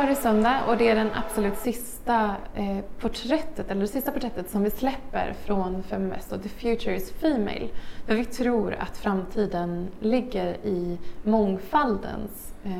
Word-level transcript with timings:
Idag 0.00 0.10
är 0.10 0.14
det 0.14 0.22
söndag 0.22 0.60
och 0.68 0.76
det 0.76 0.88
är 0.88 0.94
den 0.94 1.10
absolut 1.14 1.58
sista 1.58 2.36
eh, 2.54 2.78
porträttet, 3.00 3.70
eller 3.70 3.80
det 3.80 3.86
sista 3.86 4.10
porträttet 4.10 4.50
som 4.50 4.62
vi 4.62 4.70
släpper 4.70 5.34
från 5.44 5.82
Feminvest 5.82 6.32
och 6.32 6.42
The 6.42 6.48
Future 6.48 6.96
is 6.96 7.12
Female. 7.12 7.68
För 8.06 8.14
vi 8.14 8.24
tror 8.24 8.74
att 8.74 8.96
framtiden 8.96 9.88
ligger 10.00 10.66
i 10.66 10.98
mångfaldens 11.22 12.54
eh, 12.64 12.72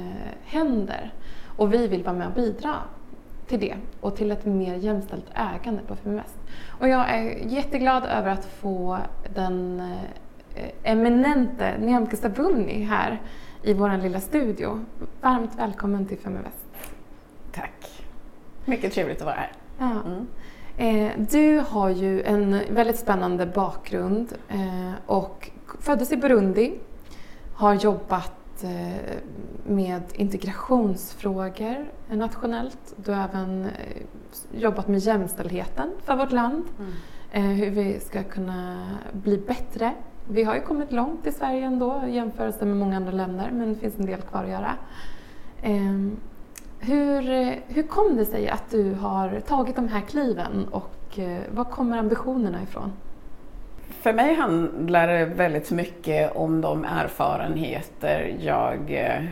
händer 0.44 1.12
och 1.56 1.74
vi 1.74 1.86
vill 1.86 2.02
vara 2.02 2.14
med 2.14 2.26
och 2.26 2.32
bidra 2.32 2.74
till 3.46 3.60
det 3.60 3.76
och 4.00 4.16
till 4.16 4.30
ett 4.30 4.44
mer 4.44 4.74
jämställt 4.74 5.26
ägande 5.34 5.82
på 5.86 5.96
Feminvest. 5.96 6.38
Och 6.80 6.88
jag 6.88 7.10
är 7.10 7.46
jätteglad 7.46 8.04
över 8.04 8.30
att 8.30 8.44
få 8.44 8.98
den 9.34 9.80
eh, 10.54 10.68
eminente 10.82 11.78
Nyamko 11.78 12.16
Sabuni 12.16 12.82
här 12.82 13.20
i 13.62 13.74
vår 13.74 14.02
lilla 14.02 14.20
studio. 14.20 14.84
Varmt 15.20 15.58
välkommen 15.58 16.06
till 16.06 16.18
Feminvest. 16.18 16.69
Tack. 17.52 18.04
Mycket 18.64 18.92
trevligt 18.92 19.18
att 19.18 19.26
vara 19.26 19.36
här. 19.36 19.52
Ja. 19.78 19.90
Mm. 20.06 20.26
Eh, 20.80 21.12
du 21.30 21.64
har 21.68 21.90
ju 21.90 22.22
en 22.22 22.60
väldigt 22.70 22.98
spännande 22.98 23.46
bakgrund 23.46 24.32
eh, 24.48 24.92
och 25.06 25.50
föddes 25.80 26.12
i 26.12 26.16
Burundi, 26.16 26.78
har 27.54 27.74
jobbat 27.74 28.64
eh, 28.64 29.18
med 29.66 30.02
integrationsfrågor 30.14 31.90
nationellt. 32.10 32.94
Du 32.96 33.12
har 33.12 33.24
även 33.24 33.68
jobbat 34.52 34.88
med 34.88 34.98
jämställdheten 35.00 35.90
för 36.04 36.16
vårt 36.16 36.32
land, 36.32 36.64
mm. 36.78 37.50
hur 37.56 37.70
vi 37.70 38.00
ska 38.00 38.22
kunna 38.22 38.88
bli 39.12 39.38
bättre. 39.38 39.94
Vi 40.28 40.44
har 40.44 40.54
ju 40.54 40.60
kommit 40.60 40.92
långt 40.92 41.26
i 41.26 41.32
Sverige 41.32 41.66
ändå 41.66 42.02
i 42.08 42.14
jämförelse 42.14 42.64
med 42.64 42.76
många 42.76 42.96
andra 42.96 43.12
länder 43.12 43.50
men 43.52 43.74
det 43.74 43.80
finns 43.80 43.98
en 43.98 44.06
del 44.06 44.20
kvar 44.20 44.44
att 44.44 44.50
göra. 44.50 44.74
Hur, 46.82 47.22
hur 47.68 47.82
kom 47.82 48.16
det 48.16 48.24
sig 48.24 48.48
att 48.48 48.70
du 48.70 48.94
har 48.94 49.40
tagit 49.40 49.76
de 49.76 49.88
här 49.88 50.00
kliven 50.00 50.66
och 50.70 51.18
eh, 51.18 51.38
var 51.50 51.64
kommer 51.64 51.98
ambitionerna 51.98 52.62
ifrån? 52.62 52.92
För 54.02 54.12
mig 54.12 54.34
handlar 54.34 55.08
det 55.08 55.24
väldigt 55.24 55.70
mycket 55.70 56.36
om 56.36 56.60
de 56.60 56.84
erfarenheter 56.84 58.36
jag 58.40 58.78
eh, 58.90 59.24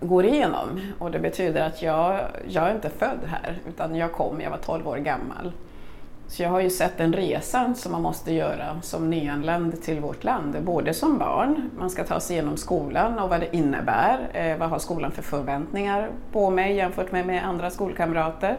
går 0.00 0.24
igenom 0.24 0.80
och 0.98 1.10
det 1.10 1.18
betyder 1.18 1.66
att 1.66 1.82
jag, 1.82 2.20
jag 2.48 2.68
är 2.68 2.74
inte 2.74 2.90
född 2.90 3.18
här 3.26 3.58
utan 3.68 3.96
jag 3.96 4.12
kom, 4.12 4.40
jag 4.40 4.50
var 4.50 4.58
12 4.58 4.88
år 4.88 4.96
gammal. 4.96 5.52
Så 6.26 6.42
jag 6.42 6.50
har 6.50 6.60
ju 6.60 6.70
sett 6.70 6.98
den 6.98 7.12
resan 7.12 7.74
som 7.74 7.92
man 7.92 8.02
måste 8.02 8.34
göra 8.34 8.80
som 8.82 9.10
nyanländ 9.10 9.82
till 9.82 10.00
vårt 10.00 10.24
land, 10.24 10.56
både 10.62 10.94
som 10.94 11.18
barn, 11.18 11.70
man 11.78 11.90
ska 11.90 12.04
ta 12.04 12.20
sig 12.20 12.36
igenom 12.36 12.56
skolan 12.56 13.18
och 13.18 13.28
vad 13.28 13.40
det 13.40 13.56
innebär, 13.56 14.18
eh, 14.32 14.56
vad 14.56 14.70
har 14.70 14.78
skolan 14.78 15.10
för 15.10 15.22
förväntningar 15.22 16.10
på 16.32 16.50
mig 16.50 16.74
jämfört 16.74 17.12
med, 17.12 17.26
med 17.26 17.46
andra 17.46 17.70
skolkamrater. 17.70 18.56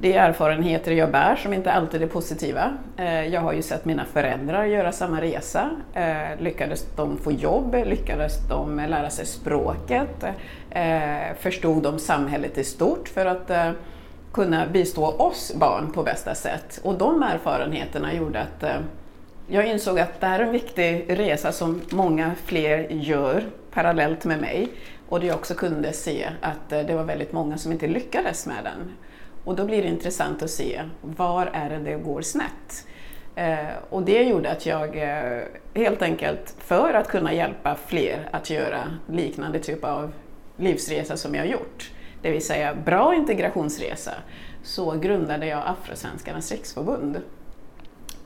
Det 0.00 0.16
är 0.16 0.28
erfarenheter 0.28 0.92
jag 0.92 1.10
bär 1.10 1.36
som 1.36 1.52
inte 1.52 1.72
alltid 1.72 2.02
är 2.02 2.06
positiva. 2.06 2.72
Eh, 2.96 3.26
jag 3.26 3.40
har 3.40 3.52
ju 3.52 3.62
sett 3.62 3.84
mina 3.84 4.04
föräldrar 4.04 4.64
göra 4.64 4.92
samma 4.92 5.20
resa. 5.20 5.70
Eh, 5.94 6.40
lyckades 6.40 6.86
de 6.96 7.16
få 7.16 7.32
jobb? 7.32 7.76
Lyckades 7.86 8.48
de 8.48 8.76
lära 8.88 9.10
sig 9.10 9.26
språket? 9.26 10.24
Eh, 10.70 11.36
förstod 11.40 11.82
de 11.82 11.98
samhället 11.98 12.58
i 12.58 12.64
stort? 12.64 13.08
För 13.08 13.26
att 13.26 13.50
eh, 13.50 13.70
kunna 14.36 14.66
bistå 14.66 15.06
oss 15.06 15.52
barn 15.54 15.92
på 15.92 16.02
bästa 16.02 16.34
sätt. 16.34 16.80
Och 16.82 16.94
de 16.94 17.22
erfarenheterna 17.22 18.14
gjorde 18.14 18.40
att 18.40 18.62
eh, 18.62 18.80
jag 19.46 19.66
insåg 19.66 19.98
att 19.98 20.20
det 20.20 20.26
här 20.26 20.40
är 20.40 20.44
en 20.44 20.52
viktig 20.52 21.04
resa 21.08 21.52
som 21.52 21.82
många 21.90 22.34
fler 22.44 22.88
gör 22.90 23.44
parallellt 23.70 24.24
med 24.24 24.40
mig. 24.40 24.68
Och 25.08 25.20
det 25.20 25.26
jag 25.26 25.36
också 25.36 25.54
kunde 25.54 25.92
se 25.92 26.28
att 26.40 26.72
eh, 26.72 26.80
det 26.80 26.94
var 26.94 27.04
väldigt 27.04 27.32
många 27.32 27.58
som 27.58 27.72
inte 27.72 27.86
lyckades 27.86 28.46
med 28.46 28.64
den. 28.64 28.92
Och 29.44 29.56
då 29.56 29.64
blir 29.64 29.82
det 29.82 29.88
intressant 29.88 30.42
att 30.42 30.50
se 30.50 30.82
var 31.00 31.50
är 31.52 31.70
det 31.70 31.78
det 31.78 31.96
går 31.96 32.22
snett? 32.22 32.86
Eh, 33.34 33.74
och 33.90 34.02
det 34.02 34.22
gjorde 34.22 34.50
att 34.50 34.66
jag 34.66 34.96
helt 35.74 36.02
enkelt, 36.02 36.54
för 36.58 36.94
att 36.94 37.08
kunna 37.08 37.32
hjälpa 37.32 37.76
fler 37.86 38.28
att 38.30 38.50
göra 38.50 38.80
liknande 39.08 39.58
typ 39.58 39.84
av 39.84 40.12
livsresa 40.56 41.16
som 41.16 41.34
jag 41.34 41.46
gjort, 41.46 41.90
det 42.22 42.30
vill 42.30 42.46
säga 42.46 42.74
bra 42.74 43.14
integrationsresa, 43.14 44.14
så 44.62 44.98
grundade 44.98 45.46
jag 45.46 45.62
Afrosvenskarnas 45.66 46.52
riksförbund. 46.52 47.20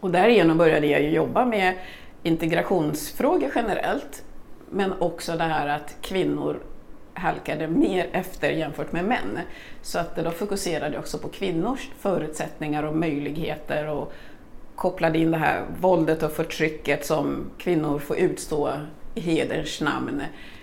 Och 0.01 0.11
därigenom 0.11 0.59
började 0.59 0.87
jag 0.87 1.03
jobba 1.03 1.45
med 1.45 1.75
integrationsfrågor 2.23 3.51
generellt, 3.55 4.25
men 4.71 4.93
också 4.99 5.37
det 5.37 5.45
här 5.45 5.69
att 5.69 5.97
kvinnor 6.01 6.61
halkade 7.15 7.69
mer 7.69 8.09
efter 8.13 8.51
jämfört 8.51 8.93
med 8.93 9.05
män. 9.05 9.39
Så 9.83 9.99
att 9.99 10.17
då 10.17 10.31
fokuserade 10.31 10.95
jag 10.95 11.01
också 11.01 11.19
på 11.19 11.29
kvinnors 11.29 11.91
förutsättningar 11.99 12.83
och 12.83 12.97
möjligheter 12.97 13.89
och 13.89 14.13
kopplade 14.75 15.19
in 15.19 15.31
det 15.31 15.39
här 15.39 15.65
våldet 15.81 16.23
och 16.23 16.33
förtrycket 16.33 17.07
som 17.07 17.51
kvinnor 17.59 17.99
får 17.99 18.17
utstå 18.17 18.73
i 19.15 19.21
hederns 19.21 19.81
namn. 19.81 20.23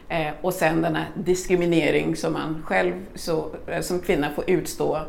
Eh, 0.10 0.28
och 0.42 0.54
sen 0.54 0.82
den 0.82 0.96
här 0.96 1.08
diskriminering 1.16 2.16
som 2.16 2.34
man 2.34 2.64
själv 2.66 2.94
så, 3.16 3.50
eh, 3.68 3.82
som 3.82 4.00
kvinna 4.00 4.30
får 4.30 4.50
utstå, 4.50 5.00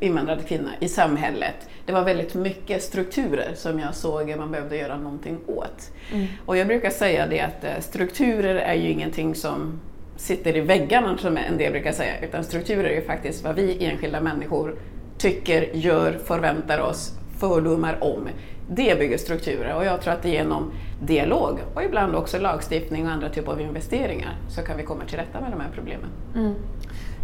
invandrad 0.00 0.46
kvinna, 0.48 0.70
i 0.80 0.88
samhället. 0.88 1.54
Det 1.86 1.92
var 1.92 2.04
väldigt 2.04 2.34
mycket 2.34 2.82
strukturer 2.82 3.52
som 3.54 3.78
jag 3.78 3.94
såg 3.94 4.30
att 4.30 4.38
man 4.38 4.50
behövde 4.50 4.76
göra 4.76 4.96
någonting 4.96 5.38
åt. 5.46 5.92
Mm. 6.12 6.26
Och 6.46 6.56
jag 6.56 6.66
brukar 6.66 6.90
säga 6.90 7.26
det 7.26 7.40
att 7.40 7.64
eh, 7.64 7.80
strukturer 7.80 8.54
är 8.54 8.74
ju 8.74 8.90
ingenting 8.90 9.34
som 9.34 9.80
sitter 10.16 10.56
i 10.56 10.60
väggarna 10.60 11.18
som 11.18 11.36
en 11.36 11.58
del 11.58 11.72
brukar 11.72 11.92
säga, 11.92 12.20
utan 12.22 12.44
strukturer 12.44 12.84
är 12.84 12.94
ju 12.94 13.02
faktiskt 13.02 13.44
vad 13.44 13.54
vi 13.54 13.84
enskilda 13.84 14.20
människor 14.20 14.78
tycker, 15.18 15.70
gör, 15.72 16.18
förväntar 16.24 16.80
oss, 16.80 17.12
fördomar 17.38 17.98
om 18.00 18.28
det 18.68 18.98
bygger 18.98 19.18
strukturer 19.18 19.76
och 19.76 19.84
jag 19.84 20.00
tror 20.00 20.14
att 20.14 20.24
genom 20.24 20.70
dialog 21.00 21.58
och 21.74 21.82
ibland 21.82 22.14
också 22.14 22.38
lagstiftning 22.38 23.06
och 23.06 23.12
andra 23.12 23.28
typer 23.28 23.52
av 23.52 23.60
investeringar 23.60 24.36
så 24.48 24.62
kan 24.62 24.76
vi 24.76 24.82
komma 24.82 25.04
till 25.08 25.18
rätta 25.18 25.40
med 25.40 25.50
de 25.50 25.60
här 25.60 25.70
problemen. 25.74 26.08
Mm. 26.34 26.54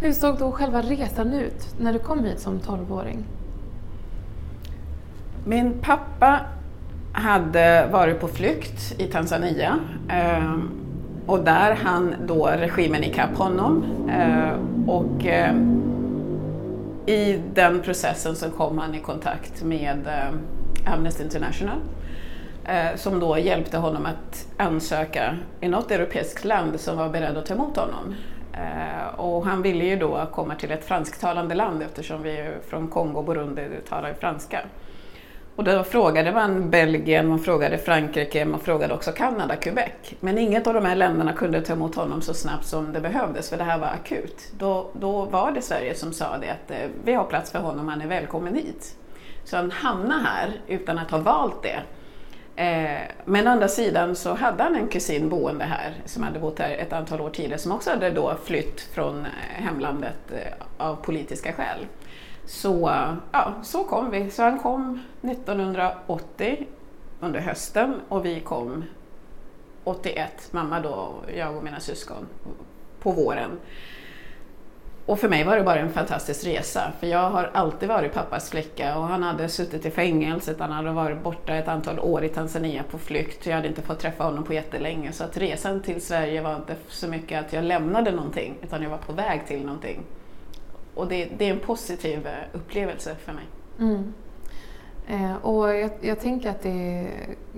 Hur 0.00 0.12
såg 0.12 0.38
då 0.38 0.52
själva 0.52 0.82
resan 0.82 1.32
ut 1.32 1.75
när 1.81 1.92
du 1.92 1.98
kom 1.98 2.25
hit 2.25 2.41
som 2.41 2.60
12-åring? 2.60 3.25
Min 5.47 5.78
pappa 5.81 6.41
hade 7.12 7.88
varit 7.92 8.20
på 8.20 8.28
flykt 8.28 9.00
i 9.00 9.06
Tanzania 9.06 9.78
ehm, 10.08 10.70
och 11.26 11.44
där 11.44 11.75
hann 11.75 12.14
då 12.26 12.47
regimen 12.47 13.04
ikapp 13.04 13.36
honom 13.36 13.84
ehm, 14.10 14.88
och 14.88 15.26
ehm, 15.26 15.82
i 17.06 17.41
den 17.54 17.81
processen 17.81 18.36
så 18.36 18.50
kom 18.50 18.78
han 18.78 18.94
i 18.94 19.00
kontakt 19.00 19.64
med 19.64 20.08
Amnesty 20.86 21.22
International 21.22 21.78
eh, 22.64 22.96
som 22.96 23.20
då 23.20 23.38
hjälpte 23.38 23.78
honom 23.78 24.06
att 24.06 24.46
ansöka 24.56 25.36
i 25.60 25.68
något 25.68 25.90
europeiskt 25.90 26.44
land 26.44 26.80
som 26.80 26.96
var 26.96 27.08
beredd 27.08 27.36
att 27.36 27.46
ta 27.46 27.54
emot 27.54 27.76
honom. 27.76 28.14
Eh, 28.52 29.20
och 29.20 29.46
han 29.46 29.62
ville 29.62 29.84
ju 29.84 29.96
då 29.96 30.26
komma 30.32 30.54
till 30.54 30.70
ett 30.70 30.84
fransktalande 30.84 31.54
land 31.54 31.82
eftersom 31.82 32.22
vi 32.22 32.38
är 32.38 32.58
från 32.68 32.88
Kongo 32.88 33.18
och 33.18 33.24
Burundi 33.24 33.62
talar 33.88 34.14
franska. 34.14 34.60
Och 35.56 35.64
då 35.64 35.84
frågade 35.84 36.32
man 36.32 36.70
Belgien, 36.70 37.28
man 37.28 37.38
frågade 37.38 37.78
Frankrike, 37.78 38.44
man 38.44 38.60
frågade 38.60 38.94
också 38.94 39.12
Kanada, 39.12 39.56
Quebec. 39.56 39.92
Men 40.20 40.38
inget 40.38 40.66
av 40.66 40.74
de 40.74 40.84
här 40.84 40.96
länderna 40.96 41.32
kunde 41.32 41.62
ta 41.62 41.72
emot 41.72 41.94
honom 41.94 42.22
så 42.22 42.34
snabbt 42.34 42.66
som 42.66 42.92
det 42.92 43.00
behövdes, 43.00 43.50
för 43.50 43.56
det 43.56 43.64
här 43.64 43.78
var 43.78 43.86
akut. 43.86 44.52
Då, 44.58 44.90
då 44.92 45.24
var 45.24 45.52
det 45.52 45.62
Sverige 45.62 45.94
som 45.94 46.12
sa 46.12 46.38
det 46.38 46.50
att 46.50 46.70
eh, 46.70 46.90
vi 47.04 47.14
har 47.14 47.25
plats 47.25 47.50
för 47.50 47.58
honom, 47.58 47.88
han 47.88 48.00
är 48.00 48.06
välkommen 48.06 48.54
hit. 48.54 48.96
Så 49.44 49.56
han 49.56 49.70
hamnade 49.70 50.22
här 50.22 50.60
utan 50.66 50.98
att 50.98 51.10
ha 51.10 51.18
valt 51.18 51.62
det. 51.62 51.82
Eh, 52.56 53.00
men 53.24 53.46
å 53.46 53.50
andra 53.50 53.68
sidan 53.68 54.16
så 54.16 54.34
hade 54.34 54.62
han 54.62 54.76
en 54.76 54.88
kusin 54.88 55.28
boende 55.28 55.64
här 55.64 55.94
som 56.04 56.22
hade 56.22 56.38
bott 56.38 56.58
här 56.58 56.70
ett 56.70 56.92
antal 56.92 57.20
år 57.20 57.30
tidigare 57.30 57.58
som 57.58 57.72
också 57.72 57.90
hade 57.90 58.10
då 58.10 58.34
flytt 58.44 58.80
från 58.80 59.20
eh, 59.20 59.64
hemlandet 59.64 60.32
eh, 60.32 60.86
av 60.86 60.96
politiska 60.96 61.52
skäl. 61.52 61.86
Så, 62.44 62.92
ja, 63.32 63.52
så 63.62 63.84
kom 63.84 64.10
vi. 64.10 64.30
Så 64.30 64.42
han 64.42 64.58
kom 64.58 65.00
1980 65.22 66.66
under 67.20 67.40
hösten 67.40 67.94
och 68.08 68.24
vi 68.24 68.40
kom 68.40 68.84
81, 69.84 70.48
mamma 70.50 70.80
då, 70.80 71.14
jag 71.36 71.56
och 71.56 71.64
mina 71.64 71.80
syskon, 71.80 72.28
på 73.00 73.10
våren. 73.10 73.50
Och 75.06 75.19
för 75.19 75.28
mig 75.28 75.44
var 75.44 75.56
det 75.56 75.62
bara 75.62 75.78
en 75.78 75.93
fantastisk 75.93 76.46
resa, 76.46 76.93
för 77.00 77.06
jag 77.06 77.31
har 77.31 77.50
alltid 77.54 77.88
varit 77.88 78.14
pappas 78.14 78.50
flicka 78.50 78.99
och 78.99 79.04
han 79.04 79.22
hade 79.22 79.49
suttit 79.49 79.87
i 79.87 79.90
fängelset, 79.90 80.56
han 80.60 80.72
hade 80.72 80.90
varit 80.90 81.22
borta 81.22 81.54
ett 81.54 81.69
antal 81.69 81.99
år 81.99 82.25
i 82.25 82.28
Tanzania 82.28 82.82
på 82.90 82.99
flykt, 82.99 83.46
jag 83.46 83.56
hade 83.56 83.69
inte 83.69 83.82
fått 83.82 83.99
träffa 83.99 84.25
honom 84.25 84.44
på 84.44 84.54
jättelänge, 84.54 85.12
så 85.12 85.25
att 85.25 85.37
resan 85.37 85.82
till 85.82 86.02
Sverige 86.02 86.43
var 86.43 86.56
inte 86.56 86.76
så 86.88 87.08
mycket 87.08 87.46
att 87.46 87.52
jag 87.52 87.64
lämnade 87.64 88.10
någonting, 88.10 88.54
utan 88.62 88.82
jag 88.82 88.90
var 88.90 88.99
på 88.99 89.12
väg 89.12 89.46
till 89.46 89.64
någonting. 89.64 90.00
Och 90.94 91.08
det, 91.08 91.28
det 91.38 91.49
är 91.49 91.52
en 91.52 91.60
positiv 91.60 92.26
eh, 92.26 92.32
upplevelse 92.52 93.16
för 93.25 93.32
mig. 93.32 93.44
Mm. 93.78 94.12
Eh, 95.08 95.34
och 95.37 95.75
jag, 95.75 95.90
jag, 96.00 96.20
tänker 96.20 96.50
att 96.50 96.62
det 96.62 97.08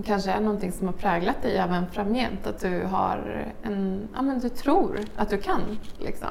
kanske 0.04 0.30
är 0.30 0.40
någonting 0.40 0.72
som 0.72 0.86
har 0.86 0.94
präglat 0.94 1.42
dig 1.42 1.56
även 1.56 1.86
framgent, 1.90 2.46
att 2.46 2.60
du 2.60 2.82
har 2.82 3.46
en, 3.62 4.08
ja 4.14 4.22
men 4.22 4.38
du 4.38 4.48
tror 4.48 4.98
att 5.16 5.30
du 5.30 5.38
kan. 5.38 5.78
Liksom. 5.98 6.28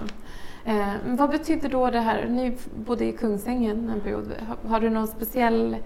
Eh, 0.66 0.94
vad 1.06 1.30
betyder 1.30 1.70
då 1.70 1.90
det 1.90 2.00
här, 2.00 2.26
ni 2.26 2.58
bodde 2.76 3.06
i 3.06 3.12
Kungsängen 3.12 3.90
en 3.90 4.02
period, 4.02 4.34
har, 4.48 4.70
har 4.70 4.80
du 4.80 4.90
någon 4.90 5.08
speciell 5.08 5.78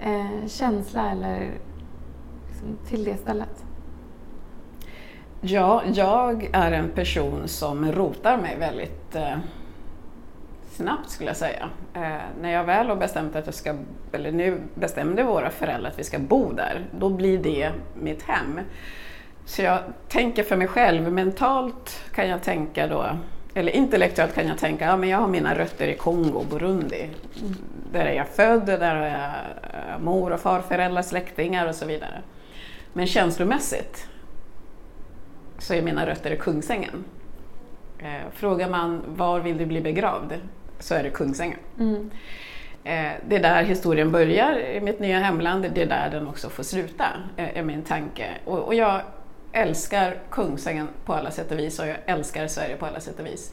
eh, 0.00 0.46
känsla 0.46 1.10
eller 1.10 1.50
liksom, 2.48 2.78
till 2.88 3.04
det 3.04 3.16
stället? 3.16 3.64
Ja, 5.40 5.82
jag 5.92 6.50
är 6.52 6.72
en 6.72 6.88
person 6.88 7.48
som 7.48 7.92
rotar 7.92 8.38
mig 8.38 8.56
väldigt 8.58 9.14
eh, 9.14 9.36
snabbt 10.70 11.10
skulle 11.10 11.30
jag 11.30 11.36
säga. 11.36 11.70
Eh, 11.94 12.22
när 12.40 12.50
jag 12.50 12.64
väl 12.64 12.88
har 12.88 12.96
bestämt 12.96 13.36
att 13.36 13.46
jag 13.46 13.54
ska, 13.54 13.74
eller 14.12 14.32
nu 14.32 14.60
bestämde 14.74 15.22
våra 15.22 15.50
föräldrar 15.50 15.90
att 15.90 15.98
vi 15.98 16.04
ska 16.04 16.18
bo 16.18 16.52
där, 16.52 16.86
då 16.98 17.08
blir 17.08 17.38
det 17.38 17.72
mitt 17.94 18.22
hem. 18.22 18.60
Så 19.44 19.62
jag 19.62 19.78
tänker 20.08 20.42
för 20.42 20.56
mig 20.56 20.68
själv, 20.68 21.12
mentalt 21.12 22.04
kan 22.14 22.28
jag 22.28 22.42
tänka 22.42 22.86
då, 22.86 23.06
eller 23.54 23.72
intellektuellt 23.72 24.34
kan 24.34 24.48
jag 24.48 24.58
tänka, 24.58 24.84
ja 24.84 24.96
men 24.96 25.08
jag 25.08 25.18
har 25.18 25.28
mina 25.28 25.58
rötter 25.58 25.88
i 25.88 25.94
Kongo, 25.94 26.44
Burundi. 26.50 27.08
Där 27.92 28.04
är 28.04 28.12
jag 28.12 28.28
född, 28.28 28.66
där 28.66 28.94
har 28.94 29.06
jag 29.06 29.14
eh, 29.14 29.98
mor 30.00 30.32
och 30.32 30.40
farföräldrar, 30.40 31.02
släktingar 31.02 31.66
och 31.66 31.74
så 31.74 31.86
vidare. 31.86 32.22
Men 32.92 33.06
känslomässigt 33.06 34.08
så 35.58 35.74
är 35.74 35.82
mina 35.82 36.06
rötter 36.06 36.30
i 36.30 36.36
Kungsängen. 36.36 37.04
Eh, 37.98 38.30
frågar 38.32 38.68
man 38.68 39.02
var 39.06 39.40
vill 39.40 39.58
du 39.58 39.66
bli 39.66 39.80
begravd? 39.80 40.32
så 40.82 40.94
är 40.94 41.02
det 41.02 41.10
Kungsängen. 41.10 41.58
Mm. 41.78 42.10
Eh, 42.84 43.12
det 43.28 43.36
är 43.36 43.42
där 43.42 43.62
historien 43.62 44.12
börjar 44.12 44.58
i 44.58 44.80
mitt 44.80 45.00
nya 45.00 45.18
hemland, 45.18 45.66
det 45.74 45.82
är 45.82 45.86
där 45.86 46.10
den 46.10 46.28
också 46.28 46.48
får 46.48 46.62
sluta, 46.62 47.06
eh, 47.36 47.58
är 47.58 47.62
min 47.62 47.82
tanke. 47.82 48.26
Och, 48.44 48.58
och 48.58 48.74
jag 48.74 49.00
älskar 49.52 50.18
Kungsängen 50.30 50.88
på 51.04 51.14
alla 51.14 51.30
sätt 51.30 51.52
och 51.52 51.58
vis 51.58 51.78
och 51.78 51.86
jag 51.86 51.96
älskar 52.06 52.46
Sverige 52.46 52.76
på 52.76 52.86
alla 52.86 53.00
sätt 53.00 53.20
och 53.20 53.26
vis. 53.26 53.52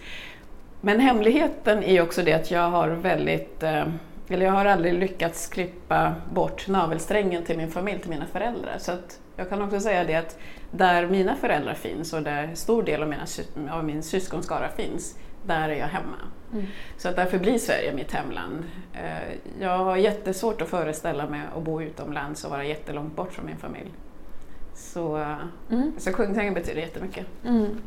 Men 0.81 0.99
hemligheten 0.99 1.83
är 1.83 2.01
också 2.01 2.23
det 2.23 2.33
att 2.33 2.51
jag 2.51 2.69
har 2.69 2.87
väldigt, 2.89 3.63
eh, 3.63 3.87
eller 4.29 4.45
jag 4.45 4.51
har 4.51 4.65
aldrig 4.65 4.93
lyckats 4.93 5.47
klippa 5.47 6.15
bort 6.33 6.67
navelsträngen 6.67 7.43
till 7.43 7.57
min 7.57 7.71
familj, 7.71 7.99
till 7.99 8.09
mina 8.09 8.25
föräldrar. 8.25 8.75
Så 8.77 8.91
att 8.91 9.19
jag 9.35 9.49
kan 9.49 9.61
också 9.61 9.79
säga 9.79 10.03
det 10.03 10.15
att 10.15 10.37
där 10.71 11.07
mina 11.07 11.35
föräldrar 11.35 11.73
finns 11.73 12.13
och 12.13 12.23
där 12.23 12.49
stor 12.53 12.83
del 12.83 13.01
av, 13.03 13.09
mina, 13.09 13.25
av 13.71 13.85
min 13.85 14.03
syskonskara 14.03 14.69
finns, 14.69 15.17
där 15.45 15.69
är 15.69 15.75
jag 15.75 15.87
hemma. 15.87 16.17
Mm. 16.53 16.65
Så 16.97 17.09
att 17.09 17.15
därför 17.15 17.39
blir 17.39 17.57
Sverige 17.57 17.93
mitt 17.93 18.11
hemland. 18.11 18.63
Eh, 18.93 19.37
jag 19.61 19.77
har 19.77 19.97
jättesvårt 19.97 20.61
att 20.61 20.69
föreställa 20.69 21.29
mig 21.29 21.41
att 21.57 21.63
bo 21.63 21.81
utomlands 21.81 22.43
och 22.43 22.51
vara 22.51 22.63
jättelångt 22.63 23.15
bort 23.15 23.33
från 23.33 23.45
min 23.45 23.57
familj. 23.57 23.91
Så, 24.79 25.35
mm. 25.69 25.91
så 25.97 26.13
Kungsängen 26.13 26.53
betyder 26.53 26.81
jättemycket. 26.81 27.25
Mm. 27.45 27.77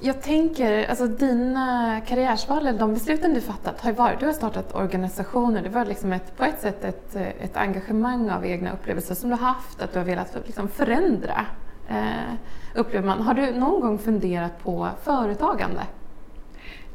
Jag 0.00 0.22
tänker, 0.22 0.88
alltså 0.88 1.06
dina 1.06 2.00
karriärsval, 2.06 2.66
eller 2.66 2.78
de 2.78 2.94
besluten 2.94 3.34
du 3.34 3.40
fattat, 3.40 3.80
har 3.80 3.90
ju 3.90 3.96
varit, 3.96 4.20
du 4.20 4.26
har 4.26 4.32
startat 4.32 4.74
organisationer, 4.74 5.62
det 5.62 5.68
var 5.68 5.84
liksom 5.84 6.12
ett, 6.12 6.36
på 6.36 6.44
ett 6.44 6.60
sätt 6.60 6.84
ett, 6.84 7.16
ett 7.16 7.56
engagemang 7.56 8.30
av 8.30 8.46
egna 8.46 8.72
upplevelser 8.72 9.14
som 9.14 9.30
du 9.30 9.36
har 9.36 9.46
haft, 9.46 9.82
att 9.82 9.92
du 9.92 9.98
har 9.98 10.06
velat 10.06 10.36
liksom 10.46 10.68
förändra, 10.68 11.46
eh, 11.88 12.34
upplever 12.74 13.06
man. 13.06 13.22
Har 13.22 13.34
du 13.34 13.52
någon 13.52 13.80
gång 13.80 13.98
funderat 13.98 14.62
på 14.62 14.88
företagande? 15.02 15.82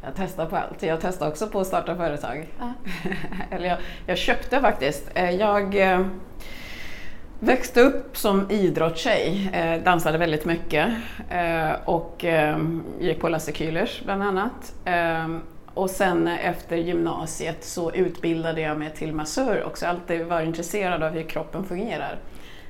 Jag 0.03 0.11
testar 0.15 0.45
på 0.45 0.55
allt. 0.55 0.83
Jag 0.83 1.01
testar 1.01 1.27
också 1.27 1.47
på 1.47 1.59
att 1.59 1.67
starta 1.67 1.95
företag. 1.95 2.47
Ja. 2.59 2.73
Eller 3.55 3.67
jag, 3.67 3.77
jag, 4.05 4.17
köpte 4.17 4.61
faktiskt. 4.61 5.11
Eh, 5.13 5.31
jag 5.31 5.91
eh, 5.91 6.05
växte 7.43 7.81
upp 7.81 8.17
som 8.17 8.51
idrottstjej, 8.51 9.49
eh, 9.53 9.83
dansade 9.83 10.17
väldigt 10.17 10.45
mycket 10.45 10.89
eh, 11.29 11.71
och 11.85 12.25
eh, 12.25 12.57
gick 12.99 13.19
på 13.19 13.29
Lasse 13.29 13.51
Kühlers 13.51 14.03
bland 14.05 14.23
annat. 14.23 14.73
Eh, 14.85 15.27
och 15.73 15.89
sen 15.89 16.27
efter 16.27 16.75
gymnasiet 16.75 17.63
så 17.63 17.91
utbildade 17.91 18.61
jag 18.61 18.77
mig 18.77 18.89
till 18.89 19.13
massör 19.13 19.63
också. 19.65 19.85
Alltid 19.85 20.25
varit 20.25 20.47
intresserad 20.47 21.03
av 21.03 21.11
hur 21.11 21.23
kroppen 21.23 21.63
fungerar. 21.63 22.19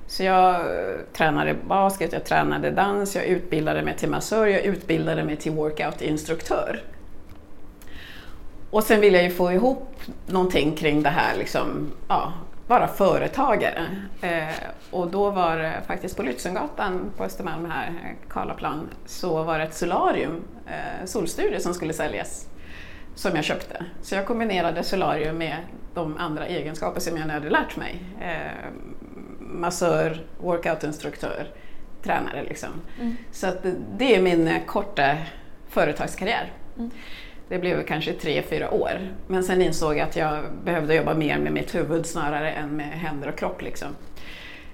Så 0.08 0.24
jag 0.24 0.66
tränade 1.14 1.56
basket, 1.68 2.14
jag 2.14 2.26
tränade 2.26 2.72
dans, 2.72 3.16
jag 3.16 3.26
utbildade 3.26 3.82
mig 3.82 3.98
till 3.98 4.10
massör, 4.10 4.48
jag 4.48 4.62
utbildade 4.62 5.24
mig 5.24 5.36
till 5.36 5.52
workout-instruktör. 5.52 6.82
Och 8.70 8.84
sen 8.84 9.02
ville 9.02 9.18
jag 9.18 9.24
ju 9.24 9.32
få 9.32 9.52
ihop 9.52 9.96
någonting 10.28 10.76
kring 10.76 11.04
det 11.04 11.10
här, 11.10 11.38
liksom, 11.38 11.92
ja, 12.08 12.34
vara 12.72 12.88
företagare. 12.88 13.86
Eh, 14.22 14.48
och 14.92 15.12
då 15.12 15.30
var 15.30 15.58
det 15.58 15.74
faktiskt 15.88 16.18
på 16.18 16.24
Lützengatan 16.24 17.00
på 17.18 17.24
Östermalm 17.24 17.72
här, 17.72 18.16
Karlaplan, 18.30 18.90
så 19.06 19.44
var 19.44 19.58
det 19.58 19.64
ett 19.64 19.74
solarium, 19.74 20.44
eh, 20.68 21.06
solstudio 21.06 21.60
som 21.60 21.74
skulle 21.74 21.94
säljas 21.94 22.48
som 23.16 23.36
jag 23.36 23.44
köpte. 23.44 23.86
Så 24.02 24.16
jag 24.16 24.26
kombinerade 24.26 24.84
solarium 24.84 25.38
med 25.38 25.58
de 25.94 26.18
andra 26.18 26.48
egenskaper 26.48 27.00
som 27.00 27.18
jag 27.18 27.28
hade 27.28 27.50
lärt 27.50 27.78
mig. 27.78 28.04
Eh, 28.22 28.72
massör, 29.40 30.22
workoutinstruktör, 30.40 31.48
tränare 32.04 32.44
liksom. 32.44 32.70
Mm. 33.00 33.18
Så 33.32 33.48
att 33.48 33.66
det 33.98 34.16
är 34.16 34.22
min 34.22 34.60
korta 34.66 35.18
företagskarriär. 35.70 36.52
Mm. 36.78 36.92
Det 37.52 37.60
blev 37.60 37.84
kanske 37.84 38.14
tre, 38.14 38.42
fyra 38.42 38.72
år. 38.72 38.92
Men 39.28 39.44
sen 39.44 39.62
insåg 39.62 39.98
jag 39.98 40.08
att 40.08 40.16
jag 40.16 40.44
behövde 40.64 40.96
jobba 40.96 41.14
mer 41.14 41.38
med 41.38 41.54
mitt 41.54 41.76
huvud 41.76 42.06
snarare 42.06 42.52
än 42.52 42.70
med 42.70 42.88
händer 42.88 43.30
och 43.30 43.38
kropp. 43.38 43.62
Liksom. 43.62 43.88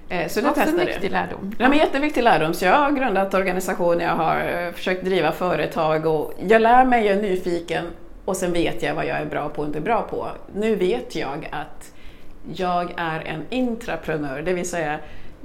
Eh, 0.08 0.28
så 0.28 0.40
det 0.40 0.48
Också 0.48 0.60
en 0.60 0.86
viktig 0.86 1.10
lärdom. 1.10 1.52
Ja, 1.58 1.68
men 1.68 1.78
jätteviktig 1.78 2.22
lärdom. 2.22 2.54
Så 2.54 2.64
jag 2.64 2.72
har 2.72 2.90
grundat 2.90 3.34
organisationer, 3.34 4.04
jag 4.04 4.16
har 4.16 4.36
eh, 4.36 4.72
försökt 4.72 5.04
driva 5.04 5.32
företag 5.32 6.06
och 6.06 6.32
jag 6.48 6.62
lär 6.62 6.84
mig, 6.84 7.06
jag 7.06 7.16
är 7.16 7.22
nyfiken 7.22 7.84
och 8.24 8.36
sen 8.36 8.52
vet 8.52 8.82
jag 8.82 8.94
vad 8.94 9.06
jag 9.06 9.18
är 9.18 9.26
bra 9.26 9.48
på 9.48 9.62
och 9.62 9.66
inte 9.68 9.80
bra 9.80 10.02
på. 10.02 10.28
Nu 10.54 10.74
vet 10.74 11.14
jag 11.14 11.48
att 11.50 11.92
jag 12.52 12.94
är 12.96 13.20
en 13.20 13.42
intraprenör, 13.50 14.42
det 14.42 14.52
vill 14.52 14.68
säga 14.68 14.98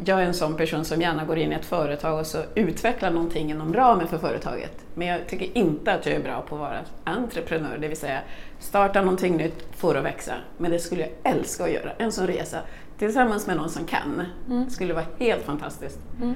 jag 0.06 0.22
är 0.22 0.26
en 0.26 0.34
sån 0.34 0.56
person 0.56 0.86
som 0.86 1.02
gärna 1.02 1.26
går 1.26 1.38
in 1.38 1.52
i 1.52 1.56
ett 1.56 1.66
företag 1.66 2.20
och 2.20 2.28
så 2.28 2.38
utvecklar 2.56 3.12
någonting 3.12 3.52
inom 3.52 3.74
ramen 3.74 4.08
för 4.08 4.18
företaget. 4.18 4.86
Men 4.94 5.08
jag 5.08 5.28
tycker 5.28 5.58
inte 5.58 5.94
att 5.94 6.06
jag 6.06 6.16
är 6.16 6.24
bra 6.24 6.42
på 6.42 6.56
att 6.56 6.62
vara 6.62 6.80
entreprenör, 7.04 7.78
det 7.78 7.88
vill 7.88 7.98
säga 7.98 8.20
starta 8.60 9.02
någonting 9.02 9.38
nytt, 9.38 9.68
få 9.76 9.94
det 9.94 10.00
att 10.00 10.06
växa. 10.06 10.34
Men 10.58 10.72
det 10.72 10.80
skulle 10.80 11.02
jag 11.02 11.34
älska 11.34 11.64
att 11.64 11.72
göra, 11.72 11.92
en 11.98 12.12
sån 12.12 12.28
resa 12.28 12.58
tillsammans 12.98 13.48
med 13.48 13.58
någon 13.58 13.70
som 13.70 13.86
kan. 13.86 14.22
Mm. 14.50 14.66
Det 14.66 14.72
skulle 14.72 14.94
vara 14.94 15.06
helt 15.20 15.44
fantastiskt. 15.44 16.00
Mm. 16.22 16.36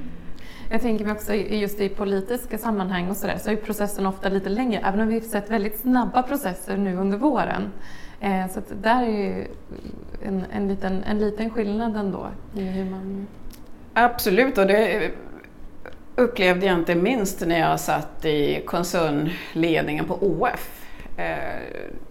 Jag 0.72 0.82
tänker 0.82 1.06
mig 1.06 1.14
också 1.14 1.34
just 1.34 1.80
i 1.80 1.90
politiska 1.90 2.58
sammanhang 2.58 3.10
och 3.10 3.18
sådär 3.18 3.38
så 3.38 3.52
är 3.52 3.56
processen 3.56 4.06
ofta 4.06 4.30
lite 4.30 4.50
längre, 4.50 4.82
även 4.86 5.00
om 5.00 5.08
vi 5.08 5.14
har 5.14 5.22
sett 5.22 5.50
väldigt 5.50 5.80
snabba 5.80 6.24
processer 6.24 6.78
nu 6.78 6.96
under 6.98 7.18
våren. 7.18 7.72
Eh, 8.20 8.48
så 8.48 8.62
där 8.82 9.04
är 9.04 9.08
ju 9.08 9.48
en, 10.24 10.46
en, 10.52 10.68
liten, 10.68 11.04
en 11.04 11.20
liten 11.20 11.50
skillnad 11.50 11.96
ändå 11.96 12.28
i 12.56 12.62
hur 12.62 12.86
man 12.86 13.28
Absolut, 14.00 14.58
och 14.58 14.68
det 14.68 15.12
upplevde 16.16 16.66
jag 16.66 16.80
inte 16.80 16.96
minst 16.96 17.42
när 17.48 17.60
jag 17.60 17.80
satt 17.80 18.26
i 18.26 18.62
koncernledningen 18.66 20.06
på 20.06 20.18
OF. 20.22 20.86
Eh, 21.18 21.62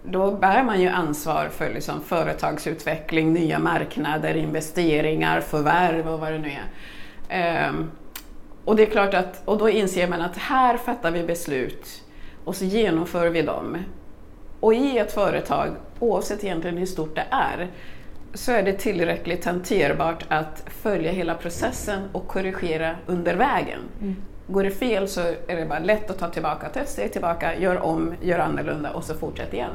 då 0.02 0.30
bär 0.30 0.64
man 0.64 0.80
ju 0.80 0.88
ansvar 0.88 1.48
för 1.48 1.74
liksom 1.74 2.00
företagsutveckling, 2.00 3.32
nya 3.32 3.58
marknader, 3.58 4.34
investeringar, 4.34 5.40
förvärv 5.40 6.08
och 6.08 6.20
vad 6.20 6.32
det 6.32 6.38
nu 6.38 6.48
är. 6.48 6.64
Ehm, 7.28 7.90
och 8.64 8.76
det 8.76 8.82
är 8.82 8.90
klart 8.90 9.14
att, 9.14 9.42
och 9.44 9.58
då 9.58 9.68
inser 9.68 10.08
man 10.08 10.22
att 10.22 10.36
här 10.36 10.76
fattar 10.76 11.10
vi 11.10 11.22
beslut 11.22 12.02
och 12.44 12.56
så 12.56 12.64
genomför 12.64 13.28
vi 13.28 13.42
dem. 13.42 13.76
Och 14.60 14.74
i 14.74 14.98
ett 14.98 15.12
företag, 15.12 15.68
oavsett 15.98 16.44
egentligen 16.44 16.76
hur 16.76 16.86
stort 16.86 17.14
det 17.14 17.26
är, 17.30 17.68
så 18.36 18.52
är 18.52 18.62
det 18.62 18.72
tillräckligt 18.72 19.44
hanterbart 19.44 20.24
att 20.28 20.64
följa 20.66 21.12
hela 21.12 21.34
processen 21.34 22.02
och 22.12 22.28
korrigera 22.28 22.96
under 23.06 23.34
vägen. 23.34 23.80
Mm. 24.00 24.16
Går 24.46 24.64
det 24.64 24.70
fel 24.70 25.08
så 25.08 25.20
är 25.20 25.56
det 25.56 25.66
bara 25.66 25.78
lätt 25.78 26.10
att 26.10 26.18
ta 26.18 26.28
tillbaka, 26.28 26.68
ta 26.68 26.80
ett 26.80 26.88
steg 26.88 27.12
tillbaka, 27.12 27.58
gör 27.58 27.80
om, 27.80 28.14
gör 28.22 28.38
annorlunda 28.38 28.92
och 28.92 29.04
så 29.04 29.14
fortsätt 29.14 29.54
igen. 29.54 29.70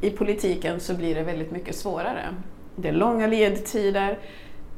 I 0.00 0.10
politiken 0.10 0.80
så 0.80 0.94
blir 0.94 1.14
det 1.14 1.22
väldigt 1.22 1.50
mycket 1.50 1.76
svårare. 1.76 2.24
Det 2.76 2.88
är 2.88 2.92
långa 2.92 3.26
ledtider. 3.26 4.18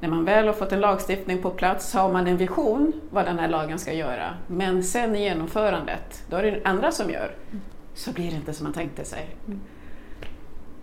När 0.01 0.09
man 0.09 0.25
väl 0.25 0.47
har 0.47 0.55
fått 0.55 0.73
en 0.73 0.81
lagstiftning 0.81 1.43
på 1.43 1.51
plats 1.51 1.95
har 1.95 2.13
man 2.13 2.27
en 2.27 2.37
vision 2.37 2.93
vad 3.11 3.25
den 3.25 3.39
här 3.39 3.49
lagen 3.49 3.79
ska 3.79 3.93
göra. 3.93 4.35
Men 4.47 4.83
sen 4.83 5.17
i 5.17 5.23
genomförandet, 5.23 6.25
då 6.31 6.37
är 6.37 6.43
det 6.43 6.61
andra 6.65 6.93
som 6.93 7.11
gör. 7.11 7.35
Mm. 7.51 7.61
Så 7.95 8.13
blir 8.13 8.31
det 8.31 8.37
inte 8.37 8.53
som 8.53 8.65
man 8.65 8.73
tänkte 8.73 9.05
sig. 9.05 9.27
Mm. 9.47 9.61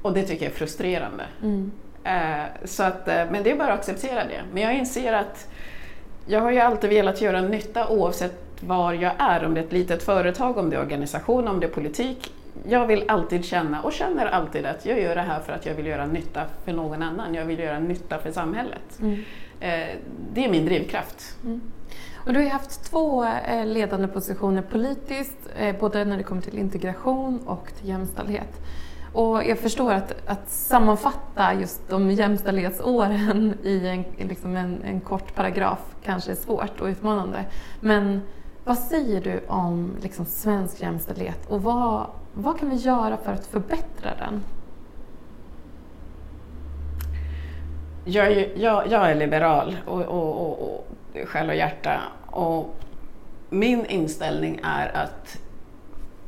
Och 0.01 0.13
det 0.13 0.23
tycker 0.23 0.45
jag 0.45 0.51
är 0.51 0.57
frustrerande. 0.57 1.25
Mm. 1.43 1.71
Eh, 2.03 2.65
så 2.65 2.83
att, 2.83 3.07
eh, 3.07 3.23
men 3.31 3.43
det 3.43 3.51
är 3.51 3.55
bara 3.55 3.73
att 3.73 3.79
acceptera 3.79 4.23
det. 4.23 4.41
Men 4.53 4.63
jag 4.63 4.73
inser 4.73 5.13
att 5.13 5.47
jag 6.25 6.41
har 6.41 6.51
ju 6.51 6.59
alltid 6.59 6.89
velat 6.89 7.21
göra 7.21 7.41
nytta 7.41 7.89
oavsett 7.89 8.43
var 8.59 8.93
jag 8.93 9.13
är, 9.17 9.45
om 9.45 9.53
det 9.53 9.59
är 9.59 9.63
ett 9.65 9.71
litet 9.71 10.03
företag, 10.03 10.57
om 10.57 10.69
det 10.69 10.75
är 10.75 10.81
organisation, 10.81 11.47
om 11.47 11.59
det 11.59 11.65
är 11.65 11.71
politik. 11.71 12.33
jag 12.67 12.87
vill 12.87 13.03
alltid 13.07 13.45
känna 13.45 13.81
och 13.81 13.93
känner 13.93 14.25
alltid 14.25 14.65
att 14.65 14.85
jag 14.85 15.01
gör 15.01 15.15
det 15.15 15.21
här 15.21 15.39
för 15.39 15.53
att 15.53 15.65
jag 15.65 15.73
vill 15.73 15.85
göra 15.85 16.05
nytta 16.05 16.41
för 16.65 16.73
någon 16.73 17.03
annan. 17.03 17.33
Jag 17.33 17.45
vill 17.45 17.59
göra 17.59 17.79
nytta 17.79 18.19
för 18.19 18.31
samhället. 18.31 18.99
Mm. 18.99 19.13
Eh, 19.59 19.95
det 20.33 20.45
är 20.45 20.49
min 20.49 20.65
drivkraft. 20.65 21.37
Mm. 21.43 21.61
Och 22.25 22.33
du 22.33 22.39
har 22.39 22.49
haft 22.49 22.91
två 22.91 23.25
ledande 23.65 24.07
positioner 24.07 24.61
politiskt, 24.61 25.37
både 25.79 26.05
när 26.05 26.17
det 26.17 26.23
kommer 26.23 26.41
till 26.41 26.57
integration 26.57 27.47
och 27.47 27.71
till 27.79 27.89
jämställdhet. 27.89 28.61
Och 29.17 29.45
jag 29.45 29.59
förstår 29.59 29.93
att, 29.93 30.13
att 30.25 30.49
sammanfatta 30.49 31.53
just 31.53 31.89
de 31.89 32.11
jämställdhetsåren 32.11 33.53
i 33.63 33.87
en, 33.87 34.27
liksom 34.27 34.55
en, 34.55 34.81
en 34.83 35.01
kort 35.01 35.35
paragraf 35.35 35.79
kanske 36.03 36.31
är 36.31 36.35
svårt 36.35 36.81
och 36.81 36.87
utmanande. 36.87 37.45
Men 37.79 38.21
vad 38.63 38.77
säger 38.77 39.21
du 39.21 39.41
om 39.47 39.95
liksom 40.01 40.25
svensk 40.25 40.81
jämställdhet 40.81 41.45
och 41.49 41.63
vad, 41.63 42.05
vad 42.33 42.59
kan 42.59 42.69
vi 42.69 42.75
göra 42.75 43.17
för 43.17 43.31
att 43.31 43.45
förbättra 43.45 44.09
den? 44.19 44.43
Jag 48.05 48.31
är, 48.31 48.51
jag, 48.57 48.87
jag 48.87 49.11
är 49.11 49.15
liberal 49.15 49.77
och, 49.85 50.01
och, 50.01 50.41
och, 50.41 50.61
och 50.61 50.87
själ 51.25 51.49
och 51.49 51.55
hjärta 51.55 52.01
och 52.25 52.75
min 53.49 53.85
inställning 53.85 54.59
är 54.63 54.97
att 54.97 55.39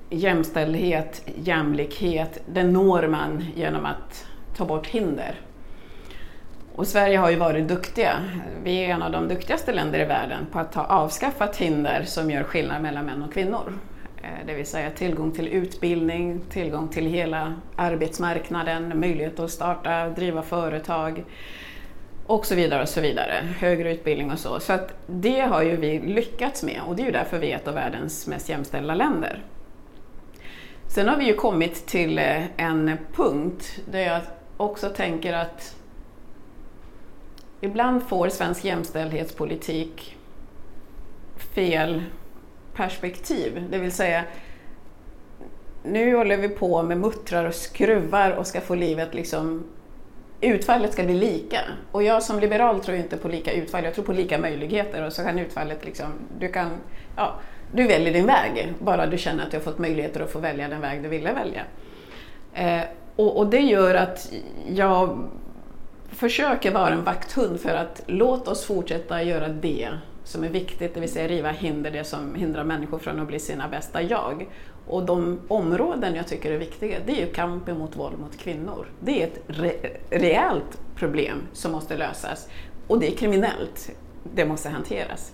jämställdhet, 0.09 1.21
jämlikhet, 1.35 2.41
det 2.53 2.63
når 2.63 3.07
man 3.07 3.45
genom 3.55 3.85
att 3.85 4.27
ta 4.57 4.65
bort 4.65 4.87
hinder. 4.87 5.35
Och 6.75 6.87
Sverige 6.87 7.17
har 7.17 7.29
ju 7.29 7.35
varit 7.35 7.67
duktiga. 7.67 8.13
Vi 8.63 8.85
är 8.85 8.89
en 8.89 9.01
av 9.01 9.11
de 9.11 9.27
duktigaste 9.27 9.73
länder 9.73 9.99
i 9.99 10.05
världen 10.05 10.47
på 10.51 10.59
att 10.59 10.75
ha 10.75 10.85
avskaffat 10.85 11.57
hinder 11.57 12.03
som 12.03 12.31
gör 12.31 12.43
skillnad 12.43 12.81
mellan 12.81 13.05
män 13.05 13.23
och 13.23 13.33
kvinnor. 13.33 13.73
Eh, 14.23 14.45
det 14.47 14.53
vill 14.53 14.65
säga 14.65 14.89
tillgång 14.89 15.31
till 15.31 15.47
utbildning, 15.47 16.41
tillgång 16.49 16.87
till 16.87 17.05
hela 17.05 17.55
arbetsmarknaden, 17.75 18.99
möjlighet 18.99 19.39
att 19.39 19.51
starta, 19.51 20.09
driva 20.09 20.41
företag 20.41 21.23
och 22.25 22.45
så 22.45 22.55
vidare 22.55 22.81
och 22.81 22.89
så 22.89 23.01
vidare. 23.01 23.33
Högre 23.59 23.93
utbildning 23.93 24.31
och 24.31 24.39
så. 24.39 24.59
Så 24.59 24.73
att 24.73 24.93
det 25.07 25.39
har 25.39 25.61
ju 25.61 25.75
vi 25.75 25.99
lyckats 25.99 26.63
med 26.63 26.81
och 26.87 26.95
det 26.95 27.01
är 27.01 27.05
ju 27.05 27.11
därför 27.11 27.39
vi 27.39 27.51
är 27.51 27.55
ett 27.55 27.67
av 27.67 27.73
världens 27.73 28.27
mest 28.27 28.49
jämställda 28.49 28.95
länder. 28.95 29.43
Sen 30.89 31.07
har 31.07 31.17
vi 31.17 31.25
ju 31.25 31.33
kommit 31.33 31.85
till 31.85 32.19
eh, 32.19 32.43
en 32.57 32.97
punkt 33.13 33.79
där 33.91 33.99
jag 33.99 34.21
också 34.57 34.89
tänker 34.89 35.33
att 35.33 35.75
ibland 37.61 38.03
får 38.03 38.29
svensk 38.29 38.65
jämställdhetspolitik 38.65 40.17
fel 41.55 42.03
perspektiv. 42.73 43.67
Det 43.71 43.77
vill 43.77 43.91
säga, 43.91 44.23
nu 45.83 46.15
håller 46.15 46.37
vi 46.37 46.49
på 46.49 46.83
med 46.83 46.97
muttrar 46.97 47.45
och 47.45 47.55
skruvar 47.55 48.31
och 48.31 48.47
ska 48.47 48.61
få 48.61 48.75
livet 48.75 49.13
liksom 49.13 49.63
utfallet 50.41 50.93
ska 50.93 51.03
bli 51.03 51.13
lika. 51.13 51.59
Och 51.91 52.03
jag 52.03 52.23
som 52.23 52.39
liberal 52.39 52.79
tror 52.79 52.97
inte 52.97 53.17
på 53.17 53.27
lika 53.27 53.51
utfall, 53.51 53.83
jag 53.83 53.93
tror 53.93 54.05
på 54.05 54.13
lika 54.13 54.37
möjligheter 54.37 55.05
och 55.05 55.13
så 55.13 55.23
kan 55.23 55.39
utfallet 55.39 55.85
liksom, 55.85 56.07
du 56.39 56.47
kan, 56.47 56.69
ja, 57.15 57.39
du 57.71 57.87
väljer 57.87 58.13
din 58.13 58.25
väg, 58.25 58.73
bara 58.79 59.05
du 59.05 59.17
känner 59.17 59.43
att 59.43 59.51
du 59.51 59.57
har 59.57 59.63
fått 59.63 59.79
möjligheter 59.79 60.21
att 60.21 60.31
få 60.31 60.39
välja 60.39 60.67
den 60.67 60.81
väg 60.81 61.03
du 61.03 61.09
ville 61.09 61.33
välja. 61.33 61.63
Eh, 62.53 62.87
och, 63.15 63.37
och, 63.37 63.47
det 63.47 63.59
gör 63.59 63.95
att 63.95 64.31
jag 64.67 65.29
försöker 66.09 66.71
vara 66.71 66.89
en 66.89 67.03
vakthund 67.03 67.59
för 67.59 67.75
att 67.75 68.03
låt 68.07 68.47
oss 68.47 68.65
fortsätta 68.65 69.23
göra 69.23 69.47
det 69.47 69.89
som 70.23 70.43
är 70.43 70.49
viktigt, 70.49 70.93
det 70.93 70.99
vill 70.99 71.11
säga 71.11 71.27
riva 71.27 71.51
hinder, 71.51 71.91
det 71.91 72.03
som 72.03 72.35
hindrar 72.35 72.63
människor 72.63 72.99
från 72.99 73.19
att 73.19 73.27
bli 73.27 73.39
sina 73.39 73.67
bästa 73.67 74.01
jag. 74.01 74.47
Och 74.87 75.05
de 75.05 75.39
områden 75.47 76.15
jag 76.15 76.27
tycker 76.27 76.51
är 76.51 76.57
viktiga, 76.57 76.97
det 77.05 77.11
är 77.11 77.25
ju 77.25 77.33
kampen 77.33 77.77
mot 77.77 77.95
våld 77.95 78.19
mot 78.19 78.37
kvinnor. 78.37 78.87
Det 78.99 79.23
är 79.23 79.27
ett 79.27 79.39
re 79.47 79.71
reellt 80.09 80.79
problem 80.95 81.41
som 81.53 81.71
måste 81.71 81.97
lösas 81.97 82.49
och 82.87 82.99
det 82.99 83.07
är 83.07 83.15
kriminellt. 83.17 83.91
Det 84.33 84.45
måste 84.45 84.69
hanteras. 84.69 85.31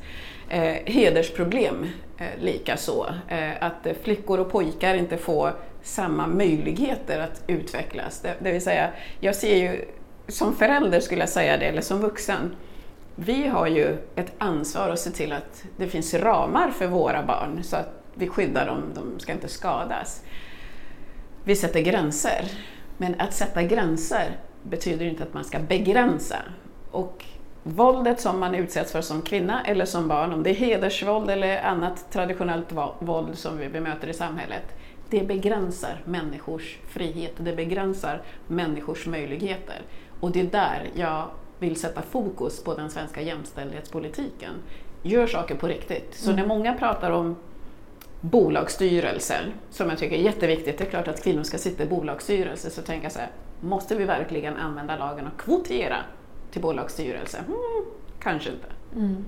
Eh, 0.49 0.75
hedersproblem 0.85 1.89
eh, 2.17 2.27
lika 2.39 2.77
så. 2.77 3.05
Eh, 3.27 3.51
att 3.59 3.87
flickor 4.03 4.39
och 4.39 4.51
pojkar 4.51 4.95
inte 4.95 5.17
får 5.17 5.53
samma 5.83 6.27
möjligheter 6.27 7.19
att 7.19 7.43
utvecklas. 7.47 8.19
Det, 8.21 8.35
det 8.39 8.51
vill 8.51 8.61
säga, 8.61 8.89
jag 9.19 9.35
ser 9.35 9.55
ju 9.55 9.85
som 10.27 10.55
förälder 10.55 10.99
skulle 10.99 11.21
jag 11.21 11.29
säga 11.29 11.57
det, 11.57 11.65
eller 11.65 11.81
som 11.81 11.99
vuxen, 11.99 12.55
vi 13.15 13.47
har 13.47 13.67
ju 13.67 13.97
ett 14.15 14.33
ansvar 14.37 14.89
att 14.89 14.99
se 14.99 15.09
till 15.09 15.33
att 15.33 15.63
det 15.77 15.87
finns 15.87 16.13
ramar 16.13 16.71
för 16.71 16.87
våra 16.87 17.23
barn 17.23 17.63
så 17.63 17.75
att 17.75 17.89
vi 18.13 18.27
skyddar 18.27 18.65
dem, 18.65 18.83
de 18.95 19.19
ska 19.19 19.31
inte 19.31 19.47
skadas. 19.47 20.23
Vi 21.43 21.55
sätter 21.55 21.81
gränser, 21.81 22.51
men 22.97 23.15
att 23.19 23.33
sätta 23.33 23.63
gränser 23.63 24.37
betyder 24.63 25.05
inte 25.05 25.23
att 25.23 25.33
man 25.33 25.43
ska 25.43 25.59
begränsa. 25.59 26.37
Och 26.91 27.25
våldet 27.67 28.21
som 28.21 28.39
man 28.39 28.55
utsätts 28.55 28.91
för 28.91 29.01
som 29.01 29.21
kvinna 29.21 29.63
eller 29.65 29.85
som 29.85 30.07
barn, 30.07 30.33
om 30.33 30.43
det 30.43 30.49
är 30.49 30.53
hedersvåld 30.53 31.29
eller 31.29 31.61
annat 31.61 32.11
traditionellt 32.11 32.71
våld 32.99 33.37
som 33.37 33.57
vi 33.57 33.69
bemöter 33.69 34.07
i 34.07 34.13
samhället, 34.13 34.63
det 35.09 35.27
begränsar 35.27 36.01
människors 36.05 36.77
frihet, 36.87 37.31
det 37.37 37.55
begränsar 37.55 38.21
människors 38.47 39.07
möjligheter. 39.07 39.81
Och 40.19 40.31
det 40.31 40.39
är 40.39 40.45
där 40.45 40.89
jag 40.95 41.27
vill 41.59 41.75
sätta 41.75 42.01
fokus 42.01 42.63
på 42.63 42.73
den 42.73 42.89
svenska 42.89 43.21
jämställdhetspolitiken. 43.21 44.53
Gör 45.01 45.27
saker 45.27 45.55
på 45.55 45.67
riktigt. 45.67 46.15
Så 46.15 46.31
mm. 46.31 46.41
när 46.41 46.47
många 46.47 46.73
pratar 46.73 47.11
om 47.11 47.35
bolagsstyrelser, 48.21 49.53
som 49.69 49.89
jag 49.89 49.97
tycker 49.97 50.15
är 50.15 50.21
jätteviktigt, 50.21 50.77
det 50.77 50.83
är 50.83 50.89
klart 50.89 51.07
att 51.07 51.23
kvinnor 51.23 51.43
ska 51.43 51.57
sitta 51.57 51.83
i 51.83 51.87
bolagsstyrelser, 51.87 52.69
så 52.69 52.81
tänker 52.81 53.05
jag 53.05 53.11
så 53.11 53.19
här, 53.19 53.29
måste 53.61 53.95
vi 53.95 54.03
verkligen 54.03 54.57
använda 54.57 54.97
lagen 54.97 55.27
och 55.27 55.39
kvotera 55.39 55.97
till 56.55 56.61
bolagsstyrelse? 56.61 57.37
Mm, 57.37 57.85
kanske 58.19 58.49
inte. 58.49 58.67
Mm. 58.95 59.25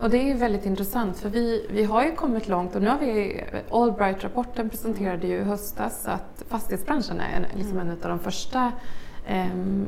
Och 0.00 0.10
det 0.10 0.30
är 0.30 0.34
väldigt 0.34 0.66
intressant 0.66 1.18
för 1.18 1.28
vi, 1.28 1.66
vi 1.70 1.84
har 1.84 2.04
ju 2.04 2.14
kommit 2.14 2.48
långt 2.48 2.74
och 2.74 2.82
nu 2.82 2.88
har 2.88 2.98
vi, 2.98 3.44
Allbright-rapporten 3.70 4.70
presenterade 4.70 5.26
ju 5.26 5.36
i 5.36 5.42
höstas 5.42 6.06
att 6.06 6.42
fastighetsbranschen 6.48 7.20
är 7.20 7.36
en, 7.36 7.58
liksom 7.58 7.78
en 7.78 7.90
av 7.90 7.96
de 8.08 8.18
första 8.18 8.72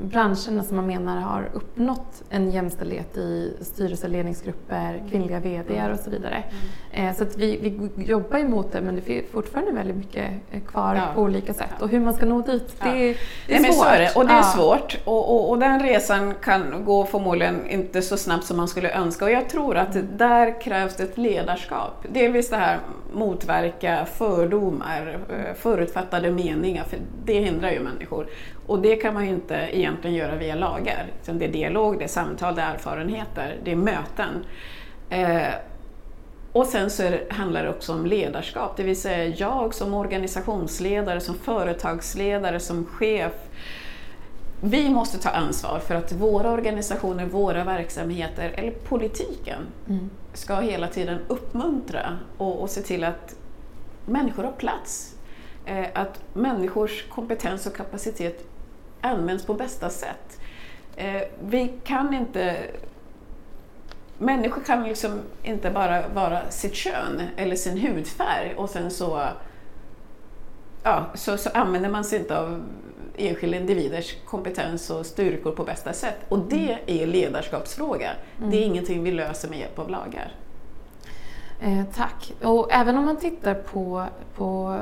branscherna 0.03 0.63
som 0.63 0.77
man 0.77 0.87
menar 0.87 1.21
har 1.21 1.49
uppnått 1.53 2.23
en 2.31 2.51
jämställdhet 2.51 3.17
i 3.17 3.57
styrelseledningsgrupper, 3.61 5.03
kvinnliga 5.11 5.41
VD 5.41 5.93
och 5.93 5.99
så 5.99 6.11
vidare. 6.11 6.43
Mm. 6.93 7.09
Eh, 7.09 7.17
så 7.17 7.23
att 7.23 7.37
vi, 7.37 7.57
vi 7.57 8.05
jobbar 8.05 8.39
emot 8.39 8.73
det 8.73 8.81
men 8.81 8.95
det 8.95 9.01
finns 9.01 9.31
fortfarande 9.33 9.73
väldigt 9.73 9.97
mycket 9.97 10.31
eh, 10.51 10.61
kvar 10.61 10.95
ja. 10.95 11.03
på 11.15 11.21
olika 11.21 11.55
sätt 11.55 11.83
och 11.83 11.89
hur 11.89 12.01
man 12.01 12.15
ska 12.15 12.27
nå 12.27 12.41
dit, 12.41 12.75
ja. 12.79 12.85
det, 12.85 13.17
det, 13.47 13.55
är 13.55 13.73
svårt. 13.73 13.87
Det, 13.87 14.13
och 14.17 14.27
det 14.27 14.33
är 14.33 14.37
ja. 14.37 14.43
svårt 14.43 14.99
och, 15.05 15.35
och, 15.35 15.51
och, 15.51 15.59
den 15.59 15.83
resan 15.83 16.35
kan 16.35 16.85
gå 16.85 17.05
förmodligen 17.05 17.71
inte 17.71 18.03
så 18.03 18.17
snabbt 18.17 18.45
som 18.45 18.57
man 18.57 18.69
skulle 18.69 18.93
önska 18.95 19.25
och 19.25 19.31
jag 19.31 19.49
tror 19.49 19.77
att 19.77 19.95
mm. 19.95 20.07
där 20.17 20.61
krävs 20.61 21.01
ett 21.01 21.19
ledarskap. 21.19 22.05
Delvis 22.13 22.51
det 22.51 22.57
här 22.57 22.79
motverka 23.13 24.07
fördomar, 24.13 25.19
eh, 25.31 25.55
förutfattade 25.55 26.31
meningar, 26.31 26.85
för 26.85 26.99
det 27.25 27.41
hindrar 27.41 27.71
ju 27.71 27.81
människor. 27.81 28.27
Och 28.71 28.79
det 28.79 28.97
kan 28.97 29.15
man 29.15 29.25
ju 29.25 29.31
inte 29.31 29.55
egentligen 29.55 30.17
göra 30.17 30.37
via 30.37 30.55
lagar. 30.55 31.07
Det 31.25 31.45
är 31.45 31.49
dialog, 31.49 31.99
det 31.99 32.05
är 32.05 32.09
samtal, 32.09 32.55
det 32.55 32.63
är 32.63 32.75
erfarenheter, 32.75 33.57
det 33.65 33.73
är 33.73 33.77
möten. 33.77 34.45
Eh, 35.09 35.55
och 36.53 36.67
sen 36.67 36.91
så 36.91 37.03
det, 37.03 37.33
handlar 37.33 37.63
det 37.63 37.71
också 37.71 37.93
om 37.93 38.07
ledarskap, 38.07 38.77
det 38.77 38.83
vill 38.83 39.01
säga 39.01 39.35
jag 39.37 39.75
som 39.75 39.95
organisationsledare, 39.95 41.21
som 41.21 41.35
företagsledare, 41.35 42.61
som 42.61 42.87
chef. 42.87 43.33
Vi 44.61 44.91
måste 44.91 45.19
ta 45.19 45.31
ansvar 45.31 45.79
för 45.79 45.95
att 45.95 46.13
våra 46.13 46.51
organisationer, 46.51 47.27
våra 47.27 47.65
verksamheter 47.65 48.51
eller 48.55 48.71
politiken 48.71 49.67
mm. 49.89 50.11
ska 50.33 50.61
hela 50.61 50.89
tiden 50.89 51.19
uppmuntra 51.29 52.19
och, 52.39 52.63
och 52.63 52.71
se 52.71 52.81
till 52.81 53.05
att 53.05 53.35
människor 54.07 54.45
har 54.45 54.53
plats. 54.53 55.15
Eh, 55.67 55.87
att 55.95 56.21
människors 56.33 57.05
kompetens 57.09 57.67
och 57.67 57.77
kapacitet 57.77 58.47
används 59.01 59.47
på 59.47 59.55
bästa 59.55 59.91
sätt. 59.91 60.41
Eh, 60.97 61.23
vi 61.41 61.73
kan 61.85 62.15
inte 62.15 62.57
Människor 64.19 64.63
kan 64.63 64.83
liksom 64.83 65.21
inte 65.43 65.71
bara 65.71 66.09
vara 66.09 66.51
sitt 66.51 66.75
kön 66.75 67.23
eller 67.37 67.57
sin 67.57 67.79
hudfärg 67.79 68.55
och 68.57 68.71
sen 68.71 68.91
så, 68.91 69.29
ja, 70.83 71.07
så, 71.15 71.37
så 71.37 71.51
använder 71.55 71.89
man 71.89 72.05
sig 72.05 72.19
inte 72.19 72.39
av 72.39 72.63
enskilda 73.17 73.57
individers 73.57 74.17
kompetens 74.25 74.91
och 74.91 75.07
styrkor 75.07 75.53
på 75.53 75.65
bästa 75.65 75.93
sätt. 75.93 76.17
Och 76.29 76.39
det 76.39 76.73
mm. 76.73 77.03
är 77.03 77.07
ledarskapsfråga. 77.07 78.11
Mm. 78.39 78.51
Det 78.51 78.57
är 78.57 78.63
ingenting 78.63 79.03
vi 79.03 79.13
löser 79.13 79.49
med 79.49 79.59
hjälp 79.59 79.79
av 79.79 79.91
lagar. 79.91 80.33
Eh, 81.61 81.85
tack. 81.95 82.33
Och 82.43 82.73
även 82.73 82.97
om 82.97 83.05
man 83.05 83.17
tittar 83.17 83.55
på, 83.55 84.07
på 84.35 84.81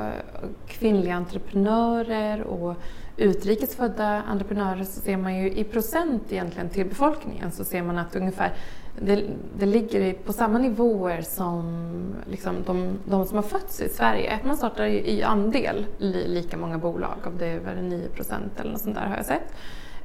kvinnliga 0.67 1.15
entreprenörer 1.15 2.41
och 2.41 2.75
utrikesfödda 3.19 4.23
entreprenörer 4.23 4.83
så 4.83 5.01
ser 5.01 5.17
man 5.17 5.37
ju 5.37 5.51
i 5.51 5.63
procent 5.63 6.23
egentligen 6.29 6.69
till 6.69 6.85
befolkningen 6.85 7.51
så 7.51 7.63
ser 7.63 7.83
man 7.83 7.97
att 7.97 8.15
ungefär 8.15 8.53
det, 9.01 9.23
det 9.57 9.65
ligger 9.65 10.13
på 10.13 10.33
samma 10.33 10.59
nivåer 10.59 11.21
som 11.21 12.15
liksom 12.29 12.55
de, 12.65 12.99
de 13.05 13.25
som 13.25 13.35
har 13.35 13.43
fötts 13.43 13.81
i 13.81 13.89
Sverige. 13.89 14.39
Man 14.43 14.57
startar 14.57 14.85
i, 14.85 15.17
i 15.17 15.23
andel 15.23 15.85
li, 15.97 16.27
lika 16.27 16.57
många 16.57 16.77
bolag, 16.77 17.17
om 17.23 17.37
det 17.37 17.45
är 17.45 17.81
9 17.81 18.09
procent 18.09 18.59
eller 18.59 18.71
något 18.71 18.81
sånt 18.81 18.95
där 18.95 19.05
har 19.05 19.15
jag 19.15 19.25
sett 19.25 19.53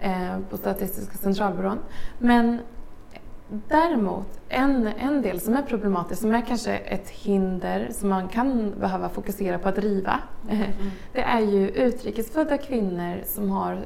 eh, 0.01 0.39
på 0.51 0.57
Statistiska 0.57 1.17
centralbyrån. 1.17 1.79
Men 2.19 2.59
Däremot, 3.69 4.41
en, 4.49 4.87
en 4.87 5.23
del 5.23 5.41
som 5.41 5.55
är 5.55 5.63
problematisk, 5.63 6.21
som 6.21 6.35
är 6.35 6.41
kanske 6.41 6.77
ett 6.77 7.11
hinder 7.11 7.89
som 7.93 8.09
man 8.09 8.29
kan 8.29 8.75
behöva 8.81 9.09
fokusera 9.09 9.59
på 9.59 9.69
att 9.69 9.77
driva, 9.77 10.21
mm. 10.51 10.71
det 11.13 11.21
är 11.21 11.41
ju 11.41 11.69
utrikesfödda 11.69 12.59
kvinnor 12.59 13.21
som 13.27 13.51
har, 13.51 13.79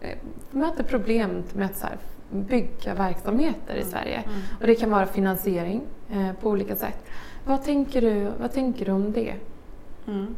eh, 0.00 0.18
möter 0.50 0.84
problem 0.84 1.42
med 1.52 1.66
att 1.66 1.82
här, 1.82 1.96
bygga 2.30 2.94
verksamheter 2.94 3.74
i 3.74 3.80
mm. 3.80 3.90
Sverige. 3.90 4.16
Mm. 4.16 4.40
Och 4.60 4.66
det 4.66 4.74
kan 4.74 4.90
vara 4.90 5.06
finansiering 5.06 5.82
eh, 6.12 6.32
på 6.40 6.50
olika 6.50 6.76
sätt. 6.76 7.04
Vad 7.44 7.64
tänker 7.64 8.00
du, 8.00 8.30
vad 8.40 8.52
tänker 8.52 8.84
du 8.84 8.92
om 8.92 9.12
det? 9.12 9.34
Mm. 10.06 10.36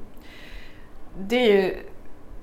Det 1.19 1.37
är 1.37 1.63
ju 1.63 1.75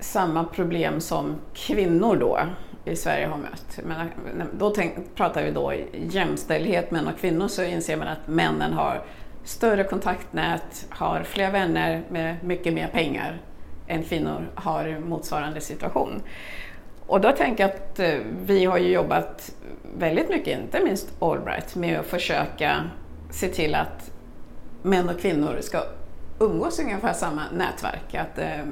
samma 0.00 0.44
problem 0.44 1.00
som 1.00 1.34
kvinnor 1.54 2.16
då 2.16 2.38
i 2.84 2.96
Sverige 2.96 3.26
har 3.26 3.38
mött. 3.38 3.78
Men 3.84 4.48
då 4.58 4.70
tänk, 4.70 5.14
pratar 5.14 5.42
vi 5.42 5.50
då 5.50 5.72
jämställdhet 5.92 6.90
män 6.90 7.08
och 7.08 7.18
kvinnor 7.18 7.48
så 7.48 7.62
inser 7.62 7.96
man 7.96 8.08
att 8.08 8.28
männen 8.28 8.72
har 8.72 9.04
större 9.44 9.84
kontaktnät, 9.84 10.86
har 10.88 11.22
fler 11.22 11.50
vänner 11.50 12.02
med 12.08 12.44
mycket 12.44 12.74
mer 12.74 12.88
pengar 12.88 13.40
än 13.86 14.02
kvinnor 14.02 14.48
har 14.54 14.88
i 14.88 14.98
motsvarande 14.98 15.60
situation. 15.60 16.22
Och 17.06 17.20
då 17.20 17.32
tänker 17.32 17.64
jag 17.64 17.70
att 17.70 17.98
eh, 17.98 18.18
vi 18.46 18.64
har 18.64 18.78
ju 18.78 18.92
jobbat 18.92 19.54
väldigt 19.98 20.28
mycket, 20.28 20.60
inte 20.60 20.84
minst 20.84 21.22
Allbright, 21.22 21.76
med 21.76 22.00
att 22.00 22.06
försöka 22.06 22.76
se 23.30 23.48
till 23.48 23.74
att 23.74 24.10
män 24.82 25.08
och 25.08 25.20
kvinnor 25.20 25.58
ska 25.60 25.82
umgås 26.38 26.80
i 26.80 26.82
ungefär 26.82 27.12
samma 27.12 27.42
nätverk. 27.52 28.14
Att 28.14 28.38
eh, 28.38 28.64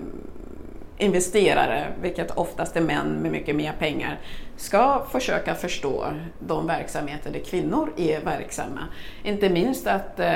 investerare, 1.01 1.87
vilket 2.03 2.31
oftast 2.31 2.77
är 2.77 2.81
män 2.81 3.09
med 3.09 3.33
mycket 3.33 3.57
mer 3.57 3.73
pengar, 3.79 4.19
ska 4.57 5.07
försöka 5.13 5.55
förstå 5.55 6.07
de 6.39 6.67
verksamheter 6.67 7.31
där 7.31 7.41
kvinnor 7.41 7.93
är 7.97 8.21
verksamma. 8.21 8.81
Inte 9.25 9.49
minst 9.49 9.87
att 9.87 10.21
eh, 10.21 10.29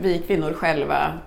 vi 0.00 0.22
kvinnor 0.26 0.52
själva 0.52 1.18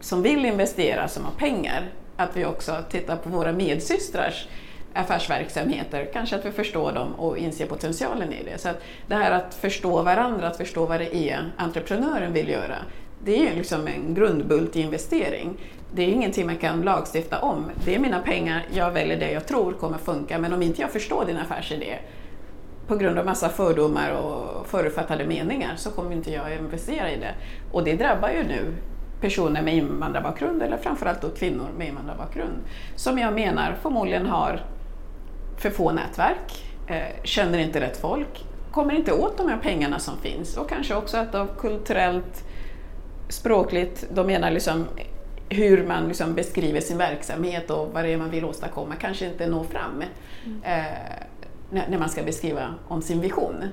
som 0.00 0.22
vill 0.22 0.44
investera, 0.44 1.08
som 1.08 1.24
har 1.24 1.32
pengar, 1.32 1.82
att 2.16 2.36
vi 2.36 2.44
också 2.44 2.76
tittar 2.90 3.16
på 3.16 3.28
våra 3.28 3.52
medsystrars 3.52 4.48
affärsverksamheter, 4.94 6.08
kanske 6.12 6.36
att 6.36 6.46
vi 6.46 6.50
förstår 6.50 6.92
dem 6.92 7.14
och 7.14 7.38
inser 7.38 7.66
potentialen 7.66 8.32
i 8.32 8.44
det. 8.44 8.58
Så 8.58 8.68
att 8.68 8.82
det 9.06 9.14
här 9.14 9.30
att 9.30 9.54
förstå 9.54 10.02
varandra, 10.02 10.46
att 10.46 10.56
förstå 10.56 10.86
vad 10.86 11.00
det 11.00 11.16
är 11.16 11.52
entreprenören 11.56 12.32
vill 12.32 12.48
göra, 12.48 12.76
det 13.24 13.36
är 13.36 13.50
ju 13.50 13.56
liksom 13.56 13.86
en 13.86 14.14
grundbult 14.14 14.76
i 14.76 14.80
investering. 14.80 15.56
Det 15.92 16.02
är 16.02 16.08
ingenting 16.08 16.46
man 16.46 16.56
kan 16.56 16.82
lagstifta 16.82 17.40
om. 17.40 17.70
Det 17.84 17.94
är 17.94 17.98
mina 17.98 18.20
pengar, 18.20 18.66
jag 18.72 18.90
väljer 18.90 19.16
det 19.16 19.32
jag 19.32 19.46
tror 19.46 19.72
kommer 19.72 19.98
funka, 19.98 20.38
men 20.38 20.52
om 20.52 20.62
inte 20.62 20.80
jag 20.80 20.90
förstår 20.90 21.24
din 21.24 21.36
affärsidé 21.36 21.98
på 22.86 22.96
grund 22.96 23.18
av 23.18 23.26
massa 23.26 23.48
fördomar 23.48 24.10
och 24.10 24.66
förutfattade 24.66 25.26
meningar 25.26 25.72
så 25.76 25.90
kommer 25.90 26.12
inte 26.12 26.30
jag 26.30 26.56
investera 26.56 27.10
i 27.10 27.16
det. 27.16 27.34
Och 27.72 27.84
det 27.84 27.96
drabbar 27.96 28.28
ju 28.28 28.42
nu 28.42 28.74
personer 29.20 29.62
med 29.62 29.74
invandrarbakgrund 29.74 30.62
eller 30.62 30.76
framförallt 30.76 31.20
då 31.20 31.28
kvinnor 31.28 31.68
med 31.78 31.88
invandrarbakgrund 31.88 32.58
som 32.96 33.18
jag 33.18 33.34
menar 33.34 33.76
förmodligen 33.82 34.26
har 34.26 34.60
för 35.56 35.70
få 35.70 35.92
nätverk, 35.92 36.64
eh, 36.86 37.24
känner 37.24 37.58
inte 37.58 37.80
rätt 37.80 37.96
folk, 37.96 38.44
kommer 38.72 38.94
inte 38.94 39.12
åt 39.12 39.38
de 39.38 39.48
här 39.48 39.58
pengarna 39.58 39.98
som 39.98 40.18
finns 40.18 40.56
och 40.56 40.68
kanske 40.68 40.94
också 40.94 41.16
att 41.16 41.34
av 41.34 41.48
kulturellt, 41.58 42.44
språkligt, 43.28 44.06
de 44.10 44.26
menar 44.26 44.50
liksom 44.50 44.86
hur 45.48 45.86
man 45.86 46.08
liksom 46.08 46.34
beskriver 46.34 46.80
sin 46.80 46.98
verksamhet 46.98 47.70
och 47.70 47.92
vad 47.92 48.04
det 48.04 48.12
är 48.12 48.16
man 48.16 48.30
vill 48.30 48.44
åstadkomma 48.44 48.94
kanske 48.96 49.26
inte 49.26 49.46
når 49.46 49.64
fram 49.64 50.02
mm. 50.44 50.62
eh, 50.62 51.84
när 51.88 51.98
man 51.98 52.08
ska 52.08 52.22
beskriva 52.22 52.74
om 52.88 53.02
sin 53.02 53.20
vision. 53.20 53.64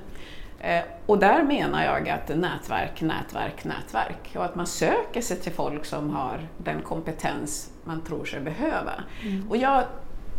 Eh, 0.60 0.82
och 1.06 1.18
där 1.18 1.42
menar 1.42 1.84
jag 1.84 2.08
att 2.08 2.28
nätverk, 2.28 3.00
nätverk, 3.00 3.64
nätverk 3.64 4.36
och 4.36 4.44
att 4.44 4.54
man 4.54 4.66
söker 4.66 5.20
sig 5.20 5.36
till 5.36 5.52
folk 5.52 5.84
som 5.84 6.10
har 6.10 6.48
den 6.58 6.82
kompetens 6.82 7.70
man 7.84 8.04
tror 8.04 8.24
sig 8.24 8.40
behöva. 8.40 8.92
Mm. 9.22 9.50
Och 9.50 9.56
jag 9.56 9.84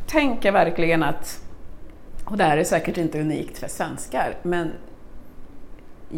tänker 0.07 0.51
verkligen 0.51 1.03
att, 1.03 1.43
och 2.25 2.37
det 2.37 2.43
här 2.43 2.57
är 2.57 2.63
säkert 2.63 2.97
inte 2.97 3.21
unikt 3.21 3.57
för 3.57 3.67
svenskar, 3.67 4.35
men 4.41 4.71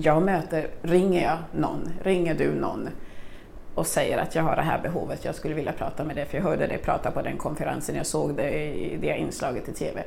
jag 0.01 0.21
möter, 0.21 0.67
ringer 0.81 1.23
jag 1.23 1.37
någon, 1.61 1.93
ringer 2.03 2.35
du 2.35 2.55
någon 2.55 2.89
och 3.75 3.87
säger 3.87 4.17
att 4.17 4.35
jag 4.35 4.43
har 4.43 4.55
det 4.55 4.61
här 4.61 4.81
behovet, 4.81 5.25
jag 5.25 5.35
skulle 5.35 5.55
vilja 5.55 5.71
prata 5.71 6.03
med 6.03 6.15
dig 6.15 6.25
för 6.25 6.37
jag 6.37 6.43
hörde 6.43 6.67
dig 6.67 6.77
prata 6.77 7.11
på 7.11 7.21
den 7.21 7.37
konferensen, 7.37 7.95
jag 7.95 8.05
såg 8.05 8.35
det 8.35 8.51
i 8.73 8.97
det 9.01 9.17
inslaget 9.17 9.69
i 9.69 9.73
TV. 9.73 10.03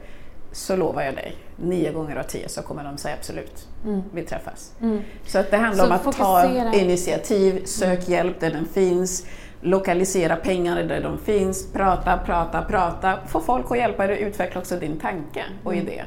Så 0.53 0.77
lovar 0.77 1.03
jag 1.03 1.15
dig, 1.15 1.37
nio 1.57 1.93
gånger 1.93 2.17
av 2.17 2.23
tio 2.23 2.49
så 2.49 2.63
kommer 2.63 2.85
de 2.85 2.99
säga 2.99 3.15
absolut, 3.19 3.69
mm. 3.85 4.03
vi 4.15 4.23
träffas. 4.23 4.75
Mm. 4.81 5.01
Så 5.27 5.39
att 5.39 5.51
det 5.51 5.57
handlar 5.57 5.85
så 5.85 5.91
om 5.91 5.97
att 5.97 6.05
fokusera. 6.05 6.73
ta 6.73 6.79
initiativ, 6.79 7.65
sök 7.65 7.99
mm. 7.99 8.13
hjälp 8.13 8.41
där 8.41 8.51
den 8.51 8.67
finns, 8.67 9.27
lokalisera 9.61 10.37
pengar 10.37 10.83
där 10.83 11.03
de 11.03 11.19
finns, 11.19 11.73
prata, 11.73 12.19
prata, 12.19 12.63
prata, 12.63 13.19
få 13.27 13.41
folk 13.41 13.71
att 13.71 13.79
hjälpa 13.79 14.07
dig 14.07 14.17
att 14.17 14.29
utveckla 14.29 14.61
också 14.61 14.77
din 14.77 14.99
tanke 14.99 15.45
och 15.65 15.75
mm. 15.75 15.87
idé. 15.87 16.05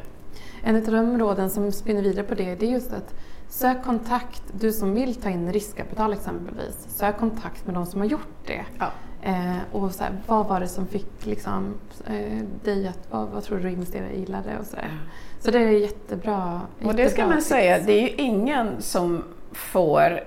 En 0.63 0.75
av 0.75 0.81
de 0.81 0.95
områden 0.95 1.49
som 1.49 1.71
spinner 1.71 2.01
vidare 2.01 2.23
på 2.23 2.35
det, 2.35 2.55
det 2.55 2.65
är 2.65 2.71
just 2.71 2.93
att 2.93 3.13
Sök 3.51 3.83
kontakt, 3.83 4.43
du 4.51 4.71
som 4.71 4.93
vill 4.93 5.15
ta 5.15 5.29
in 5.29 5.53
riskkapital 5.53 6.13
exempelvis, 6.13 6.87
sök 6.87 7.17
kontakt 7.17 7.65
med 7.65 7.75
de 7.75 7.85
som 7.85 7.99
har 7.99 8.07
gjort 8.07 8.47
det. 8.47 8.65
Ja. 8.79 8.91
Eh, 9.23 9.57
och 9.71 9.91
så 9.91 10.03
här, 10.03 10.11
vad 10.27 10.47
var 10.47 10.59
det 10.59 10.67
som 10.67 10.87
fick 10.87 11.25
liksom, 11.25 11.73
eh, 12.07 12.43
dig 12.63 12.87
att, 12.87 12.99
vad, 13.09 13.27
vad 13.27 13.43
tror 13.43 13.59
du 13.59 13.71
investerare 13.71 14.15
gillade 14.15 14.57
och 14.59 14.65
så 14.65 14.75
där. 14.75 14.99
Så 15.39 15.51
det 15.51 15.59
är 15.59 15.71
jättebra. 15.71 16.61
Och 16.83 16.95
det 16.95 17.09
ska 17.09 17.25
man 17.25 17.35
tips. 17.35 17.47
säga, 17.47 17.79
det 17.79 17.93
är 17.93 18.01
ju 18.01 18.09
ingen 18.09 18.81
som 18.81 19.23
får 19.51 20.23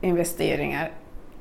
investeringar 0.00 0.92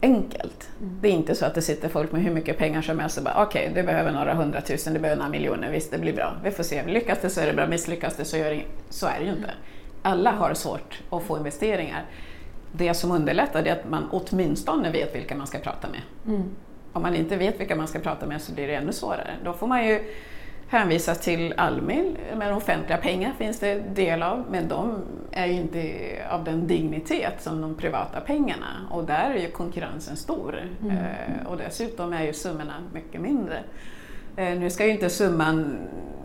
enkelt. 0.02 0.70
Mm. 0.80 0.98
Det 1.02 1.08
är 1.08 1.14
inte 1.14 1.36
så 1.36 1.46
att 1.46 1.56
det 1.56 1.62
sitter 1.62 1.90
folk 1.90 2.12
med 2.12 2.22
hur 2.22 2.34
mycket 2.34 2.58
pengar 2.58 2.82
som 2.82 3.00
helst 3.00 3.18
och 3.18 3.24
bara 3.24 3.44
okej, 3.44 3.70
okay, 3.70 3.82
du 3.82 3.88
behöver 3.88 4.12
några 4.12 4.34
hundratusen, 4.34 4.94
du 4.94 5.00
behöver 5.00 5.18
några 5.18 5.32
miljoner, 5.32 5.72
visst 5.72 5.92
det 5.92 5.98
blir 5.98 6.14
bra, 6.14 6.36
vi 6.44 6.52
får 6.52 6.64
se. 6.64 6.88
Lyckas 6.88 7.20
det 7.22 7.30
så 7.30 7.42
är 7.42 7.48
det 7.48 7.54
bra, 7.54 7.68
misslyckas 7.68 8.16
det 8.16 8.26
så, 8.26 8.38
gör 8.38 8.50
det, 8.50 8.64
så 8.90 9.08
är 9.08 9.20
det 9.20 9.26
ju 9.26 9.32
inte. 9.32 9.44
Mm 9.44 9.58
alla 10.02 10.32
har 10.32 10.54
svårt 10.54 11.02
att 11.10 11.24
få 11.24 11.38
investeringar. 11.38 12.06
Det 12.72 12.94
som 12.94 13.12
underlättar 13.12 13.68
är 13.68 13.72
att 13.72 13.90
man 13.90 14.10
åtminstone 14.12 14.92
vet 14.92 15.16
vilka 15.16 15.36
man 15.36 15.48
ska 15.48 15.60
prata 15.60 15.88
med. 15.88 16.02
Mm. 16.28 16.50
Om 16.94 17.02
man 17.02 17.16
inte 17.16 17.38
vet 17.38 17.60
vilka 17.60 17.76
man 17.76 17.88
ska 17.88 18.00
prata 18.00 18.26
med 18.26 18.42
så 18.42 18.54
blir 18.54 18.68
det 18.68 18.76
ännu 18.76 18.94
svårare. 18.94 19.32
Då 19.44 19.54
får 19.54 19.68
man 19.68 19.88
ju 19.88 20.04
hänvisa 20.72 21.16
till 21.16 21.54
Almi, 21.58 22.16
med 22.36 22.54
offentliga 22.54 22.98
pengar 22.98 23.34
finns 23.38 23.60
det 23.60 23.96
del 23.96 24.24
av, 24.24 24.46
men 24.50 24.68
de 24.68 25.02
är 25.32 25.46
ju 25.46 25.54
inte 25.54 25.94
av 26.30 26.44
den 26.44 26.68
dignitet 26.68 27.42
som 27.42 27.62
de 27.62 27.76
privata 27.76 28.20
pengarna 28.20 28.88
och 28.90 29.04
där 29.04 29.32
är 29.32 29.42
ju 29.42 29.52
konkurrensen 29.52 30.18
stor 30.18 30.70
mm. 30.82 30.98
Eh, 30.98 31.48
och 31.48 31.58
dessutom 31.58 32.14
är 32.14 32.24
ju 32.24 32.34
summorna 32.34 32.74
mycket 32.94 33.22
mindre. 33.22 33.64
Eh, 34.36 34.60
nu 34.60 34.70
ska 34.70 34.86
ju 34.86 34.91
inte 34.91 35.10
summan 35.10 35.78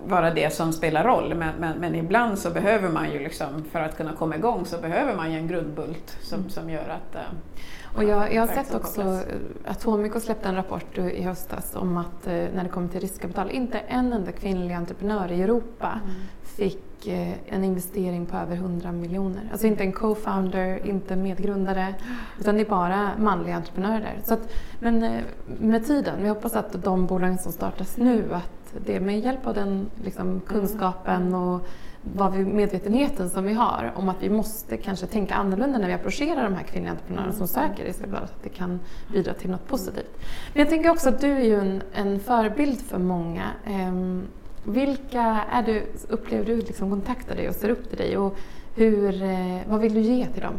vara 0.06 0.30
det 0.30 0.54
som 0.54 0.72
spelar 0.72 1.04
roll, 1.04 1.34
men, 1.34 1.54
men, 1.60 1.78
men, 1.78 1.94
ibland 1.94 2.38
så 2.38 2.50
behöver 2.50 2.88
man 2.88 3.12
ju, 3.12 3.18
liksom, 3.18 3.64
för 3.72 3.80
att 3.80 3.96
kunna 3.96 4.12
komma 4.12 4.36
igång, 4.36 4.66
så 4.66 4.78
behöver 4.78 5.16
man 5.16 5.32
ju 5.32 5.38
en 5.38 5.48
grundbult 5.48 6.18
som, 6.22 6.38
mm. 6.38 6.50
som 6.50 6.70
gör 6.70 6.88
att 6.88 7.14
eh, 7.14 7.20
och 7.96 8.04
jag, 8.04 8.34
jag 8.34 8.46
har 8.46 8.54
sett 8.54 8.74
också 8.74 9.00
att 9.00 9.26
Atomico 9.64 10.20
släppte 10.20 10.48
en 10.48 10.54
rapport 10.54 10.98
i 10.98 11.22
höstas 11.22 11.76
om 11.76 11.96
att 11.96 12.26
eh, 12.26 12.32
när 12.32 12.64
det 12.64 12.68
kommer 12.68 12.88
till 12.88 13.00
riskkapital, 13.00 13.50
inte 13.50 13.78
en 13.78 14.12
enda 14.12 14.32
kvinnlig 14.32 14.74
entreprenör 14.74 15.32
i 15.32 15.42
Europa 15.42 16.00
mm. 16.04 16.16
Fick 16.56 17.08
en 17.46 17.64
investering 17.64 18.26
på 18.26 18.36
över 18.36 18.56
100 18.56 18.92
miljoner. 18.92 19.48
Alltså 19.52 19.66
inte 19.66 19.82
en 19.82 19.92
co-founder, 19.92 20.86
inte 20.86 21.16
medgrundare, 21.16 21.94
utan 22.40 22.54
det 22.54 22.60
är 22.60 22.68
bara 22.68 23.10
manliga 23.18 23.56
entreprenörer. 23.56 24.18
Så 24.24 24.34
att, 24.34 24.52
men 24.80 25.20
med 25.60 25.86
tiden, 25.86 26.22
vi 26.22 26.28
hoppas 26.28 26.56
att 26.56 26.84
de 26.84 27.06
bolagen 27.06 27.38
som 27.38 27.52
startas 27.52 27.96
nu, 27.96 28.34
att 28.34 28.74
det 28.86 29.00
med 29.00 29.20
hjälp 29.20 29.46
av 29.46 29.54
den 29.54 29.86
liksom, 30.04 30.40
kunskapen 30.46 31.34
och 31.34 31.68
vad 32.14 32.32
vi, 32.32 32.44
medvetenheten 32.44 33.30
som 33.30 33.44
vi 33.44 33.52
har 33.52 33.92
om 33.94 34.08
att 34.08 34.22
vi 34.22 34.30
måste 34.30 34.76
kanske 34.76 35.06
tänka 35.06 35.34
annorlunda 35.34 35.78
när 35.78 35.86
vi 35.86 35.92
approcherar 35.92 36.44
de 36.44 36.54
här 36.54 36.62
kvinnliga 36.62 36.92
entreprenörerna 36.92 37.32
som 37.32 37.48
söker 37.48 37.84
riskkapital, 37.84 38.28
så 38.28 38.34
att 38.34 38.42
det 38.42 38.48
kan 38.48 38.80
bidra 39.12 39.34
till 39.34 39.50
något 39.50 39.68
positivt. 39.68 40.18
Men 40.52 40.60
jag 40.60 40.68
tänker 40.68 40.90
också 40.90 41.08
att 41.08 41.20
du 41.20 41.32
är 41.32 41.44
ju 41.44 41.60
en, 41.60 41.82
en 41.94 42.20
förebild 42.20 42.80
för 42.80 42.98
många. 42.98 43.44
Um, 43.66 44.22
vilka 44.66 45.44
är 45.52 45.62
du, 45.62 45.86
upplever 46.08 46.44
du 46.44 46.56
liksom 46.56 46.90
kontaktar 46.90 47.34
dig 47.34 47.48
och 47.48 47.54
ser 47.54 47.68
upp 47.68 47.88
till 47.88 47.98
dig 47.98 48.18
och 48.18 48.36
hur, 48.74 49.22
eh, 49.22 49.58
vad 49.66 49.80
vill 49.80 49.94
du 49.94 50.00
ge 50.00 50.26
till 50.26 50.42
dem? 50.42 50.54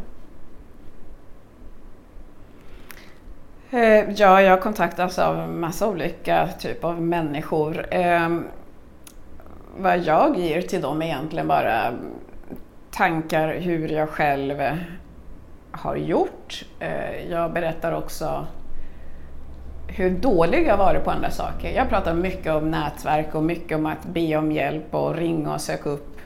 Eh, 3.69 4.11
ja, 4.11 4.41
jag 4.41 4.61
kontaktas 4.61 5.19
av 5.19 5.49
massa 5.49 5.87
olika 5.87 6.49
typer 6.59 6.87
av 6.87 7.01
människor. 7.01 7.85
Ehm, 7.91 8.47
vad 9.77 9.99
jag 9.99 10.37
ger 10.37 10.61
till 10.61 10.81
dem 10.81 11.01
är 11.01 11.05
egentligen 11.05 11.47
bara 11.47 11.93
tankar 12.91 13.55
hur 13.59 13.89
jag 13.89 14.09
själv 14.09 14.61
har 15.71 15.95
gjort. 15.95 16.65
Eh, 16.79 17.31
jag 17.31 17.53
berättar 17.53 17.91
också 17.91 18.47
hur 19.88 20.10
dålig 20.10 20.67
jag 20.67 20.78
varit 20.78 21.04
på 21.04 21.12
andra 21.12 21.32
saker. 21.32 21.71
Jag 21.71 21.89
pratar 21.89 22.13
mycket 22.13 22.54
om 22.54 22.71
nätverk 22.71 23.36
och 23.36 23.43
mycket 23.43 23.78
om 23.78 23.86
att 23.86 24.06
be 24.06 24.38
om 24.38 24.52
hjälp 24.52 24.95
och 24.95 25.15
ringa 25.15 25.54
och 25.54 25.62
söka 25.62 25.89
upp. 25.89 26.17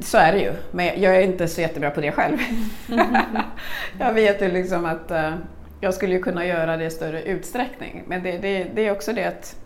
Så 0.00 0.18
är 0.18 0.32
det 0.32 0.38
ju, 0.38 0.52
men 0.70 1.02
jag 1.02 1.16
är 1.16 1.20
inte 1.20 1.48
så 1.48 1.60
jättebra 1.60 1.90
på 1.90 2.00
det 2.00 2.12
själv. 2.12 2.38
jag 3.98 4.12
vet 4.12 4.42
ju 4.42 4.48
liksom 4.48 4.84
att 4.84 5.10
eh, 5.10 5.34
jag 5.80 5.94
skulle 5.94 6.18
kunna 6.18 6.46
göra 6.46 6.76
det 6.76 6.84
i 6.84 6.90
större 6.90 7.22
utsträckning. 7.22 8.04
Men 8.06 8.22
det, 8.22 8.38
det, 8.38 8.66
det, 8.74 8.86
är 8.86 8.92
också 8.92 9.12
det 9.12 9.24
att 9.24 9.56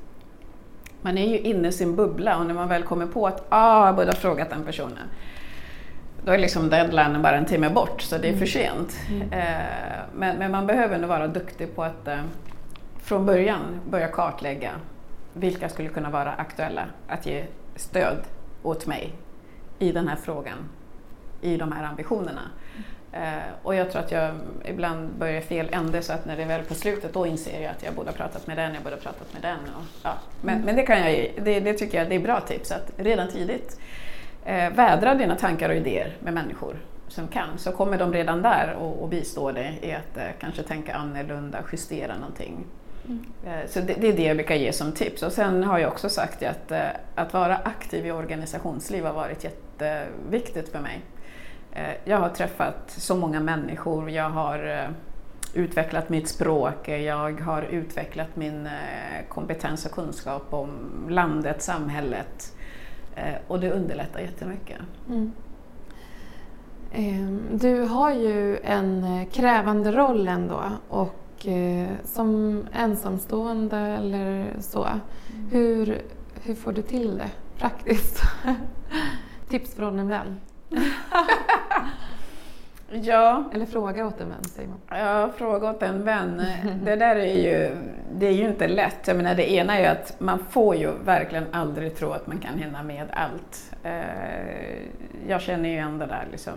man 1.03 1.19
är 1.19 1.29
ju 1.29 1.39
inne 1.39 1.69
i 1.69 1.73
sin 1.73 1.97
bubbla 1.97 2.39
och 2.39 2.47
när 2.47 2.55
man 2.55 2.69
väl 2.69 2.83
kommer 2.83 3.07
på 3.07 3.27
att 3.27 3.47
ah, 3.49 3.87
jag 3.87 3.97
borde 3.97 4.09
ha 4.09 4.15
frågat 4.15 4.51
den 4.51 4.65
personen 4.65 4.99
då 6.24 6.33
är 6.33 6.38
liksom 6.38 6.70
deadlinen 6.70 7.22
bara 7.22 7.37
en 7.37 7.46
timme 7.46 7.70
bort 7.70 8.02
så 8.02 8.18
det 8.18 8.28
är 8.28 8.33
för 8.33 8.37
mm. 8.37 8.46
sent. 8.46 8.96
Mm. 9.09 9.33
Eh, 9.33 10.00
men, 10.14 10.37
men, 10.38 10.50
man 10.50 10.66
behöver 10.66 10.98
nog 10.98 11.09
vara 11.09 11.28
duktig 11.28 11.74
på 11.76 11.83
att 11.83 12.09
eh, 12.09 12.20
från 13.02 13.26
början 13.26 13.80
börja 13.90 14.09
kartlägga 14.09 14.70
vilka 15.33 15.68
skulle 15.68 15.88
kunna 15.88 16.11
vara 16.11 16.33
aktuella 16.33 16.85
att 17.09 17.26
ge 17.26 17.44
stöd 17.76 18.18
åt 18.62 18.87
mig 18.87 19.12
i 19.78 19.92
den 19.92 20.09
här 20.09 20.16
frågan, 20.16 20.59
i 21.40 21.56
de 21.56 21.72
här 21.72 21.85
ambitionerna. 21.85 22.50
Eh, 23.12 23.52
och 23.62 23.74
jag 23.74 23.90
tror 23.90 24.02
att 24.02 24.12
jag 24.12 24.35
ibland 24.64 25.11
börjar 25.18 25.40
fel 25.40 25.68
ände 25.72 26.02
så 26.02 26.12
att 26.12 26.26
när 26.26 26.37
det 26.37 26.42
är 26.42 26.46
väl 26.46 26.62
på 26.64 26.74
slutet 26.74 27.12
då 27.12 27.26
inser 27.26 27.62
jag 27.62 27.70
att 27.70 27.83
jag 27.83 27.94
borde 27.94 28.11
ha 28.11 28.16
pratat 28.16 28.46
med 28.46 28.56
den, 28.56 28.74
jag 28.74 28.83
borde 28.83 28.96
ha 28.96 29.02
pratat 29.02 29.33
med 29.33 29.42
den. 29.42 29.74
Och, 29.74 29.85
ja. 30.02 30.14
men, 30.42 30.54
mm. 30.54 30.66
men 30.66 30.76
det, 30.76 30.83
kan 30.83 30.98
jag, 30.98 31.33
det, 31.42 31.61
det 31.61 31.74
tycker 31.74 31.98
jag 31.98 32.09
det 32.09 32.14
är 32.14 32.20
bra 32.20 32.40
tips, 32.40 32.72
att 32.72 32.92
redan 32.96 33.28
tidigt 33.28 33.80
eh, 34.44 34.70
vädra 34.70 35.14
dina 35.14 35.37
tankar 35.37 35.68
och 35.68 35.76
idéer 35.76 36.16
med 36.20 36.35
människor 36.35 36.76
som 37.09 37.29
kan, 37.29 37.59
så 37.59 37.72
kommer 37.72 37.98
de 37.98 38.12
redan 38.12 38.42
där 38.42 38.76
och, 38.81 39.03
och 39.03 39.09
bistå 39.09 39.53
dig 39.53 39.79
i 39.83 39.92
att 39.92 40.16
eh, 40.16 40.24
kanske 40.40 40.62
tänka 40.62 40.94
annorlunda, 40.94 41.59
justera 41.72 42.14
någonting. 42.18 42.64
Mm. 43.05 43.26
Eh, 43.46 43.68
så 43.68 43.81
det, 43.81 43.94
det, 44.00 44.09
är 44.09 44.12
det 44.12 44.22
jag 44.22 44.37
brukar 44.37 44.55
ge 44.55 44.72
som 44.72 44.92
tips. 44.92 45.22
Och 45.22 45.33
sen 45.33 45.64
har 45.64 45.79
jag 45.79 45.92
också 45.92 46.09
sagt 46.09 46.42
att, 46.42 46.70
eh, 46.70 46.88
att 47.14 47.33
vara 47.33 47.57
aktiv 47.57 48.07
i 48.07 48.11
organisationsliv 48.11 49.05
har 49.05 49.12
varit 49.12 49.44
jätteviktigt 49.44 50.68
för 50.68 50.81
mig. 50.81 51.00
Eh, 51.72 51.94
jag 52.05 52.18
har 52.18 52.29
träffat 52.29 52.90
så 52.90 53.16
många 53.16 53.40
människor, 53.40 54.11
jag 54.11 54.31
har 54.31 54.68
eh, 54.68 54.90
utvecklat 55.55 56.09
mitt 56.09 56.29
språk, 56.29 56.88
jag 56.88 57.40
har 57.40 57.62
utvecklat 57.62 58.37
min 58.37 58.68
kompetens 59.29 59.87
och 59.87 59.92
kunskap 59.92 60.55
om 60.55 60.70
landet, 61.09 61.62
samhället. 61.62 62.53
Eh, 63.20 63.35
och 63.48 63.61
det 63.61 63.70
underlättar 63.70 64.20
jättemycket. 64.20 64.78
Mm. 65.09 65.33
Ehm, 66.92 67.42
du 67.52 67.83
har 67.83 68.11
ju 68.11 68.59
en 68.59 69.04
eh, 69.04 69.28
krävande 69.28 69.92
roll 69.92 70.28
ändå 70.28 70.62
och 70.88 71.46
eh, 71.46 71.88
som 72.04 72.62
ensamstående 72.72 73.78
eller 73.78 74.46
så. 74.61 74.85
Mm. 74.85 75.00
Hur, 75.50 76.02
hur 76.42 76.54
får 76.54 76.72
du 76.72 76.83
till 76.83 77.18
det 77.18 77.30
praktiskt? 77.59 78.22
Tips 79.48 79.74
från 79.74 79.98
en 79.98 80.09
vän. 80.09 80.40
Ja. 82.90 83.44
Eller 83.55 83.66
fråga 83.66 84.07
åt 84.07 84.20
en 84.20 84.29
vän, 84.29 84.44
säger 84.44 84.68
man. 84.68 84.98
Ja, 84.98 85.31
fråga 85.37 85.70
åt 85.70 85.83
en 85.83 86.05
vän. 86.05 86.42
Det 86.85 86.96
där 86.96 87.16
är 87.16 87.35
ju, 87.35 87.76
det 88.12 88.26
är 88.26 88.33
ju 88.33 88.48
inte 88.48 88.68
lätt. 88.68 89.09
Jag 89.09 89.16
menar, 89.16 89.35
det 89.35 89.53
ena 89.53 89.79
är 89.79 89.81
ju 89.81 89.87
att 89.87 90.20
man 90.20 90.38
får 90.50 90.76
ju 90.76 90.92
verkligen 91.05 91.46
aldrig 91.53 91.96
tro 91.96 92.11
att 92.11 92.26
man 92.26 92.38
kan 92.38 92.59
hinna 92.59 92.83
med 92.83 93.07
allt. 93.12 93.72
Eh, 93.83 94.03
jag 95.29 95.40
känner 95.40 95.68
ju 95.68 95.76
ändå 95.76 96.07
där 96.07 96.26
liksom 96.31 96.53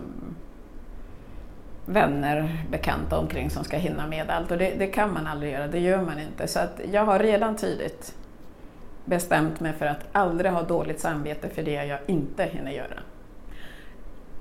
vänner, 1.86 2.64
bekanta 2.70 3.18
omkring 3.18 3.50
som 3.50 3.64
ska 3.64 3.76
hinna 3.76 4.06
med 4.06 4.30
allt 4.30 4.50
och 4.50 4.58
det, 4.58 4.74
det, 4.78 4.86
kan 4.86 5.12
man 5.12 5.26
aldrig 5.26 5.52
göra, 5.52 5.66
det 5.66 5.78
gör 5.78 6.02
man 6.02 6.18
inte. 6.18 6.46
Så 6.46 6.58
att 6.60 6.80
jag 6.92 7.04
har 7.04 7.18
redan 7.18 7.56
tidigt 7.56 8.14
bestämt 9.04 9.60
mig 9.60 9.72
för 9.72 9.86
att 9.86 10.06
aldrig 10.12 10.50
ha 10.50 10.62
dåligt 10.62 11.00
samvete 11.00 11.48
för 11.48 11.62
det 11.62 11.84
jag 11.84 11.98
inte 12.06 12.44
hinner 12.44 12.72
göra. 12.72 13.00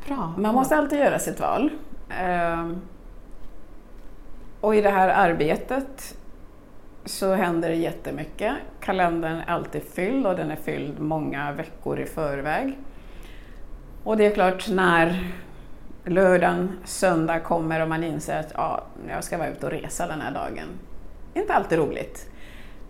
Bra. 0.07 0.33
Man 0.37 0.55
måste 0.55 0.77
alltid 0.77 0.99
göra 0.99 1.19
sitt 1.19 1.39
val. 1.39 1.69
Ehm, 2.09 2.81
och 4.61 4.75
i 4.75 4.81
det 4.81 4.89
här 4.89 5.09
arbetet 5.09 6.17
så 7.05 7.33
händer 7.33 7.69
det 7.69 7.75
jättemycket. 7.75 8.53
Kalendern 8.79 9.39
är 9.39 9.49
alltid 9.49 9.83
fylld 9.83 10.27
och 10.27 10.35
den 10.35 10.51
är 10.51 10.55
fylld 10.55 10.99
många 10.99 11.51
veckor 11.51 11.99
i 11.99 12.05
förväg. 12.05 12.77
Och 14.03 14.17
det 14.17 14.25
är 14.25 14.31
klart, 14.31 14.69
när 14.69 15.33
lördagen, 16.05 16.71
söndag 16.83 17.39
kommer 17.39 17.79
och 17.79 17.89
man 17.89 18.03
inser 18.03 18.39
att 18.39 18.51
ja, 18.55 18.83
jag 19.09 19.23
ska 19.23 19.37
vara 19.37 19.49
ute 19.49 19.65
och 19.65 19.71
resa 19.71 20.07
den 20.07 20.21
här 20.21 20.31
dagen. 20.31 20.67
Inte 21.33 21.53
alltid 21.53 21.77
roligt. 21.77 22.29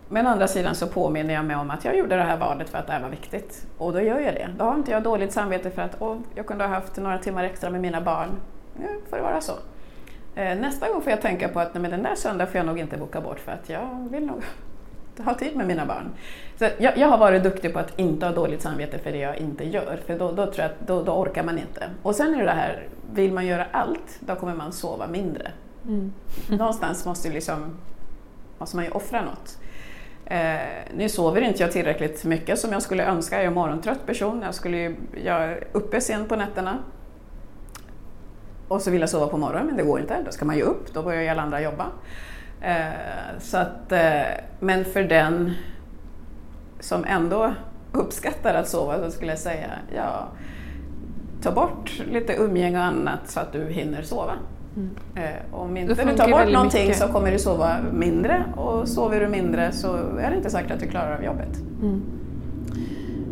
Men 0.08 0.26
å 0.26 0.30
andra 0.30 0.48
sidan 0.48 0.74
så 0.74 0.86
påminner 0.86 1.34
jag 1.34 1.44
mig 1.44 1.56
om 1.56 1.70
att 1.70 1.84
jag 1.84 1.96
gjorde 1.96 2.16
det 2.16 2.22
här 2.22 2.36
valet 2.36 2.68
för 2.68 2.78
att 2.78 2.86
det 2.86 2.92
här 2.92 3.02
var 3.02 3.08
viktigt. 3.08 3.66
Och 3.78 3.92
då 3.92 4.00
gör 4.00 4.20
jag 4.20 4.34
det. 4.34 4.48
Då 4.58 4.64
har 4.64 4.74
inte 4.74 4.90
jag 4.90 5.02
dåligt 5.02 5.32
samvete 5.32 5.70
för 5.70 5.82
att 5.82 5.96
åh, 5.98 6.16
jag 6.34 6.46
kunde 6.46 6.64
ha 6.64 6.74
haft 6.74 6.96
några 6.96 7.18
timmar 7.18 7.44
extra 7.44 7.70
med 7.70 7.80
mina 7.80 8.00
barn. 8.00 8.28
Nu 8.76 8.88
får 9.10 9.16
det 9.16 9.22
vara 9.22 9.40
så. 9.40 9.52
Eh, 10.34 10.58
nästa 10.58 10.88
gång 10.88 11.02
får 11.02 11.10
jag 11.10 11.20
tänka 11.20 11.48
på 11.48 11.60
att 11.60 11.74
nej, 11.74 11.82
men 11.82 11.90
den 11.90 12.02
där 12.02 12.14
söndagen 12.14 12.52
får 12.52 12.56
jag 12.56 12.66
nog 12.66 12.78
inte 12.78 12.96
boka 12.96 13.20
bort 13.20 13.40
för 13.40 13.52
att 13.52 13.68
jag 13.68 14.08
vill 14.10 14.26
nog 14.26 14.42
ha 15.24 15.34
tid 15.34 15.56
med 15.56 15.66
mina 15.66 15.86
barn. 15.86 16.10
Så 16.58 16.68
jag, 16.78 16.98
jag, 16.98 17.08
har 17.08 17.18
varit 17.18 17.42
duktig 17.42 17.72
på 17.72 17.78
att 17.78 17.98
inte 17.98 18.26
ha 18.26 18.32
dåligt 18.32 18.62
samvete 18.62 18.98
för 18.98 19.12
det 19.12 19.18
jag 19.18 19.36
inte 19.36 19.64
gör, 19.64 20.00
för 20.06 20.18
då, 20.18 20.32
då 20.32 20.46
tror 20.46 20.58
jag 20.58 20.66
att 20.66 20.86
då, 20.86 21.02
då, 21.02 21.12
orkar 21.12 21.42
man 21.42 21.58
inte. 21.58 21.90
Och 22.02 22.14
sen 22.14 22.34
är 22.34 22.38
det 22.38 22.44
det 22.44 22.50
här, 22.50 22.88
vill 23.12 23.32
man 23.32 23.46
göra 23.46 23.66
allt, 23.72 24.20
då 24.20 24.34
kommer 24.34 24.54
man 24.54 24.72
sova 24.72 25.06
mindre. 25.06 25.50
Mm. 25.86 26.12
Någonstans 26.48 27.06
måste, 27.06 27.28
liksom, 27.28 27.78
måste 28.58 28.76
man 28.76 28.84
ju 28.84 28.90
offra 28.90 29.22
något. 29.22 29.58
Eh, 30.26 30.56
nu 30.96 31.08
sover 31.08 31.40
inte 31.40 31.62
jag 31.62 31.72
tillräckligt 31.72 32.24
mycket 32.24 32.58
som 32.58 32.72
jag 32.72 32.82
skulle 32.82 33.04
önska. 33.04 33.36
Jag 33.36 33.44
är 33.44 33.48
en 33.48 33.54
morgontrött 33.54 34.06
person. 34.06 34.42
Jag, 34.42 34.54
skulle, 34.54 34.94
jag 35.24 35.42
är 35.42 35.66
uppe 35.72 36.00
sent 36.00 36.28
på 36.28 36.36
nätterna. 36.36 36.78
Och 38.68 38.82
så 38.82 38.90
vill 38.90 39.00
jag 39.00 39.10
sova 39.10 39.26
på 39.26 39.36
morgonen, 39.36 39.66
men 39.66 39.76
det 39.76 39.82
går 39.82 40.00
inte. 40.00 40.22
Då 40.24 40.32
ska 40.32 40.44
man 40.44 40.56
ju 40.56 40.62
upp, 40.62 40.94
då 40.94 41.02
börjar 41.02 41.22
ju 41.22 41.28
alla 41.28 41.42
andra 41.42 41.60
jobba. 41.60 41.86
Eh, 42.60 43.38
så 43.38 43.56
att, 43.56 43.92
eh, 43.92 44.22
men 44.60 44.84
för 44.84 45.02
den 45.02 45.52
som 46.80 47.04
ändå 47.04 47.54
uppskattar 47.92 48.54
att 48.54 48.68
sova 48.68 48.98
så 48.98 49.10
skulle 49.10 49.32
jag 49.32 49.38
säga, 49.38 49.70
ja, 49.96 50.28
ta 51.42 51.52
bort 51.52 52.02
lite 52.10 52.36
umgänge 52.36 52.78
och 52.78 52.84
annat 52.84 53.30
så 53.30 53.40
att 53.40 53.52
du 53.52 53.64
hinner 53.64 54.02
sova. 54.02 54.32
Mm. 54.76 54.90
Eh, 55.14 55.54
om 55.54 55.76
inte 55.76 56.04
du 56.04 56.16
tar 56.16 56.30
bort 56.30 56.52
någonting 56.52 56.82
mycket. 56.82 56.98
så 56.98 57.08
kommer 57.08 57.32
du 57.32 57.38
sova 57.38 57.76
mindre 57.92 58.44
och 58.56 58.88
sover 58.88 59.20
du 59.20 59.28
mindre 59.28 59.72
så 59.72 59.96
är 59.96 60.30
det 60.30 60.36
inte 60.36 60.50
säkert 60.50 60.70
att 60.70 60.80
du 60.80 60.86
klarar 60.86 61.16
av 61.16 61.24
jobbet. 61.24 61.56
Mm. 61.82 62.02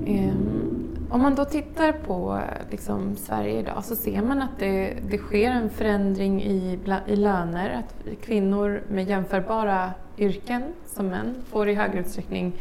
Um, 0.07 0.62
om 1.11 1.22
man 1.22 1.35
då 1.35 1.44
tittar 1.44 1.92
på 1.92 2.40
liksom, 2.70 3.16
Sverige 3.16 3.61
idag 3.61 3.85
så 3.85 3.96
ser 3.96 4.22
man 4.22 4.42
att 4.42 4.59
det, 4.59 4.94
det 5.11 5.18
sker 5.18 5.50
en 5.50 5.70
förändring 5.70 6.42
i, 6.42 6.78
i 7.07 7.16
löner. 7.16 7.70
Att 7.70 8.22
kvinnor 8.22 8.83
med 8.88 9.09
jämförbara 9.09 9.90
yrken 10.18 10.62
som 10.87 11.07
män 11.07 11.35
får 11.50 11.68
i 11.68 11.74
högre 11.74 12.00
utsträckning 12.00 12.52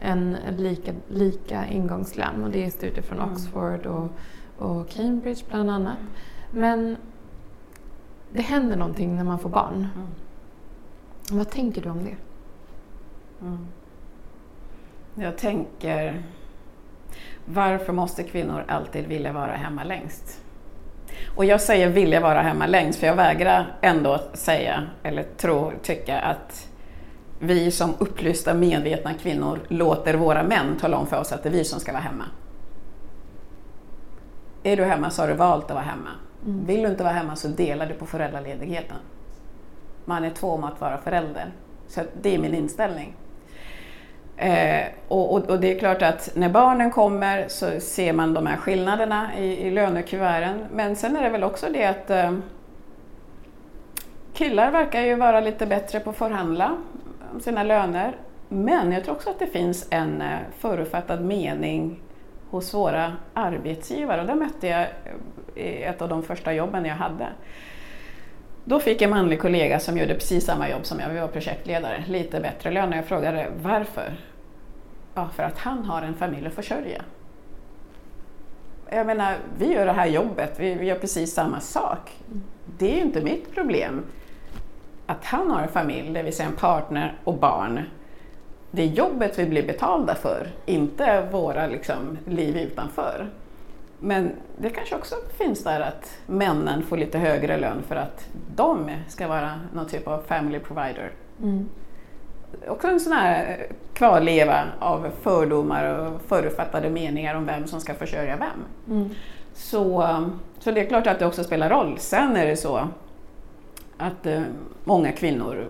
en 0.00 0.36
lika, 0.56 0.92
lika 1.08 1.66
ingångslön 1.66 2.44
och 2.44 2.50
det 2.50 2.64
är 2.64 2.70
studier 2.70 3.02
från 3.02 3.18
mm. 3.18 3.32
Oxford 3.32 3.86
och, 3.86 4.08
och 4.58 4.88
Cambridge 4.88 5.44
bland 5.50 5.70
annat. 5.70 5.98
Men 6.50 6.96
det 8.32 8.42
händer 8.42 8.76
någonting 8.76 9.16
när 9.16 9.24
man 9.24 9.38
får 9.38 9.48
barn. 9.48 9.88
Mm. 9.94 10.08
Vad 11.30 11.50
tänker 11.50 11.82
du 11.82 11.90
om 11.90 12.04
det? 12.04 12.16
Mm. 13.40 13.66
Jag 15.14 15.38
tänker, 15.38 16.22
varför 17.44 17.92
måste 17.92 18.22
kvinnor 18.22 18.64
alltid 18.68 19.06
vilja 19.06 19.32
vara 19.32 19.52
hemma 19.52 19.84
längst? 19.84 20.40
Och 21.36 21.44
jag 21.44 21.60
säger 21.60 21.88
vilja 21.88 22.20
vara 22.20 22.42
hemma 22.42 22.66
längst, 22.66 22.98
för 22.98 23.06
jag 23.06 23.16
vägrar 23.16 23.76
ändå 23.80 24.20
säga 24.32 24.86
eller 25.02 25.22
tro, 25.22 25.72
tycka 25.82 26.20
att 26.20 26.68
vi 27.40 27.70
som 27.70 27.94
upplysta, 27.98 28.54
medvetna 28.54 29.14
kvinnor 29.14 29.60
låter 29.68 30.14
våra 30.14 30.42
män 30.42 30.76
tala 30.80 30.96
om 30.96 31.06
för 31.06 31.20
oss 31.20 31.32
att 31.32 31.42
det 31.42 31.48
är 31.48 31.52
vi 31.52 31.64
som 31.64 31.80
ska 31.80 31.92
vara 31.92 32.02
hemma. 32.02 32.24
Är 34.62 34.76
du 34.76 34.84
hemma 34.84 35.10
så 35.10 35.22
har 35.22 35.28
du 35.28 35.34
valt 35.34 35.64
att 35.64 35.70
vara 35.70 35.84
hemma. 35.84 36.10
Mm. 36.44 36.66
Vill 36.66 36.82
du 36.82 36.88
inte 36.88 37.02
vara 37.02 37.12
hemma 37.12 37.36
så 37.36 37.48
delar 37.48 37.86
du 37.86 37.94
på 37.94 38.06
föräldraledigheten. 38.06 38.96
Man 40.04 40.24
är 40.24 40.30
två 40.30 40.48
om 40.48 40.64
att 40.64 40.80
vara 40.80 40.98
förälder. 40.98 41.52
Så 41.88 42.00
det 42.22 42.34
är 42.34 42.38
min 42.38 42.54
inställning. 42.54 43.14
Eh, 44.36 44.86
och, 45.08 45.34
och, 45.34 45.50
och, 45.50 45.60
det 45.60 45.74
är 45.74 45.78
klart 45.78 46.02
att 46.02 46.30
när 46.34 46.48
barnen 46.48 46.90
kommer 46.90 47.48
så 47.48 47.80
ser 47.80 48.12
man 48.12 48.34
de 48.34 48.46
här 48.46 48.56
skillnaderna 48.56 49.38
i, 49.38 49.66
i 49.66 49.70
lönekuverten. 49.70 50.64
Men 50.72 50.96
sen 50.96 51.16
är 51.16 51.22
det 51.22 51.28
väl 51.28 51.44
också 51.44 51.66
det 51.72 51.84
att 51.84 52.10
eh, 52.10 52.32
killar 54.32 54.70
verkar 54.70 55.00
ju 55.00 55.14
vara 55.14 55.40
lite 55.40 55.66
bättre 55.66 56.00
på 56.00 56.10
att 56.10 56.16
förhandla 56.16 56.76
om 57.34 57.40
sina 57.40 57.62
löner. 57.62 58.16
Men 58.48 58.92
jag 58.92 59.04
tror 59.04 59.14
också 59.14 59.30
att 59.30 59.38
det 59.38 59.46
finns 59.46 59.86
en 59.90 60.20
eh, 60.20 60.38
förutfattad 60.58 61.24
mening 61.24 62.00
hos 62.50 62.74
våra 62.74 63.12
arbetsgivare 63.34 64.20
och 64.20 64.26
där 64.26 64.34
mötte 64.34 64.66
jag 64.66 64.86
eh, 65.54 65.90
ett 65.90 66.02
av 66.02 66.08
de 66.08 66.22
första 66.22 66.52
jobben 66.52 66.84
jag 66.84 66.94
hade. 66.94 67.28
Då 68.64 68.80
fick 68.80 69.02
en 69.02 69.10
manlig 69.10 69.40
kollega 69.40 69.80
som 69.80 69.98
gjorde 69.98 70.14
precis 70.14 70.44
samma 70.44 70.70
jobb 70.70 70.86
som 70.86 71.00
jag, 71.00 71.08
vi 71.08 71.20
var 71.20 71.28
projektledare, 71.28 72.04
lite 72.08 72.40
bättre 72.40 72.70
lön 72.70 72.88
och 72.88 72.98
jag 72.98 73.04
frågade 73.04 73.46
varför? 73.62 74.12
Ja, 75.14 75.28
för 75.36 75.42
att 75.42 75.58
han 75.58 75.84
har 75.84 76.02
en 76.02 76.14
familj 76.14 76.46
att 76.46 76.52
försörja. 76.52 77.02
Jag 78.90 79.06
menar, 79.06 79.36
vi 79.58 79.72
gör 79.72 79.86
det 79.86 79.92
här 79.92 80.06
jobbet, 80.06 80.54
vi, 80.60 80.74
vi 80.74 80.86
gör 80.86 80.98
precis 80.98 81.34
samma 81.34 81.60
sak. 81.60 82.12
Det 82.78 82.92
är 82.92 82.94
ju 82.94 83.02
inte 83.02 83.20
mitt 83.20 83.54
problem 83.54 84.04
att 85.06 85.24
han 85.24 85.50
har 85.50 85.62
en 85.62 85.68
familj, 85.68 86.12
det 86.12 86.22
vill 86.22 86.36
säga 86.36 86.48
en 86.48 86.56
partner 86.56 87.18
och 87.24 87.38
barn. 87.38 87.80
Det 88.70 88.82
är 88.82 88.86
jobbet 88.86 89.38
vi 89.38 89.46
blir 89.46 89.66
betalda 89.66 90.14
för, 90.14 90.48
inte 90.66 91.28
våra 91.32 91.66
liksom, 91.66 92.18
liv 92.26 92.56
utanför. 92.56 93.30
Men 93.98 94.32
det 94.58 94.70
kanske 94.70 94.94
också 94.94 95.14
finns 95.38 95.64
där 95.64 95.80
att 95.80 96.18
männen 96.26 96.82
får 96.82 96.96
lite 96.96 97.18
högre 97.18 97.56
lön 97.56 97.82
för 97.88 97.96
att 97.96 98.28
de 98.56 98.90
ska 99.08 99.28
vara 99.28 99.60
någon 99.74 99.86
typ 99.86 100.08
av 100.08 100.22
family 100.26 100.58
provider. 100.58 101.10
Mm. 101.42 101.68
Också 102.68 102.88
en 102.88 103.00
sån 103.00 103.12
här 103.12 103.66
kvarleva 103.94 104.64
av 104.78 105.10
fördomar 105.22 105.84
och 105.84 106.20
förutfattade 106.22 106.90
meningar 106.90 107.34
om 107.34 107.46
vem 107.46 107.66
som 107.66 107.80
ska 107.80 107.94
försörja 107.94 108.36
vem. 108.36 108.96
Mm. 108.96 109.10
Så, 109.54 110.16
så 110.58 110.70
det 110.70 110.80
är 110.80 110.86
klart 110.86 111.06
att 111.06 111.18
det 111.18 111.26
också 111.26 111.44
spelar 111.44 111.70
roll. 111.70 111.98
Sen 111.98 112.36
är 112.36 112.46
det 112.46 112.56
så 112.56 112.88
att 113.98 114.26
eh, 114.26 114.42
många 114.84 115.12
kvinnor 115.12 115.66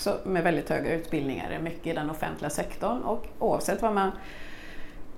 också 0.00 0.28
med 0.28 0.44
väldigt 0.44 0.68
höga 0.68 0.94
utbildningar 0.94 1.50
är 1.50 1.58
mycket 1.58 1.86
i 1.86 1.92
den 1.92 2.10
offentliga 2.10 2.50
sektorn 2.50 3.02
och 3.02 3.26
oavsett 3.38 3.82
vad 3.82 3.94
man 3.94 4.10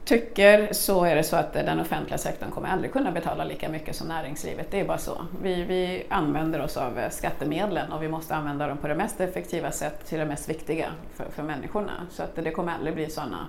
tycker 0.05 0.73
så 0.73 1.05
är 1.05 1.17
det 1.17 1.23
så 1.23 1.37
att 1.37 1.53
den 1.53 1.81
offentliga 1.81 2.19
sektorn 2.19 2.51
kommer 2.51 2.69
aldrig 2.69 2.93
kunna 2.93 3.13
betala 3.13 3.45
lika 3.45 3.69
mycket 3.69 3.97
som 3.97 4.09
näringslivet. 4.09 4.71
Det 4.71 4.81
är 4.81 4.85
bara 4.85 4.99
så. 4.99 5.27
Vi, 5.43 5.63
vi 5.65 6.07
använder 6.09 6.61
oss 6.61 6.77
av 6.77 6.99
eh, 6.99 7.11
skattemedlen 7.11 7.93
och 7.93 8.03
vi 8.03 8.09
måste 8.09 8.35
använda 8.35 8.67
dem 8.67 8.79
på 8.79 8.89
det 8.89 8.95
mest 8.95 9.21
effektiva 9.21 9.71
sätt 9.71 10.07
till 10.07 10.19
det 10.19 10.27
mest 10.27 10.49
viktiga 10.49 10.87
för, 11.15 11.25
för 11.31 11.43
människorna. 11.43 11.93
Så 12.11 12.23
att 12.23 12.37
det 12.37 12.51
kommer 12.51 12.73
aldrig 12.73 12.95
bli 12.95 13.11
sådana 13.11 13.47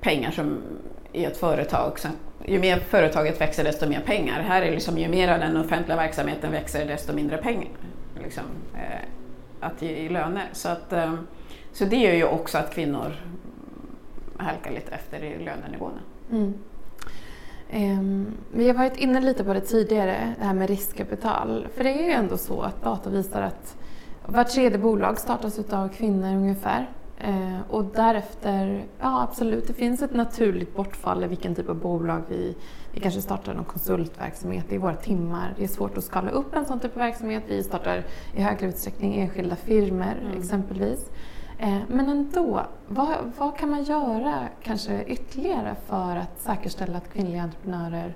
pengar 0.00 0.30
som 0.30 0.62
i 1.12 1.24
ett 1.24 1.36
företag. 1.36 1.92
Ju 2.44 2.58
mer 2.58 2.78
företaget 2.78 3.40
växer 3.40 3.64
desto 3.64 3.88
mer 3.88 4.00
pengar. 4.00 4.40
Här 4.40 4.62
är 4.62 4.70
liksom 4.70 4.98
ju 4.98 5.08
mer 5.08 5.32
av 5.32 5.38
den 5.38 5.56
offentliga 5.56 5.96
verksamheten 5.96 6.52
växer 6.52 6.86
desto 6.86 7.12
mindre 7.12 7.36
pengar 7.36 7.68
liksom, 8.22 8.44
eh, 8.74 9.19
att 9.60 9.82
ge 9.82 9.90
i 9.90 10.08
löner. 10.08 10.48
Så, 10.52 10.68
att, 10.68 10.92
eh, 10.92 11.14
så 11.72 11.84
det 11.84 11.96
gör 11.96 12.12
ju 12.12 12.24
också 12.24 12.58
att 12.58 12.74
kvinnor 12.74 13.12
halkar 14.36 14.70
lite 14.70 14.92
efter 14.92 15.24
i 15.24 15.44
lönenivåerna. 15.44 16.00
Mm. 16.30 16.54
Um, 17.72 18.26
vi 18.52 18.66
har 18.68 18.74
varit 18.74 18.96
inne 18.96 19.20
lite 19.20 19.44
på 19.44 19.54
det 19.54 19.60
tidigare, 19.60 20.34
det 20.38 20.44
här 20.44 20.54
med 20.54 20.68
riskkapital. 20.68 21.66
För 21.74 21.84
det 21.84 21.90
är 21.90 22.04
ju 22.04 22.12
ändå 22.12 22.36
så 22.36 22.62
att 22.62 22.82
data 22.82 23.10
visar 23.10 23.42
att 23.42 23.76
vart 24.26 24.48
tredje 24.48 24.78
bolag 24.78 25.18
startas 25.18 25.58
av 25.58 25.88
kvinnor 25.88 26.36
ungefär. 26.36 26.90
Uh, 27.28 27.60
och 27.68 27.84
därefter, 27.84 28.84
ja 29.00 29.22
absolut, 29.22 29.66
det 29.66 29.72
finns 29.72 30.02
ett 30.02 30.14
naturligt 30.14 30.76
bortfall 30.76 31.24
i 31.24 31.26
vilken 31.26 31.54
typ 31.54 31.68
av 31.68 31.76
bolag 31.76 32.22
vi, 32.28 32.56
vi 32.92 33.00
kanske 33.00 33.20
startar 33.20 33.54
någon 33.54 33.64
konsultverksamhet 33.64 34.72
i 34.72 34.78
våra 34.78 34.96
timmar. 34.96 35.54
Det 35.56 35.64
är 35.64 35.68
svårt 35.68 35.98
att 35.98 36.04
skala 36.04 36.30
upp 36.30 36.54
en 36.54 36.64
sån 36.64 36.80
typ 36.80 36.96
av 36.96 36.98
verksamhet. 36.98 37.42
Vi 37.48 37.62
startar 37.62 38.04
i 38.34 38.42
högre 38.42 38.66
utsträckning 38.66 39.20
enskilda 39.20 39.56
firmor 39.56 40.14
mm. 40.22 40.38
exempelvis. 40.38 41.10
Eh, 41.58 41.78
men 41.88 42.08
ändå, 42.08 42.66
vad, 42.88 43.32
vad, 43.38 43.56
kan 43.58 43.70
man 43.70 43.82
göra 43.82 44.48
kanske 44.62 45.04
ytterligare 45.04 45.76
för 45.86 46.16
att 46.16 46.40
säkerställa 46.40 46.98
att 46.98 47.12
kvinnliga 47.12 47.42
entreprenörer 47.42 48.14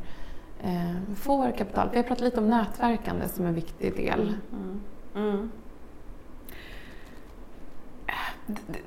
eh, 0.62 1.14
får 1.16 1.50
kapital? 1.50 1.88
Vi 1.92 1.96
har 1.96 2.04
pratat 2.04 2.24
lite 2.24 2.40
om 2.40 2.48
nätverkande 2.50 3.28
som 3.28 3.46
en 3.46 3.54
viktig 3.54 3.96
del. 3.96 4.36
Mm. 4.52 4.80
Mm. 5.14 5.50
Det, 8.46 8.80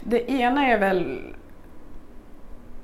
det 0.00 0.30
ena 0.30 0.66
är 0.66 0.78
väl 0.78 1.20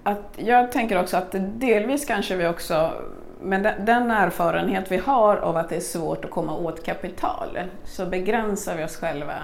att 0.03 0.35
jag 0.37 0.73
tänker 0.73 1.01
också 1.01 1.17
att 1.17 1.35
delvis 1.41 2.05
kanske 2.05 2.37
vi 2.37 2.47
också, 2.47 2.93
men 3.41 3.63
den 3.63 4.11
erfarenhet 4.11 4.93
vi 4.93 4.97
har 4.97 5.37
av 5.37 5.57
att 5.57 5.69
det 5.69 5.77
är 5.77 5.81
svårt 5.81 6.25
att 6.25 6.31
komma 6.31 6.57
åt 6.57 6.85
kapital, 6.85 7.59
så 7.85 8.07
begränsar 8.07 8.77
vi 8.77 8.85
oss 8.85 8.97
själva 8.97 9.35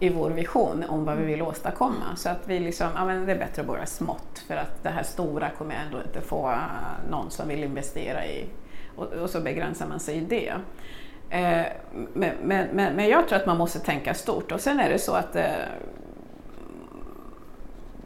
i 0.00 0.08
vår 0.08 0.30
vision 0.30 0.84
om 0.88 1.04
vad 1.04 1.16
vi 1.16 1.24
vill 1.24 1.42
åstadkomma. 1.42 2.16
Så 2.16 2.28
att 2.28 2.40
vi 2.44 2.60
liksom, 2.60 2.88
ja 2.94 3.04
men 3.04 3.26
det 3.26 3.32
är 3.32 3.38
bättre 3.38 3.62
att 3.62 3.68
börja 3.68 3.86
smått 3.86 4.44
för 4.46 4.56
att 4.56 4.82
det 4.82 4.88
här 4.88 5.02
stora 5.02 5.50
kommer 5.50 5.74
jag 5.74 5.84
ändå 5.84 5.98
inte 6.06 6.20
få 6.20 6.54
någon 7.10 7.30
som 7.30 7.48
vill 7.48 7.64
investera 7.64 8.26
i. 8.26 8.44
Och, 8.96 9.06
och 9.06 9.30
så 9.30 9.40
begränsar 9.40 9.86
man 9.86 10.00
sig 10.00 10.16
i 10.16 10.20
det. 10.20 10.52
Eh, 11.30 11.66
men, 12.14 12.32
men, 12.42 12.68
men, 12.72 12.96
men, 12.96 13.08
jag 13.08 13.28
tror 13.28 13.38
att 13.38 13.46
man 13.46 13.58
måste 13.58 13.78
tänka 13.78 14.14
stort 14.14 14.52
och 14.52 14.60
sen 14.60 14.80
är 14.80 14.88
det 14.88 14.98
så 14.98 15.12
att 15.12 15.36
eh, 15.36 15.44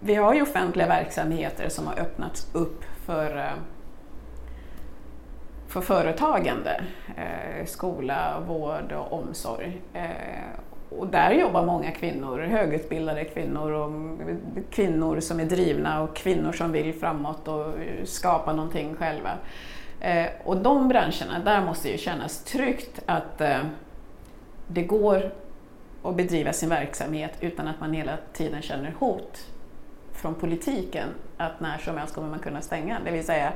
vi 0.05 0.15
har 0.15 0.35
ju 0.35 0.43
offentliga 0.43 0.87
verksamheter 0.87 1.69
som 1.69 1.87
har 1.87 2.01
öppnats 2.01 2.55
upp 2.55 2.85
för 3.07 3.37
eh, 3.37 3.53
för 5.69 5.81
företagande, 5.81 6.85
eh, 7.17 7.67
skola, 7.67 8.41
vård 8.47 8.93
och 8.93 9.12
omsorg. 9.12 9.83
Eh, 9.95 10.11
och 10.99 11.07
där 11.07 11.31
jobbar 11.31 11.67
många 11.67 11.91
kvinnor, 11.91 12.38
högutbildade 12.38 13.25
kvinnor 13.25 13.71
och 13.71 13.91
kvinnor 14.71 15.21
som 15.21 15.41
är 15.41 15.45
drivna 15.45 16.03
och 16.03 16.17
kvinnor 16.17 16.53
som 16.53 16.73
vill 16.73 16.95
framåt 16.95 17.49
och 17.49 17.75
skapa 18.05 18.53
någonting 18.53 18.95
själva. 18.95 19.31
Och 20.45 20.57
de 20.57 20.88
branscherna, 20.88 21.38
där 21.45 21.65
måste 21.65 21.91
ju 21.91 21.99
kännas 21.99 22.45
tryggt 22.45 23.01
att 23.07 23.38
det 24.67 24.83
går 24.83 25.33
att 26.03 26.17
bedriva 26.17 26.53
sin 26.53 26.69
verksamhet 26.69 27.33
utan 27.41 27.69
att 27.69 27.81
man 27.81 27.93
hela 27.93 28.19
tiden 28.33 28.62
känner 28.62 28.95
hot 28.99 29.52
från 30.14 30.35
politiken 30.35 31.09
att 31.37 31.61
när 31.61 31.79
som 31.79 31.96
helst 31.96 32.14
kommer 32.14 32.29
man 32.29 32.38
kunna 32.38 32.61
stänga. 32.61 33.01
Det 33.05 33.11
vill 33.11 33.27
säga 33.27 33.53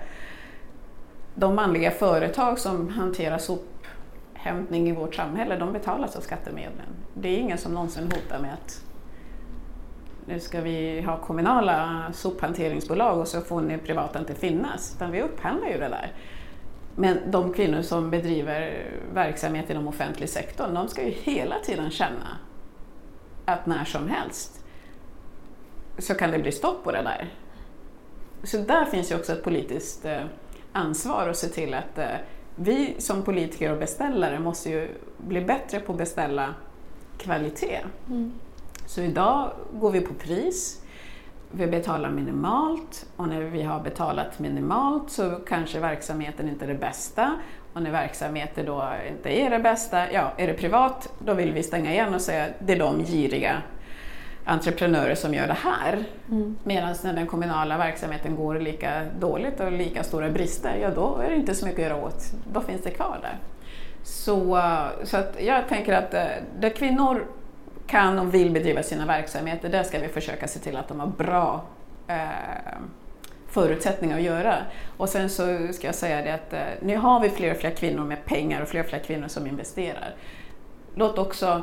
de 1.34 1.54
manliga 1.54 1.90
företag 1.90 2.58
som 2.58 2.88
hanterar 2.88 3.38
sophämtning 3.38 4.88
i 4.88 4.92
vårt 4.92 5.14
samhälle, 5.14 5.56
de 5.56 5.72
betalas 5.72 6.16
av 6.16 6.20
skattemedlen. 6.20 6.86
Det 7.14 7.28
är 7.28 7.38
ingen 7.38 7.58
som 7.58 7.72
någonsin 7.72 8.04
hotar 8.04 8.38
med 8.38 8.52
att 8.52 8.82
nu 10.26 10.40
ska 10.40 10.60
vi 10.60 11.00
ha 11.00 11.18
kommunala 11.18 12.04
sophanteringsbolag 12.12 13.18
och 13.18 13.28
så 13.28 13.40
får 13.40 13.60
ni 13.60 13.78
privata 13.78 14.18
inte 14.18 14.34
finnas, 14.34 14.92
utan 14.96 15.12
vi 15.12 15.22
upphandlar 15.22 15.68
ju 15.68 15.78
det 15.78 15.88
där. 15.88 16.12
Men 16.96 17.18
de 17.30 17.52
kvinnor 17.52 17.82
som 17.82 18.10
bedriver 18.10 18.86
verksamhet 19.14 19.70
inom 19.70 19.88
offentlig 19.88 20.28
sektor, 20.28 20.68
de 20.74 20.88
ska 20.88 21.04
ju 21.04 21.10
hela 21.10 21.58
tiden 21.58 21.90
känna 21.90 22.38
att 23.44 23.66
när 23.66 23.84
som 23.84 24.08
helst 24.08 24.65
så 25.98 26.14
kan 26.14 26.30
det 26.30 26.38
bli 26.38 26.52
stopp 26.52 26.84
på 26.84 26.92
det 26.92 27.02
där. 27.02 27.28
Så 28.42 28.58
där 28.58 28.84
finns 28.84 29.10
ju 29.10 29.16
också 29.16 29.32
ett 29.32 29.44
politiskt 29.44 30.04
eh, 30.04 30.22
ansvar 30.72 31.28
att 31.28 31.36
se 31.36 31.48
till 31.48 31.74
att 31.74 31.98
eh, 31.98 32.06
vi 32.54 32.94
som 32.98 33.22
politiker 33.22 33.72
och 33.72 33.78
beställare 33.78 34.38
måste 34.38 34.70
ju 34.70 34.88
bli 35.16 35.40
bättre 35.40 35.80
på 35.80 35.92
att 35.92 35.98
beställa 35.98 36.54
kvalitet. 37.18 37.80
Mm. 38.08 38.32
Så 38.86 39.00
idag 39.00 39.50
går 39.72 39.90
vi 39.90 40.00
på 40.00 40.14
pris, 40.14 40.82
vi 41.50 41.66
betalar 41.66 42.10
minimalt 42.10 43.06
och 43.16 43.28
när 43.28 43.40
vi 43.40 43.62
har 43.62 43.80
betalat 43.80 44.38
minimalt 44.38 45.10
så 45.10 45.30
kanske 45.30 45.80
verksamheten 45.80 46.48
inte 46.48 46.64
är 46.64 46.68
det 46.68 46.74
bästa 46.74 47.32
och 47.72 47.82
när 47.82 47.90
verksamheten 47.90 48.66
då 48.66 48.92
inte 49.08 49.30
är 49.40 49.50
det 49.50 49.58
bästa, 49.58 50.12
ja, 50.12 50.32
är 50.36 50.46
det 50.46 50.54
privat, 50.54 51.12
då 51.18 51.34
vill 51.34 51.52
vi 51.52 51.62
stänga 51.62 51.92
igen 51.92 52.14
och 52.14 52.20
säga 52.20 52.46
det 52.58 52.72
är 52.72 52.78
de 52.78 53.04
giriga 53.04 53.62
entreprenörer 54.46 55.14
som 55.14 55.34
gör 55.34 55.46
det 55.46 55.56
här. 55.62 56.04
Mm. 56.30 56.56
Medan 56.64 56.94
när 57.04 57.12
den 57.12 57.26
kommunala 57.26 57.78
verksamheten 57.78 58.36
går 58.36 58.58
lika 58.58 59.02
dåligt 59.20 59.60
och 59.60 59.72
lika 59.72 60.02
stora 60.02 60.30
brister, 60.30 60.78
ja 60.82 60.90
då 60.90 61.18
är 61.24 61.30
det 61.30 61.36
inte 61.36 61.54
så 61.54 61.66
mycket 61.66 61.80
att 61.80 61.90
göra 61.90 62.04
åt. 62.04 62.22
Då 62.52 62.60
finns 62.60 62.82
det 62.82 62.90
kvar 62.90 63.18
där. 63.22 63.38
Så, 64.02 64.62
så 65.04 65.22
jag 65.38 65.68
tänker 65.68 65.92
att 65.92 66.14
eh, 66.14 66.24
där 66.60 66.70
kvinnor 66.70 67.26
kan 67.86 68.18
och 68.18 68.34
vill 68.34 68.50
bedriva 68.50 68.82
sina 68.82 69.06
verksamheter, 69.06 69.68
där 69.68 69.82
ska 69.82 69.98
vi 69.98 70.08
försöka 70.08 70.48
se 70.48 70.58
till 70.58 70.76
att 70.76 70.88
de 70.88 71.00
har 71.00 71.06
bra 71.06 71.64
eh, 72.08 72.16
förutsättningar 73.48 74.16
att 74.16 74.22
göra. 74.22 74.56
Och 74.96 75.08
sen 75.08 75.30
så 75.30 75.68
ska 75.72 75.86
jag 75.86 75.94
säga 75.94 76.22
det 76.22 76.34
att 76.34 76.52
eh, 76.52 76.60
nu 76.82 76.96
har 76.96 77.20
vi 77.20 77.30
fler 77.30 77.50
och 77.50 77.56
fler 77.56 77.70
kvinnor 77.70 78.04
med 78.04 78.24
pengar 78.24 78.62
och 78.62 78.68
fler 78.68 78.80
och 78.80 78.86
fler 78.86 78.98
kvinnor 78.98 79.28
som 79.28 79.46
investerar. 79.46 80.14
Låt 80.94 81.18
också 81.18 81.62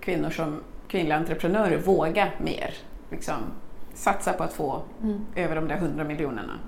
kvinnor 0.00 0.30
som 0.30 0.60
kvinnliga 0.94 1.16
entreprenörer 1.16 1.78
våga 1.78 2.28
mer. 2.38 2.74
Liksom, 3.10 3.34
satsa 3.94 4.32
på 4.32 4.42
att 4.42 4.52
få 4.52 4.82
mm. 5.02 5.26
över 5.36 5.56
de 5.56 5.68
där 5.68 5.76
hundra 5.76 6.04
miljonerna. 6.04 6.58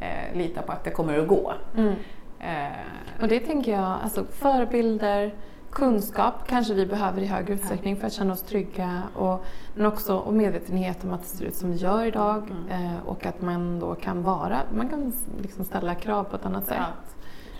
Eh, 0.00 0.36
lita 0.36 0.62
på 0.62 0.72
att 0.72 0.84
det 0.84 0.90
kommer 0.90 1.18
att 1.18 1.28
gå. 1.28 1.52
Mm. 1.76 1.94
Eh, 2.40 3.22
och 3.22 3.28
det 3.28 3.40
tänker 3.40 3.72
jag, 3.72 3.98
alltså 4.02 4.24
förebilder, 4.24 5.34
kunskap 5.70 6.34
kanske 6.46 6.74
vi 6.74 6.86
behöver 6.86 7.22
i 7.22 7.26
högre 7.26 7.54
utsträckning 7.54 7.96
för 7.96 8.06
att 8.06 8.12
känna 8.12 8.32
oss 8.32 8.42
trygga 8.42 9.02
och, 9.14 9.44
men 9.74 9.86
också 9.86 10.16
och 10.16 10.34
medvetenhet 10.34 11.04
om 11.04 11.12
att 11.12 11.22
det 11.22 11.28
ser 11.28 11.44
ut 11.44 11.54
som 11.54 11.70
det 11.70 11.76
gör 11.76 12.04
idag 12.04 12.50
mm. 12.50 12.86
eh, 12.86 13.06
och 13.06 13.26
att 13.26 13.42
man 13.42 13.80
då 13.80 13.94
kan 13.94 14.22
vara, 14.22 14.58
man 14.76 14.88
kan 14.88 15.12
liksom 15.42 15.64
ställa 15.64 15.94
krav 15.94 16.24
på 16.24 16.36
ett 16.36 16.46
annat 16.46 16.66
sätt 16.66 16.76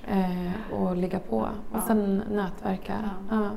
ja. 0.08 0.14
eh, 0.14 0.80
och 0.80 0.96
ligga 0.96 1.18
på 1.18 1.38
och 1.38 1.48
ja. 1.72 1.82
sen 1.86 2.22
nätverka. 2.30 3.10
Ja. 3.30 3.50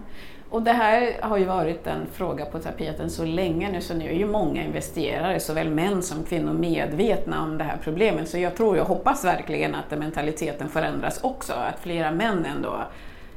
Och 0.52 0.62
det 0.62 0.72
här 0.72 1.18
har 1.22 1.38
ju 1.38 1.46
varit 1.46 1.88
en 1.88 2.08
fråga 2.14 2.46
på 2.46 2.60
tapeten 2.60 3.10
så 3.10 3.26
länge 3.26 3.72
nu 3.72 3.82
så 3.82 3.94
nu 3.94 4.10
är 4.10 4.14
ju 4.14 4.26
många 4.26 4.64
investerare, 4.64 5.40
såväl 5.40 5.70
män 5.70 6.04
som 6.04 6.24
kvinnor, 6.24 6.54
medvetna 6.54 7.44
om 7.44 7.58
det 7.58 7.64
här 7.64 7.78
problemet. 7.84 8.30
Så 8.30 8.38
jag 8.38 8.56
tror 8.56 8.80
och 8.80 8.88
hoppas 8.88 9.26
verkligen 9.26 9.76
att 9.76 10.00
mentaliteten 10.00 10.70
förändras 10.70 11.24
också, 11.24 11.54
att 11.54 11.80
flera 11.80 12.12
män 12.12 12.46
ändå 12.46 12.84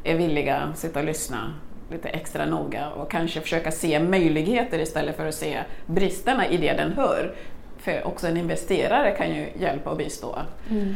är 0.05 0.15
villiga 0.15 0.57
att 0.57 0.79
sitta 0.79 0.99
och 0.99 1.07
lyssna 1.07 1.55
lite 1.91 2.09
extra 2.09 2.47
noga 2.47 2.91
och 2.91 3.11
kanske 3.11 3.41
försöka 3.41 3.71
se 3.71 4.01
möjligheter 4.01 4.79
istället 4.79 5.17
för 5.17 5.27
att 5.27 5.35
se 5.35 5.59
bristerna 5.87 6.49
i 6.49 6.57
det 6.57 6.73
den 6.73 6.93
hör. 6.93 7.35
För 7.79 8.07
också 8.07 8.27
en 8.27 8.37
investerare 8.37 9.11
kan 9.11 9.35
ju 9.35 9.49
hjälpa 9.59 9.91
och 9.91 9.97
bistå 9.97 10.39
mm. 10.71 10.95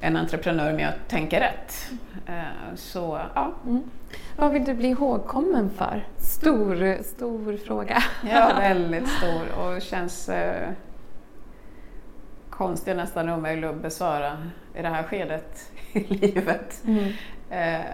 en 0.00 0.16
entreprenör 0.16 0.72
med 0.72 0.88
att 0.88 1.08
tänka 1.08 1.40
rätt. 1.40 1.90
Eh, 2.26 2.74
så, 2.76 3.20
ja. 3.34 3.52
Mm. 3.66 3.82
Vad 4.40 4.52
vill 4.52 4.64
du 4.64 4.74
bli 4.74 4.88
ihågkommen 4.88 5.70
för? 5.70 6.06
Stor, 6.16 7.02
stor 7.02 7.56
fråga. 7.56 8.02
Ja, 8.30 8.52
väldigt 8.58 9.08
stor 9.08 9.58
och 9.58 9.82
känns 9.82 10.28
eh, 10.28 10.70
konstig 12.50 12.96
nästan 12.96 13.28
omöjlig 13.28 13.68
att 13.68 13.82
besvara 13.82 14.38
i 14.74 14.82
det 14.82 14.88
här 14.88 15.02
skedet 15.02 15.72
i 15.92 16.00
livet. 16.14 16.82
Mm. 16.86 17.04
Eh, 17.50 17.86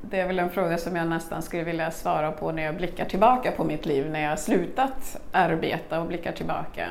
det 0.00 0.20
är 0.20 0.26
väl 0.26 0.38
en 0.38 0.50
fråga 0.50 0.78
som 0.78 0.96
jag 0.96 1.08
nästan 1.08 1.42
skulle 1.42 1.64
vilja 1.64 1.90
svara 1.90 2.32
på 2.32 2.52
när 2.52 2.62
jag 2.62 2.76
blickar 2.76 3.04
tillbaka 3.04 3.50
på 3.50 3.64
mitt 3.64 3.86
liv, 3.86 4.10
när 4.10 4.20
jag 4.20 4.38
slutat 4.38 5.20
arbeta 5.32 6.00
och 6.00 6.06
blickar 6.06 6.32
tillbaka. 6.32 6.88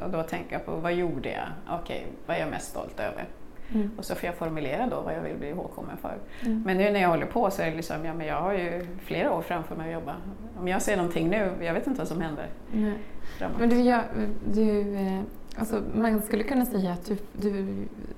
Och 0.00 0.10
då 0.10 0.22
tänker 0.22 0.52
jag 0.52 0.66
på 0.66 0.76
vad 0.76 0.92
gjorde 0.92 1.28
jag? 1.28 1.78
Okej, 1.80 2.06
vad 2.26 2.36
är 2.36 2.40
jag 2.40 2.50
mest 2.50 2.70
stolt 2.70 3.00
över? 3.00 3.24
Mm. 3.74 3.90
Och 3.96 4.04
så 4.04 4.14
får 4.14 4.26
jag 4.26 4.34
formulera 4.34 4.86
då 4.86 5.00
vad 5.00 5.14
jag 5.14 5.20
vill 5.20 5.36
bli 5.36 5.48
ihågkommen 5.48 5.96
för. 5.96 6.14
Mm. 6.44 6.62
Men 6.66 6.76
nu 6.76 6.90
när 6.90 7.00
jag 7.00 7.08
håller 7.08 7.26
på 7.26 7.50
så 7.50 7.62
är 7.62 7.70
det 7.70 7.76
liksom, 7.76 8.04
ja 8.04 8.14
men 8.14 8.26
jag 8.26 8.40
har 8.40 8.52
ju 8.52 8.86
flera 9.04 9.32
år 9.32 9.42
framför 9.42 9.76
mig 9.76 9.94
att 9.94 10.00
jobba. 10.00 10.16
Om 10.58 10.68
jag 10.68 10.82
ser 10.82 10.96
någonting 10.96 11.28
nu, 11.28 11.52
jag 11.60 11.74
vet 11.74 11.86
inte 11.86 11.98
vad 11.98 12.08
som 12.08 12.20
händer. 12.20 12.46
Mm. 12.74 12.94
Men 13.58 13.68
du, 13.68 13.80
jag, 13.80 14.00
du 14.52 14.94
eh, 14.96 15.20
alltså, 15.56 15.82
man 15.94 16.22
skulle 16.22 16.42
kunna 16.42 16.66
säga 16.66 16.92
att 16.92 17.04
du, 17.04 17.16
du 17.32 17.66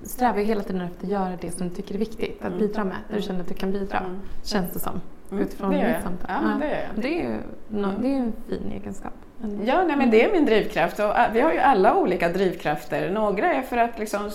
strävar 0.03 0.39
hela 0.39 0.63
tiden 0.63 0.81
efter 0.81 1.05
att 1.05 1.13
göra 1.13 1.39
det 1.41 1.51
som 1.51 1.69
du 1.69 1.75
tycker 1.75 1.95
är 1.95 1.99
viktigt 1.99 2.41
att 2.41 2.47
mm. 2.47 2.59
bidra 2.59 2.85
med, 2.85 2.97
där 3.09 3.17
du 3.17 3.23
känner 3.23 3.41
att 3.41 3.49
du 3.49 3.55
kan 3.55 3.73
bidra, 3.73 3.99
mm. 3.99 4.21
känns 4.43 4.73
det 4.73 4.79
som. 4.79 5.01
Mm. 5.31 5.45
Utifrån 5.45 5.71
det 5.71 5.95
mitt 5.95 6.03
samtal. 6.03 6.29
Ja, 6.29 6.59
det, 6.61 6.75
är 6.75 6.89
det 6.97 7.23
är 7.23 7.41
no, 7.69 7.93
det 8.01 8.09
är 8.09 8.17
en 8.17 8.33
fin 8.49 8.73
egenskap. 8.73 9.13
Ja, 9.65 9.85
nej, 9.85 9.97
men 9.97 10.11
det 10.11 10.25
är 10.25 10.33
min 10.33 10.47
drivkraft 10.47 10.99
och 10.99 11.19
äh, 11.19 11.33
vi 11.33 11.41
har 11.41 11.53
ju 11.53 11.59
alla 11.59 11.97
olika 11.97 12.29
drivkrafter. 12.29 13.11
Några 13.11 13.55
är 13.55 13.63
för 13.63 13.77
att 13.77 13.99
liksom 13.99 14.31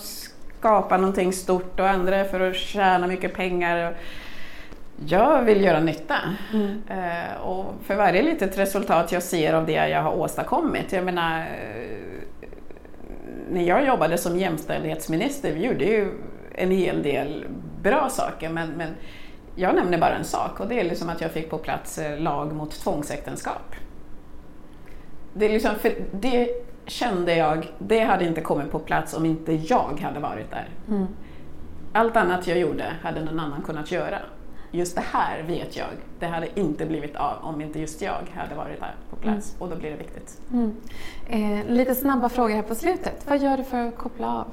skapa 0.60 0.96
någonting 0.96 1.32
stort 1.32 1.80
och 1.80 1.88
andra 1.88 2.24
för 2.24 2.40
att 2.40 2.56
tjäna 2.56 3.06
mycket 3.06 3.34
pengar. 3.34 3.96
Jag 5.06 5.42
vill 5.42 5.64
göra 5.64 5.80
nytta. 5.80 6.16
Mm. 6.52 6.82
Eh, 6.88 7.40
och 7.40 7.74
för 7.84 7.94
varje 7.94 8.22
litet 8.22 8.58
resultat 8.58 9.12
jag 9.12 9.22
ser 9.22 9.52
av 9.52 9.66
det 9.66 9.88
jag 9.88 10.02
har 10.02 10.12
åstadkommit, 10.12 10.92
jag 10.92 11.04
menar 11.04 11.40
eh, 11.40 11.46
när 13.50 13.62
jag 13.62 13.86
jobbade 13.86 14.18
som 14.18 14.38
jämställdhetsminister, 14.38 15.52
vi 15.52 15.64
gjorde 15.66 15.84
ju 15.84 16.12
en 16.54 16.70
hel 16.70 17.02
del 17.02 17.44
bra 17.82 18.08
saker, 18.08 18.48
men, 18.48 18.68
men 18.68 18.88
jag 19.56 19.74
nämner 19.74 19.98
bara 19.98 20.14
en 20.14 20.24
sak 20.24 20.60
och 20.60 20.68
det 20.68 20.80
är 20.80 20.84
liksom 20.84 21.08
att 21.08 21.20
jag 21.20 21.30
fick 21.30 21.50
på 21.50 21.58
plats 21.58 21.98
eh, 21.98 22.18
lag 22.18 22.52
mot 22.52 22.70
tvångsäktenskap. 22.70 23.74
Det, 25.34 25.44
är 25.44 25.50
liksom, 25.50 25.74
för 25.74 25.92
det 26.12 26.48
kände 26.86 27.36
jag, 27.36 27.72
det 27.78 28.00
hade 28.00 28.24
inte 28.24 28.40
kommit 28.40 28.70
på 28.70 28.78
plats 28.78 29.14
om 29.14 29.26
inte 29.26 29.52
jag 29.52 30.00
hade 30.00 30.20
varit 30.20 30.50
där. 30.50 30.68
Mm. 30.88 31.06
Allt 31.92 32.16
annat 32.16 32.46
jag 32.46 32.58
gjorde 32.58 32.92
hade 33.02 33.24
någon 33.24 33.40
annan 33.40 33.62
kunnat 33.62 33.92
göra. 33.92 34.18
Just 34.70 34.96
det 34.96 35.02
här 35.12 35.42
vet 35.42 35.76
jag, 35.76 35.86
det 36.18 36.26
hade 36.26 36.60
inte 36.60 36.86
blivit 36.86 37.16
av 37.16 37.36
om 37.42 37.60
inte 37.60 37.80
just 37.80 38.02
jag 38.02 38.22
hade 38.34 38.54
varit 38.54 38.80
där 38.80 38.94
på 39.10 39.16
plats 39.16 39.50
mm. 39.50 39.62
och 39.62 39.68
då 39.68 39.76
blir 39.76 39.90
det 39.90 39.96
viktigt. 39.96 40.40
Mm. 40.52 40.76
Eh, 41.28 41.66
lite 41.66 41.94
snabba 41.94 42.28
frågor 42.28 42.54
här 42.54 42.62
på 42.62 42.74
slutet. 42.74 43.26
Vad 43.28 43.42
gör 43.42 43.56
du 43.56 43.64
för 43.64 43.88
att 43.88 43.96
koppla 43.96 44.34
av? 44.34 44.46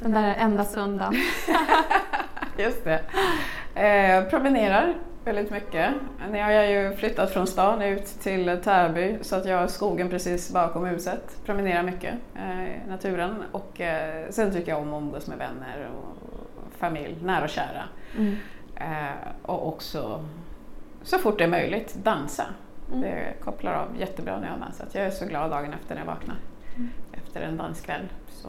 Den 0.00 0.12
där 0.12 0.34
enda 0.38 0.64
söndagen. 0.64 1.14
just 2.58 2.84
det. 2.84 3.00
Eh, 3.74 4.30
promenerar 4.30 4.94
väldigt 5.28 5.50
mycket. 5.50 5.94
Jag 6.32 6.44
har 6.44 6.62
ju 6.62 6.92
flyttat 6.96 7.30
från 7.30 7.46
stan 7.46 7.82
ut 7.82 8.06
till 8.06 8.60
Täby 8.64 9.18
så 9.20 9.36
att 9.36 9.44
jag 9.44 9.58
har 9.58 9.66
skogen 9.66 10.08
precis 10.08 10.52
bakom 10.52 10.84
huset. 10.84 11.40
Promenerar 11.44 11.82
mycket 11.82 12.14
eh, 12.36 12.64
i 12.64 12.88
naturen 12.88 13.44
och 13.52 13.80
eh, 13.80 14.30
sen 14.30 14.52
tycker 14.52 14.72
jag 14.72 14.80
om 14.80 14.94
att 14.94 15.02
umgås 15.02 15.26
med 15.26 15.38
vänner 15.38 15.90
och 15.90 16.78
familj, 16.78 17.16
nära 17.22 17.44
och 17.44 17.50
kära. 17.50 17.84
Mm. 18.16 18.36
Eh, 18.76 19.28
och 19.42 19.68
också 19.68 20.24
så 21.02 21.18
fort 21.18 21.38
det 21.38 21.44
är 21.44 21.48
möjligt 21.48 21.94
dansa. 22.02 22.44
Mm. 22.88 23.00
Det 23.00 23.34
kopplar 23.40 23.74
av 23.74 23.88
jättebra 23.98 24.40
när 24.40 24.46
jag 24.46 24.52
har 24.52 24.60
dansat. 24.60 24.94
Jag 24.94 25.04
är 25.04 25.10
så 25.10 25.26
glad 25.26 25.50
dagen 25.50 25.72
efter 25.72 25.94
när 25.94 26.02
jag 26.02 26.06
vaknar. 26.06 26.36
Mm. 26.76 26.90
Efter 27.12 27.40
en 27.40 27.56
danskväll. 27.56 28.08
Så. 28.28 28.48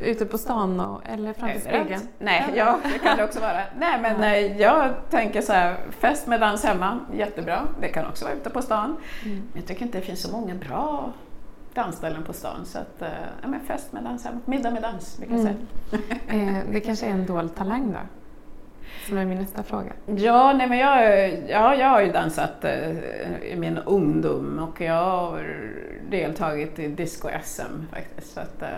Ute 0.00 0.26
på 0.26 0.38
stan 0.38 0.80
och, 0.80 1.00
eller 1.04 1.32
framför 1.32 1.60
spegeln? 1.60 2.00
Nej, 2.18 2.52
ja, 2.54 2.78
det 2.92 2.98
kan 2.98 3.16
det 3.16 3.24
också 3.24 3.40
vara. 3.40 3.60
Nej, 3.78 4.00
men 4.02 4.20
nej, 4.20 4.56
jag 4.58 4.94
tänker 5.10 5.42
så 5.42 5.52
här, 5.52 5.76
fest 5.90 6.26
med 6.26 6.40
dans 6.40 6.64
hemma, 6.64 7.00
jättebra. 7.14 7.62
Det 7.80 7.88
kan 7.88 8.06
också 8.06 8.24
vara 8.24 8.34
ute 8.34 8.50
på 8.50 8.62
stan. 8.62 8.96
Mm. 9.24 9.42
Jag 9.54 9.66
tycker 9.66 9.82
inte 9.82 9.98
det 9.98 10.04
finns 10.04 10.22
så 10.22 10.32
många 10.32 10.54
bra 10.54 11.12
dansställen 11.74 12.24
på 12.24 12.32
stan. 12.32 12.64
Så 12.64 12.78
att, 12.78 13.02
eh, 13.02 13.08
ja, 13.42 13.48
men 13.48 13.60
fest 13.60 13.92
med 13.92 14.04
dans 14.04 14.24
hemma, 14.24 14.40
middag 14.44 14.70
med 14.70 14.82
dans, 14.82 15.20
jag 15.30 15.40
säga. 15.40 15.54
Mm. 16.28 16.48
eh, 16.56 16.62
det 16.72 16.80
kanske 16.80 17.06
är 17.06 17.10
en 17.10 17.26
dold 17.26 17.54
talang 17.54 17.92
då? 17.92 17.98
Som 19.08 19.18
är 19.18 19.24
min 19.24 19.38
nästa 19.38 19.62
fråga. 19.62 19.92
Ja, 20.06 20.52
nej, 20.52 20.68
men 20.68 20.78
jag, 20.78 21.32
ja, 21.48 21.74
jag 21.74 21.88
har 21.88 22.00
ju 22.00 22.12
dansat 22.12 22.64
eh, 22.64 22.90
i 23.42 23.56
min 23.56 23.78
ungdom 23.78 24.58
och 24.58 24.80
jag 24.80 25.04
har 25.04 25.70
deltagit 26.10 26.78
i 26.78 26.88
disco-SM 26.88 27.86
faktiskt. 27.92 28.34
Så 28.34 28.40
att, 28.40 28.62
eh, 28.62 28.68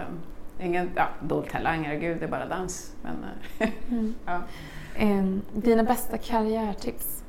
ingen 0.60 0.90
ja, 0.96 1.08
dold 1.20 1.50
talang, 1.50 1.84
herregud, 1.84 2.18
det 2.18 2.24
är 2.24 2.28
bara 2.28 2.46
dans. 2.46 2.96
Men, 3.02 3.24
eh, 3.58 3.68
mm. 3.90 4.14
ja. 4.26 4.42
eh, 4.96 5.24
dina 5.52 5.82
bästa 5.82 6.18
karriärtips? 6.18 7.24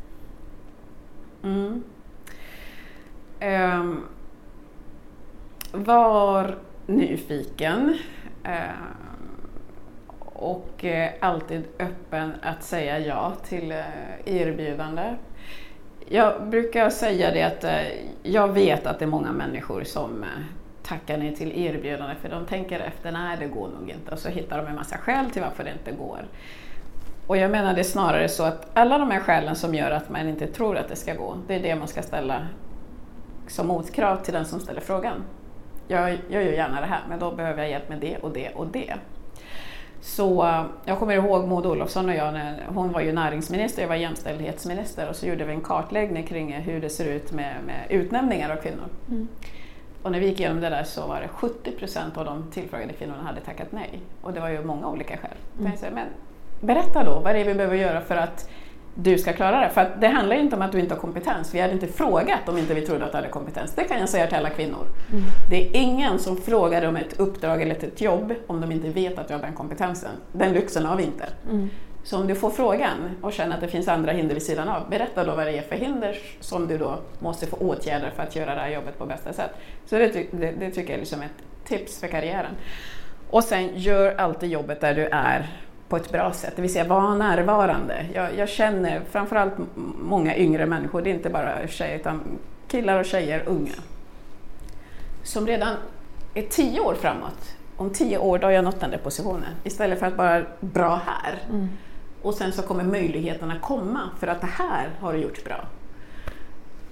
Mm. 1.44 1.84
Um, 3.42 4.06
var 5.72 6.58
nyfiken 6.86 7.98
uh, 8.46 8.52
och 10.20 10.84
uh, 10.84 11.08
alltid 11.20 11.64
öppen 11.80 12.32
att 12.42 12.64
säga 12.64 13.00
ja 13.00 13.34
till 13.48 13.74
erbjudande. 14.26 15.16
Jag 16.08 16.50
brukar 16.50 16.90
säga 16.90 17.32
det 17.32 17.44
att 17.44 17.94
jag 18.24 18.48
vet 18.48 18.88
att 18.88 19.00
det 19.00 19.06
är 19.06 19.10
många 19.10 19.32
människor 19.32 19.84
som 19.84 20.26
tackar 20.90 21.18
nej 21.18 21.36
till 21.36 21.66
erbjudande 21.66 22.16
för 22.16 22.30
de 22.30 22.46
tänker 22.46 22.80
efter, 22.80 23.12
nej 23.12 23.38
det 23.40 23.48
går 23.48 23.68
nog 23.68 23.90
inte 23.90 24.12
och 24.12 24.20
så 24.20 24.30
hittar 24.30 24.58
de 24.58 24.68
en 24.68 24.76
massa 24.76 24.98
skäl 24.98 25.30
till 25.32 25.42
varför 25.42 25.64
det 25.64 25.72
inte 25.72 25.92
går. 25.92 26.26
Och 27.28 27.38
jag 27.38 27.52
menar 27.52 27.74
det 27.74 27.82
är 27.82 27.84
snarare 27.84 28.30
så 28.30 28.44
att 28.44 28.68
alla 28.74 28.98
de 28.98 29.12
här 29.12 29.20
skälen 29.20 29.56
som 29.56 29.76
gör 29.76 29.92
att 29.92 30.10
man 30.10 30.28
inte 30.28 30.48
tror 30.48 30.78
att 30.78 30.88
det 30.88 30.96
ska 30.96 31.14
gå, 31.14 31.38
det 31.48 31.56
är 31.56 31.60
det 31.60 31.76
man 31.76 31.88
ska 31.88 32.02
ställa 32.02 32.48
som 33.48 33.68
motkrav 33.68 34.24
till 34.24 34.34
den 34.34 34.46
som 34.46 34.60
ställer 34.60 34.82
frågan. 34.82 35.24
Jag, 35.88 36.10
jag 36.30 36.44
gör 36.44 36.52
gärna 36.52 36.82
det 36.82 36.88
här, 36.88 37.02
men 37.10 37.20
då 37.20 37.32
behöver 37.32 37.62
jag 37.62 37.72
hjälp 37.72 37.90
med 37.90 38.00
det 38.00 38.18
och 38.18 38.32
det 38.32 38.50
och 38.50 38.68
det. 38.68 38.94
Så 40.02 40.48
eh, 40.48 40.66
jag 40.86 41.00
kommer 41.00 41.14
ihåg 41.14 41.48
Maud 41.48 41.66
Olofsson 41.66 42.10
och 42.10 42.16
jag, 42.16 42.34
när, 42.34 42.66
hon 42.68 42.92
var 42.92 43.02
ju 43.02 43.14
näringsminister, 43.14 43.82
jag 43.82 43.90
var 43.90 43.96
jämställdhetsminister 43.96 45.10
och 45.10 45.16
så 45.16 45.26
gjorde 45.26 45.46
vi 45.46 45.54
en 45.54 45.62
kartläggning 45.62 46.24
kring 46.24 46.54
hur 46.54 46.82
det 46.82 46.90
ser 46.90 47.06
ut 47.06 47.32
med, 47.32 47.56
med 47.66 47.86
utnämningar 47.90 48.50
av 48.50 48.56
kvinnor. 48.56 48.86
Mm. 49.10 49.28
Och 50.04 50.12
när 50.12 50.20
vi 50.20 50.26
gick 50.26 50.40
igenom 50.40 50.62
det 50.62 50.70
där 50.70 50.84
så 50.84 51.08
var 51.08 51.22
det 51.22 51.28
70 51.28 51.72
procent 51.72 52.18
av 52.18 52.26
de 52.26 52.52
tillfrågade 52.52 52.94
kvinnorna 52.94 53.24
hade 53.24 53.42
tackat 53.42 53.68
nej. 53.72 54.00
Och 54.22 54.34
det 54.34 54.40
var 54.40 54.50
ju 54.50 54.64
många 54.64 54.88
olika 54.88 55.18
skäl. 55.18 55.38
Mm. 55.60 55.78
Säga, 55.78 55.92
men 55.92 56.08
berätta 56.60 57.04
då, 57.04 57.20
vad 57.20 57.28
är 57.28 57.34
det 57.34 57.44
vi 57.44 57.54
behöver 57.54 57.76
göra 57.76 58.02
för 58.02 58.16
att 58.16 58.50
du 58.96 59.18
ska 59.18 59.34
klara 59.34 59.60
det? 59.60 59.70
För 59.70 59.96
det 60.00 60.08
handlar 60.08 60.36
inte 60.36 60.56
om 60.56 60.62
att 60.62 60.72
du 60.72 60.80
inte 60.80 60.94
har 60.94 61.02
kompetens. 61.02 61.56
Vi 61.56 61.60
hade 61.60 61.74
inte 61.74 61.88
frågat 61.88 62.50
om 62.50 62.58
inte 62.58 62.74
vi 62.74 62.82
trodde 62.82 63.06
att 63.06 63.12
du 63.12 63.18
hade 63.18 63.30
kompetens. 63.30 63.74
Det 63.76 63.84
kan 63.84 64.00
jag 64.00 64.10
säga 64.10 64.28
till 64.28 64.38
alla 64.38 64.50
kvinnor. 64.50 64.86
Mm. 65.12 65.24
Det 65.50 65.68
är 65.68 65.82
ingen 65.82 66.20
som 66.20 66.38
frågar 66.38 66.88
om 66.88 66.96
ett 66.96 67.20
uppdrag 67.20 67.62
eller 67.62 67.76
ett 67.76 68.02
jobb 68.02 68.34
om 68.48 68.62
de 68.62 68.72
inte 68.72 68.90
vet 68.90 69.20
att 69.20 69.28
du 69.28 69.34
har 69.34 69.42
den 69.42 69.54
kompetensen. 69.54 70.12
Den 70.32 70.54
lyxen 70.54 70.86
har 70.86 70.96
vi 70.96 71.04
inte. 71.04 71.26
Mm. 71.50 71.70
Så 72.10 72.18
om 72.18 72.28
du 72.28 72.36
får 72.36 72.50
frågan 72.50 73.16
och 73.22 73.34
känner 73.34 73.56
att 73.56 73.62
det 73.62 73.68
finns 73.68 73.88
andra 73.88 74.12
hinder 74.12 74.34
vid 74.34 74.44
sidan 74.44 74.70
av, 74.70 74.90
berätta 74.90 75.24
då 75.24 75.36
vad 75.36 75.48
det 75.48 75.58
är 75.58 75.62
för 75.62 75.76
hinder 75.76 76.18
som 76.40 76.68
du 76.68 76.78
då 76.78 77.00
måste 77.20 77.48
få 77.48 77.56
åtgärda 77.56 78.12
för 78.12 78.24
att 78.24 78.36
göra 78.36 78.56
det 78.56 78.62
här 78.62 78.70
jobbet 78.70 78.98
på 78.98 79.06
bästa 79.06 79.34
sätt. 79.34 79.52
Så 79.86 79.96
det, 79.96 80.08
det, 80.32 80.52
det 80.52 80.72
tycker 80.72 80.90
jag 80.90 80.96
är 80.96 81.00
liksom 81.00 81.22
ett 81.22 81.68
tips 81.68 82.00
för 82.00 82.08
karriären. 82.08 82.52
Och 83.30 83.44
sen 83.44 83.70
gör 83.76 84.16
alltid 84.16 84.50
jobbet 84.50 84.82
där 84.82 84.96
du 84.96 85.06
är 85.06 85.48
på 85.90 85.98
ett 85.98 86.12
bra 86.12 86.34
sätt, 86.34 86.54
det 86.56 86.62
vill 86.62 86.74
säga 86.74 86.86
var 86.86 87.16
närvarande. 87.16 88.06
Jag, 88.14 88.38
jag 88.38 88.50
känner 88.50 89.02
framförallt 89.12 89.54
många 90.02 90.38
yngre 90.38 90.66
människor, 90.66 91.02
det 91.02 91.10
är 91.10 91.14
inte 91.14 91.30
bara 91.30 91.68
tjejer 91.68 92.00
utan 92.00 92.22
killar 92.68 93.00
och 93.00 93.06
tjejer, 93.06 93.44
unga, 93.46 93.76
som 95.24 95.48
redan 95.48 95.76
är 96.34 96.44
tio 96.44 96.80
år 96.80 96.94
framåt. 96.94 97.56
Om 97.78 97.90
tio 97.90 98.18
år 98.18 98.40
då 98.40 98.48
har 98.48 98.52
jag 98.52 98.64
nått 98.64 98.80
den 98.80 98.92
där 98.92 98.98
positionen 98.98 99.50
istället 99.64 100.00
för 100.00 100.06
att 100.06 100.18
bara 100.18 100.44
bra 100.60 101.02
här. 101.06 101.44
Mm. 101.50 101.70
Och 102.22 102.34
sen 102.34 102.52
så 102.52 102.62
kommer 102.62 102.84
möjligheterna 102.84 103.60
komma 103.60 104.10
för 104.20 104.28
att 104.28 104.42
det 104.42 104.48
här 104.48 104.90
har 105.00 105.14
du 105.14 105.20
gjort 105.20 105.44
bra. 105.44 105.66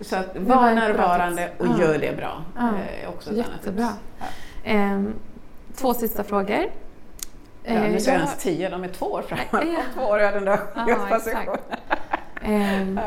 Så 0.02 0.16
att 0.16 0.38
var 0.38 0.74
närvarande 0.74 1.50
och 1.58 1.66
ja. 1.66 1.80
gör 1.80 1.98
det 1.98 2.18
bra. 2.18 2.42
Ja. 2.56 2.68
Eh, 2.68 3.10
också 3.10 3.34
Jättebra. 3.34 3.94
Ja. 4.20 4.72
Eh, 4.72 5.02
två 5.76 5.94
sista 5.94 6.24
frågor. 6.24 6.66
Ja, 7.64 7.74
nu 7.74 7.80
eh, 7.80 7.94
jag 7.94 8.08
ens 8.08 8.38
tio, 8.38 8.70
de 8.70 8.84
är 8.84 8.88
två 8.88 9.06
år 9.06 9.22
framåt. 9.22 9.48
Ja. 9.52 9.60
Om 9.60 9.84
två 9.94 10.02
år 10.02 10.20
är 10.20 10.32
den 10.32 10.46
där 10.46 10.60
ja, 10.76 11.58
ehm, 12.42 13.00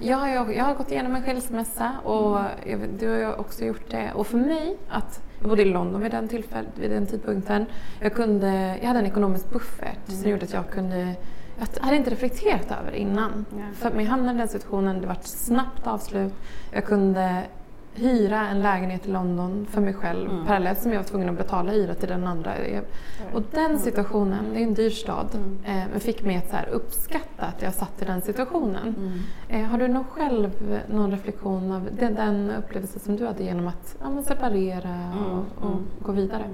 jag, 0.00 0.16
har, 0.16 0.52
jag 0.52 0.64
har 0.64 0.74
gått 0.74 0.90
igenom 0.90 1.16
en 1.16 1.22
skilsmässa 1.22 1.92
och 2.04 2.40
du 2.98 3.24
har 3.24 3.40
också 3.40 3.64
gjort 3.64 3.90
det. 3.90 4.12
Och 4.14 4.26
för 4.26 4.38
mig, 4.38 4.76
att 4.88 5.20
jag 5.40 5.48
bodde 5.48 5.62
i 5.62 5.64
London 5.64 6.00
vid 6.00 6.10
den, 6.10 6.28
tillfäll, 6.28 6.66
vid 6.74 6.90
den 6.90 7.06
tidpunkten. 7.06 7.66
Jag, 8.00 8.14
kunde, 8.14 8.78
jag 8.80 8.88
hade 8.88 8.98
en 8.98 9.06
ekonomisk 9.06 9.50
buffert 9.50 10.08
mm. 10.08 10.20
som 10.20 10.30
gjorde 10.30 10.44
att 10.44 10.52
jag 10.52 10.70
kunde 10.70 11.14
jag 11.58 11.82
hade 11.84 11.96
inte 11.96 12.10
reflekterat 12.10 12.70
över 12.80 12.92
innan. 12.92 13.46
Ja. 13.50 13.64
För 13.74 13.90
mig 13.90 14.04
hamnade 14.04 14.36
i 14.36 14.38
den 14.38 14.48
situationen, 14.48 15.00
det 15.00 15.06
var 15.06 15.14
ett 15.14 15.26
snabbt 15.26 15.86
avslut. 15.86 16.34
Jag 16.72 16.84
kunde 16.84 17.42
hyra 17.96 18.48
en 18.48 18.62
lägenhet 18.62 19.06
i 19.06 19.10
London 19.10 19.66
för 19.70 19.80
mig 19.80 19.94
själv 19.94 20.30
mm. 20.30 20.46
parallellt 20.46 20.78
som 20.82 20.92
jag 20.92 20.98
var 20.98 21.04
tvungen 21.04 21.28
att 21.28 21.38
betala 21.38 21.72
hyra 21.72 21.94
till 21.94 22.08
den 22.08 22.26
andra. 22.26 22.52
Och 23.34 23.42
den 23.50 23.78
situationen, 23.78 24.44
det 24.52 24.60
är 24.60 24.62
en 24.62 24.74
dyr 24.74 24.90
stad, 24.90 25.26
mm. 25.64 25.92
eh, 25.92 25.98
fick 25.98 26.24
mig 26.24 26.36
att 26.36 26.50
så 26.50 26.56
här 26.56 26.68
uppskatta 26.68 27.44
att 27.46 27.62
jag 27.62 27.74
satt 27.74 28.02
i 28.02 28.04
den 28.04 28.22
situationen. 28.22 28.94
Mm. 28.98 29.20
Eh, 29.48 29.70
har 29.70 29.78
du 29.78 29.88
nog 29.88 30.06
själv 30.06 30.50
någon 30.88 31.10
reflektion 31.10 31.72
av 31.72 31.88
den, 31.98 32.14
den 32.14 32.50
upplevelse 32.50 32.98
som 32.98 33.16
du 33.16 33.26
hade 33.26 33.44
genom 33.44 33.66
att 33.68 33.96
ja, 34.00 34.22
separera 34.22 34.94
mm, 34.94 35.24
och, 35.24 35.44
och 35.56 35.70
mm. 35.70 35.86
gå 36.00 36.12
vidare? 36.12 36.44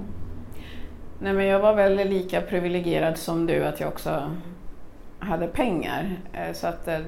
Nej, 1.19 1.33
men 1.33 1.45
jag 1.45 1.59
var 1.59 1.75
väl 1.75 2.09
lika 2.09 2.41
privilegierad 2.41 3.17
som 3.17 3.45
du 3.45 3.63
att 3.63 3.79
jag 3.79 3.89
också 3.89 4.31
hade 5.23 5.47
pengar. 5.47 6.15
Eh, 6.33 6.53
så 6.53 6.67
att, 6.67 6.87
eh, 6.87 6.99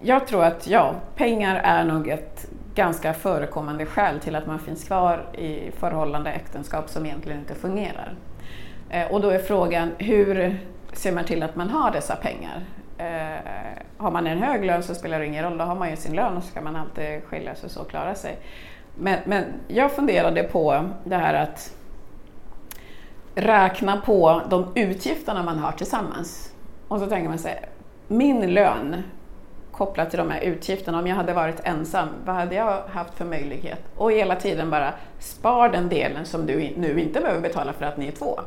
jag 0.00 0.26
tror 0.26 0.44
att 0.44 0.66
ja, 0.66 0.94
pengar 1.16 1.60
är 1.64 1.84
nog 1.84 2.08
ett 2.08 2.50
ganska 2.74 3.14
förekommande 3.14 3.86
skäl 3.86 4.20
till 4.20 4.36
att 4.36 4.46
man 4.46 4.58
finns 4.58 4.84
kvar 4.84 5.36
i 5.38 5.70
förhållande 5.70 6.30
äktenskap 6.30 6.88
som 6.88 7.06
egentligen 7.06 7.38
inte 7.38 7.54
fungerar. 7.54 8.14
Eh, 8.90 9.12
och 9.12 9.20
då 9.20 9.30
är 9.30 9.38
frågan, 9.38 9.90
hur 9.98 10.58
ser 10.92 11.12
man 11.12 11.24
till 11.24 11.42
att 11.42 11.56
man 11.56 11.70
har 11.70 11.90
dessa 11.90 12.16
pengar? 12.16 12.64
har 13.96 14.10
man 14.10 14.26
en 14.26 14.42
hög 14.42 14.64
lön 14.64 14.82
så 14.82 14.94
spelar 14.94 15.18
det 15.18 15.26
ingen 15.26 15.44
roll, 15.44 15.58
då 15.58 15.64
har 15.64 15.74
man 15.74 15.90
ju 15.90 15.96
sin 15.96 16.16
lön 16.16 16.36
och 16.36 16.42
så 16.42 16.54
kan 16.54 16.64
man 16.64 16.76
alltid 16.76 17.24
skilja 17.24 17.54
sig 17.54 17.70
så 17.70 17.80
och 17.80 17.90
klara 17.90 18.14
sig. 18.14 18.38
Men, 18.94 19.18
men 19.24 19.44
jag 19.68 19.92
funderade 19.92 20.42
på 20.42 20.90
det 21.04 21.16
här 21.16 21.34
att 21.34 21.77
räkna 23.38 24.00
på 24.00 24.42
de 24.50 24.72
utgifterna 24.74 25.42
man 25.42 25.58
har 25.58 25.72
tillsammans. 25.72 26.52
Och 26.88 26.98
så 27.00 27.06
tänker 27.06 27.28
man 27.28 27.38
sig, 27.38 27.60
min 28.08 28.54
lön 28.54 29.02
kopplat 29.72 30.10
till 30.10 30.18
de 30.18 30.30
här 30.30 30.40
utgifterna, 30.40 30.98
om 30.98 31.06
jag 31.06 31.16
hade 31.16 31.32
varit 31.32 31.60
ensam, 31.64 32.08
vad 32.24 32.34
hade 32.34 32.54
jag 32.54 32.82
haft 32.88 33.14
för 33.14 33.24
möjlighet? 33.24 33.80
Och 33.96 34.12
hela 34.12 34.36
tiden 34.36 34.70
bara, 34.70 34.92
spar 35.18 35.68
den 35.68 35.88
delen 35.88 36.24
som 36.26 36.46
du 36.46 36.70
nu 36.76 37.00
inte 37.00 37.20
behöver 37.20 37.40
betala 37.40 37.72
för 37.72 37.84
att 37.84 37.96
ni 37.96 38.06
är 38.08 38.12
två. 38.12 38.40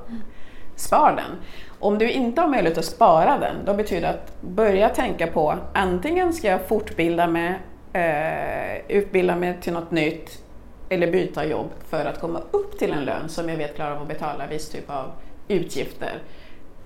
Spar 0.75 1.15
den. 1.15 1.37
Om 1.79 1.97
du 1.97 2.11
inte 2.11 2.41
har 2.41 2.47
möjlighet 2.47 2.77
att 2.77 2.85
spara 2.85 3.37
den, 3.37 3.55
då 3.65 3.73
betyder 3.73 4.01
det 4.01 4.09
att 4.09 4.41
börja 4.41 4.89
tänka 4.89 5.27
på 5.27 5.55
antingen 5.73 6.33
ska 6.33 6.47
jag 6.47 6.67
fortbilda 6.67 7.27
mig, 7.27 7.59
eh, 7.93 8.97
utbilda 8.97 9.35
mig 9.35 9.57
till 9.61 9.73
något 9.73 9.91
nytt, 9.91 10.43
eller 10.91 11.11
byta 11.11 11.45
jobb 11.45 11.69
för 11.89 12.05
att 12.05 12.19
komma 12.19 12.41
upp 12.51 12.79
till 12.79 12.91
en 12.91 13.05
lön 13.05 13.29
som 13.29 13.49
jag 13.49 13.57
vet 13.57 13.75
klarar 13.75 13.95
av 13.95 14.01
att 14.01 14.07
betala 14.07 14.47
viss 14.47 14.69
typ 14.69 14.89
av 14.89 15.11
utgifter. 15.47 16.19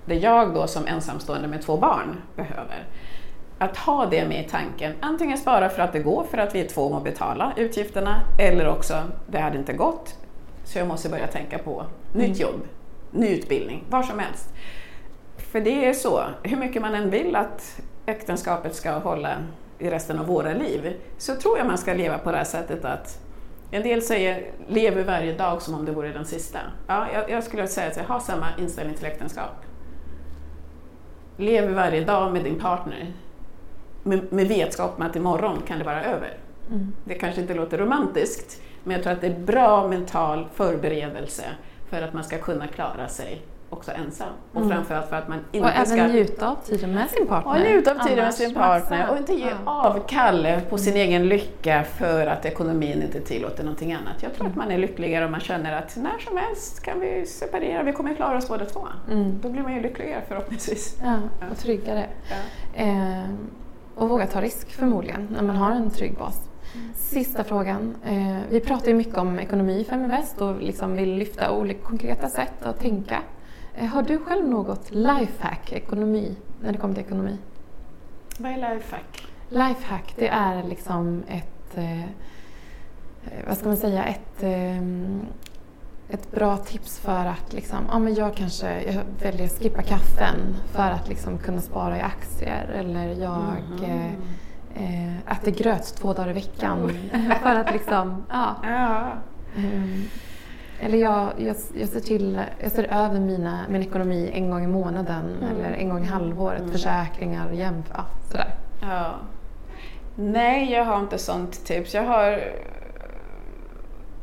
Det 0.04 0.14
jag 0.14 0.54
då 0.54 0.66
som 0.66 0.86
ensamstående 0.86 1.48
med 1.48 1.62
två 1.62 1.76
barn 1.76 2.22
behöver. 2.36 2.84
Att 3.58 3.76
ha 3.76 4.06
det 4.06 4.28
med 4.28 4.46
i 4.46 4.48
tanken, 4.48 4.92
antingen 5.00 5.38
spara 5.38 5.68
för 5.68 5.82
att 5.82 5.92
det 5.92 5.98
går 5.98 6.24
för 6.30 6.38
att 6.38 6.54
vi 6.54 6.60
är 6.60 6.68
två 6.68 6.82
om 6.82 6.94
att 6.94 7.04
betala 7.04 7.52
utgifterna 7.56 8.20
eller 8.38 8.68
också, 8.68 9.02
det 9.26 9.38
hade 9.38 9.58
inte 9.58 9.72
gått 9.72 10.14
så 10.64 10.78
jag 10.78 10.88
måste 10.88 11.08
börja 11.08 11.26
tänka 11.26 11.58
på 11.58 11.86
nytt 12.12 12.26
mm. 12.26 12.38
jobb, 12.38 12.60
ny 13.10 13.28
utbildning, 13.28 13.84
var 13.90 14.02
som 14.02 14.18
helst. 14.18 14.54
För 15.36 15.60
det 15.60 15.84
är 15.84 15.92
så, 15.92 16.24
hur 16.42 16.56
mycket 16.56 16.82
man 16.82 16.94
än 16.94 17.10
vill 17.10 17.36
att 17.36 17.80
äktenskapet 18.06 18.74
ska 18.74 18.92
hålla 18.92 19.36
i 19.78 19.90
resten 19.90 20.18
av 20.18 20.26
våra 20.26 20.52
liv, 20.52 20.96
så 21.18 21.36
tror 21.36 21.58
jag 21.58 21.66
man 21.66 21.78
ska 21.78 21.94
leva 21.94 22.18
på 22.18 22.30
det 22.30 22.36
här 22.36 22.44
sättet 22.44 22.84
att 22.84 23.25
en 23.70 23.82
del 23.82 24.02
säger 24.02 24.52
lever 24.68 25.04
varje 25.04 25.32
dag 25.32 25.62
som 25.62 25.74
om 25.74 25.84
det 25.84 25.92
vore 25.92 26.12
den 26.12 26.24
sista. 26.24 26.58
Ja, 26.86 27.06
jag, 27.12 27.30
jag 27.30 27.44
skulle 27.44 27.66
säga 27.66 27.88
att 27.88 27.96
jag 27.96 28.04
har 28.04 28.20
samma 28.20 28.46
inställning 28.58 28.96
till 28.96 29.06
äktenskap. 29.06 29.54
Lever 31.36 31.74
varje 31.74 32.04
dag 32.04 32.32
med 32.32 32.44
din 32.44 32.60
partner 32.60 33.12
med, 34.02 34.32
med 34.32 34.48
vetskap 34.48 34.92
om 34.96 35.06
att 35.06 35.16
imorgon 35.16 35.62
kan 35.66 35.78
det 35.78 35.84
vara 35.84 36.04
över. 36.04 36.38
Mm. 36.70 36.92
Det 37.04 37.14
kanske 37.14 37.40
inte 37.40 37.54
låter 37.54 37.78
romantiskt, 37.78 38.62
men 38.84 38.94
jag 38.94 39.02
tror 39.02 39.12
att 39.12 39.20
det 39.20 39.26
är 39.26 39.38
bra 39.38 39.88
mental 39.88 40.46
förberedelse 40.54 41.44
för 41.90 42.02
att 42.02 42.12
man 42.14 42.24
ska 42.24 42.38
kunna 42.38 42.66
klara 42.66 43.08
sig 43.08 43.42
också 43.70 43.92
ensam. 43.92 44.28
Och 44.52 44.60
mm. 44.60 44.70
framförallt 44.70 45.08
för 45.08 45.16
att 45.16 45.28
man 45.28 45.38
inte 45.52 45.68
och 45.68 45.86
ska... 45.86 45.94
Och 45.94 46.00
även 46.00 46.12
njuta 46.12 46.48
av 46.48 46.56
tiden 46.64 46.94
med 46.94 47.10
sin 47.10 47.26
partner. 47.26 47.52
Och 47.52 47.60
njuta 47.60 47.90
av 47.90 48.06
tiden 48.06 48.24
med 48.24 48.34
sin 48.34 48.54
partner 48.54 49.10
och 49.10 49.16
inte 49.16 49.32
ge 49.32 49.50
avkall 49.64 50.48
på 50.70 50.78
sin 50.78 50.92
mm. 50.92 51.08
egen 51.08 51.28
lycka 51.28 51.84
för 51.84 52.26
att 52.26 52.44
ekonomin 52.44 53.02
inte 53.02 53.20
tillåter 53.20 53.64
någonting 53.64 53.92
annat. 53.92 54.22
Jag 54.22 54.34
tror 54.34 54.46
mm. 54.46 54.52
att 54.52 54.56
man 54.56 54.70
är 54.70 54.78
lyckligare 54.78 55.24
om 55.24 55.30
man 55.30 55.40
känner 55.40 55.72
att 55.72 55.96
när 55.96 56.18
som 56.18 56.36
helst 56.36 56.82
kan 56.82 57.00
vi 57.00 57.26
separera, 57.26 57.82
vi 57.82 57.92
kommer 57.92 58.14
klara 58.14 58.38
oss 58.38 58.48
båda 58.48 58.64
två. 58.64 58.86
Mm. 59.10 59.38
Då 59.42 59.48
blir 59.48 59.62
man 59.62 59.74
ju 59.74 59.82
lyckligare 59.82 60.22
förhoppningsvis. 60.28 60.96
Ja, 61.04 61.18
och 61.50 61.58
tryggare. 61.58 62.06
Ja. 62.30 62.82
Eh, 62.82 63.24
och 63.94 64.08
våga 64.08 64.26
ta 64.26 64.40
risk 64.40 64.72
förmodligen 64.72 65.28
när 65.30 65.42
man 65.42 65.56
har 65.56 65.70
en 65.70 65.90
trygg 65.90 66.14
bas. 66.18 66.40
Sista 66.94 67.44
frågan. 67.44 67.94
Eh, 68.04 68.38
vi 68.50 68.60
pratar 68.60 68.88
ju 68.88 68.94
mycket 68.94 69.18
om 69.18 69.38
ekonomi 69.38 69.80
i 69.80 69.84
Feminvest 69.84 70.40
och 70.40 70.62
liksom 70.62 70.96
vill 70.96 71.14
lyfta 71.14 71.50
olika 71.52 71.80
konkreta 71.82 72.28
sätt 72.28 72.62
att 72.62 72.80
tänka. 72.80 73.22
Eh, 73.76 73.86
har 73.86 74.02
du 74.02 74.18
själv 74.18 74.48
något 74.48 74.90
lifehack 74.90 75.72
ekonomi, 75.72 76.36
när 76.62 76.72
det 76.72 76.78
kommer 76.78 76.94
till 76.94 77.04
ekonomi? 77.04 77.38
Vad 78.38 78.52
är 78.52 78.74
lifehack? 78.74 79.26
Lifehack, 79.48 80.14
det 80.16 80.28
är 80.28 80.62
liksom 80.62 81.22
ett, 81.28 81.76
eh, 81.76 82.02
eh, 82.02 82.08
vad 83.48 83.58
ska 83.58 83.68
man 83.68 83.76
säga, 83.76 84.04
ett, 84.04 84.42
ett 86.08 86.30
bra 86.30 86.56
tips 86.56 86.98
för 86.98 87.26
att 87.26 87.52
liksom, 87.52 87.78
ja, 87.90 87.98
men 87.98 88.14
jag 88.14 88.34
kanske 88.34 88.82
jag 88.82 89.02
väljer 89.22 89.46
att 89.46 89.58
skippa 89.58 89.82
kaffen 89.82 90.56
för 90.72 90.90
att 90.90 91.08
liksom 91.08 91.38
kunna 91.38 91.60
spara 91.60 91.98
i 91.98 92.00
aktier 92.00 92.68
eller 92.74 93.06
jag 93.08 93.56
mm. 93.84 94.12
eh, 94.74 95.32
äter 95.32 95.52
gröt 95.52 95.96
två 95.96 96.12
dagar 96.12 96.30
i 96.30 96.32
veckan 96.32 96.90
för 97.42 97.54
att 97.54 97.72
liksom, 97.72 98.24
ja. 98.30 98.56
ja. 98.62 99.12
Um, 99.56 100.04
eller 100.80 100.98
jag, 100.98 101.32
jag, 101.38 101.56
jag, 101.74 101.88
ser 101.88 102.00
till, 102.00 102.40
jag 102.58 102.72
ser 102.72 102.84
över 102.84 103.20
mina, 103.20 103.64
min 103.68 103.82
ekonomi 103.82 104.30
en 104.34 104.50
gång 104.50 104.64
i 104.64 104.66
månaden 104.66 105.36
mm. 105.42 105.56
eller 105.56 105.76
en 105.76 105.88
gång 105.88 106.02
i 106.02 106.06
halvåret, 106.06 106.60
mm. 106.60 106.72
försäkringar, 106.72 107.50
jämf, 107.50 107.86
ja, 107.94 108.04
sådär. 108.30 108.54
Ja. 108.80 109.14
Nej, 110.16 110.72
jag 110.72 110.84
har 110.84 111.00
inte 111.00 111.18
sånt 111.18 111.64
tips. 111.64 111.94
Jag 111.94 112.02
har, 112.02 112.42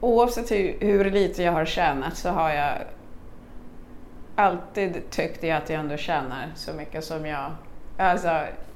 oavsett 0.02 0.52
hur, 0.52 0.78
hur 0.80 1.12
lite 1.12 1.44
jag 1.44 1.52
har 1.52 1.66
tjänat 1.66 2.18
så 2.18 2.30
har 2.30 2.50
jag 2.50 2.74
alltid 4.36 5.10
tyckt 5.10 5.44
att 5.44 5.70
jag 5.70 5.80
ändå 5.80 5.98
tjänar 5.98 6.52
så 6.56 6.74
mycket 6.74 7.04
som 7.04 7.26
jag, 7.26 7.52
alltså 7.98 8.28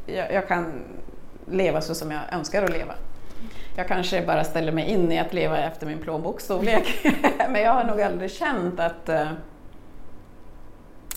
jag, 0.05 0.33
jag 0.33 0.47
kan 0.47 0.83
leva 1.45 1.81
så 1.81 1.95
som 1.95 2.11
jag 2.11 2.21
önskar 2.31 2.63
att 2.63 2.69
leva. 2.69 2.93
Jag 3.77 3.87
kanske 3.87 4.21
bara 4.21 4.43
ställer 4.43 4.71
mig 4.71 4.89
in 4.89 5.11
i 5.11 5.19
att 5.19 5.33
leva 5.33 5.57
efter 5.57 5.87
min 5.87 5.99
plånboksstorlek. 5.99 7.07
Men 7.49 7.61
jag 7.61 7.73
har 7.73 7.83
nog 7.83 8.01
aldrig 8.01 8.31
känt 8.31 8.79
att, 8.79 9.09
eh, 9.09 9.31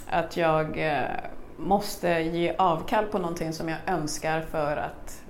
att 0.06 0.36
jag 0.36 0.86
eh, 0.88 1.02
måste 1.56 2.08
ge 2.08 2.54
avkall 2.58 3.04
på 3.04 3.18
någonting 3.18 3.52
som 3.52 3.68
jag 3.68 3.78
önskar 3.86 4.40
för 4.40 4.76
att 4.76 5.22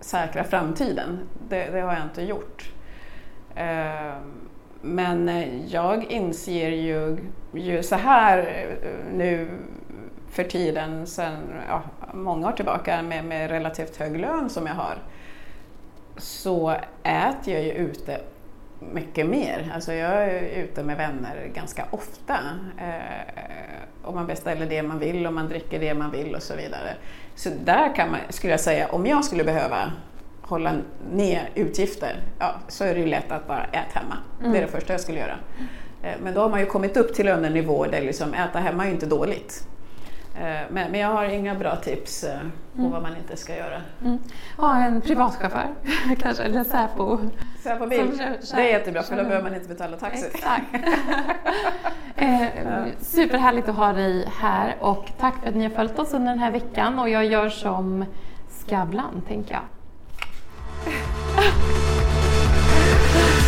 säkra 0.00 0.44
framtiden. 0.44 1.18
Det, 1.48 1.70
det 1.70 1.80
har 1.80 1.92
jag 1.92 2.02
inte 2.02 2.22
gjort. 2.22 2.72
Eh, 3.54 4.16
men 4.82 5.30
jag 5.68 6.04
inser 6.04 6.70
ju, 6.70 7.18
ju 7.54 7.82
så 7.82 7.96
här 7.96 8.66
nu 9.12 9.48
för 10.30 10.44
tiden, 10.44 11.06
sedan 11.06 11.36
ja, 11.68 11.82
många 12.14 12.48
år 12.48 12.52
tillbaka 12.52 13.02
med, 13.02 13.24
med 13.24 13.50
relativt 13.50 13.96
hög 13.96 14.20
lön 14.20 14.50
som 14.50 14.66
jag 14.66 14.74
har, 14.74 14.98
så 16.18 16.76
äter 17.02 17.54
jag 17.54 17.62
ju 17.62 17.72
ute 17.72 18.20
mycket 18.80 19.26
mer. 19.26 19.72
Alltså 19.74 19.92
jag 19.92 20.24
är 20.24 20.62
ute 20.62 20.82
med 20.82 20.96
vänner 20.96 21.50
ganska 21.54 21.84
ofta. 21.90 22.38
Eh, 22.78 24.04
och 24.04 24.14
man 24.14 24.26
beställer 24.26 24.66
det 24.66 24.82
man 24.82 24.98
vill 24.98 25.26
och 25.26 25.32
man 25.32 25.48
dricker 25.48 25.80
det 25.80 25.94
man 25.94 26.10
vill 26.10 26.34
och 26.34 26.42
så 26.42 26.56
vidare. 26.56 26.94
Så 27.34 27.50
där 27.64 27.94
kan 27.94 28.10
man, 28.10 28.20
skulle 28.28 28.52
jag 28.52 28.60
säga, 28.60 28.88
om 28.88 29.06
jag 29.06 29.24
skulle 29.24 29.44
behöva 29.44 29.92
hålla 30.42 30.72
ner 31.12 31.50
utgifter, 31.54 32.16
ja, 32.38 32.54
så 32.68 32.84
är 32.84 32.94
det 32.94 33.00
ju 33.00 33.06
lätt 33.06 33.32
att 33.32 33.48
bara 33.48 33.64
äta 33.64 34.00
hemma. 34.00 34.16
Mm. 34.40 34.52
Det 34.52 34.58
är 34.58 34.62
det 34.62 34.68
första 34.68 34.92
jag 34.92 35.00
skulle 35.00 35.18
göra. 35.18 35.36
Eh, 36.02 36.12
men 36.22 36.34
då 36.34 36.40
har 36.40 36.48
man 36.48 36.60
ju 36.60 36.66
kommit 36.66 36.96
upp 36.96 37.14
till 37.14 37.26
lönenivå 37.26 37.84
där 37.84 38.00
liksom 38.00 38.34
äta 38.34 38.58
hemma 38.58 38.82
är 38.82 38.88
ju 38.88 38.94
inte 38.94 39.06
dåligt. 39.06 39.68
Eh, 40.40 40.44
men, 40.70 40.90
men 40.90 41.00
jag 41.00 41.08
har 41.08 41.24
inga 41.24 41.54
bra 41.54 41.76
tips 41.76 42.24
eh, 42.24 42.38
på 42.72 42.78
mm. 42.78 42.90
vad 42.90 43.02
man 43.02 43.16
inte 43.16 43.36
ska 43.36 43.56
göra. 43.56 43.82
Mm. 44.04 44.18
Ha 44.56 44.76
en 44.76 45.00
privatchaufför 45.00 45.66
kanske, 46.18 46.42
eller 46.42 46.64
Säpo. 46.64 47.18
Säpo-bil, 47.62 48.22
det 48.54 48.60
är 48.60 48.64
jättebra 48.64 49.02
för 49.02 49.16
då 49.16 49.22
behöver 49.22 49.42
man 49.42 49.54
inte 49.54 49.68
betala 49.68 49.96
taxi. 49.96 50.26
Exakt. 50.34 50.74
eh, 52.16 52.46
superhärligt 53.00 53.68
att 53.68 53.76
ha 53.76 53.92
dig 53.92 54.28
här 54.40 54.76
och 54.80 55.12
tack 55.20 55.34
för 55.40 55.48
att 55.48 55.54
ni 55.54 55.62
har 55.62 55.70
följt 55.70 55.98
oss 55.98 56.14
under 56.14 56.30
den 56.30 56.38
här 56.38 56.50
veckan 56.50 56.98
och 56.98 57.08
jag 57.08 57.24
gör 57.24 57.48
som 57.48 58.04
Skavlan, 58.48 59.22
tänker 59.28 59.54
jag. 59.54 59.62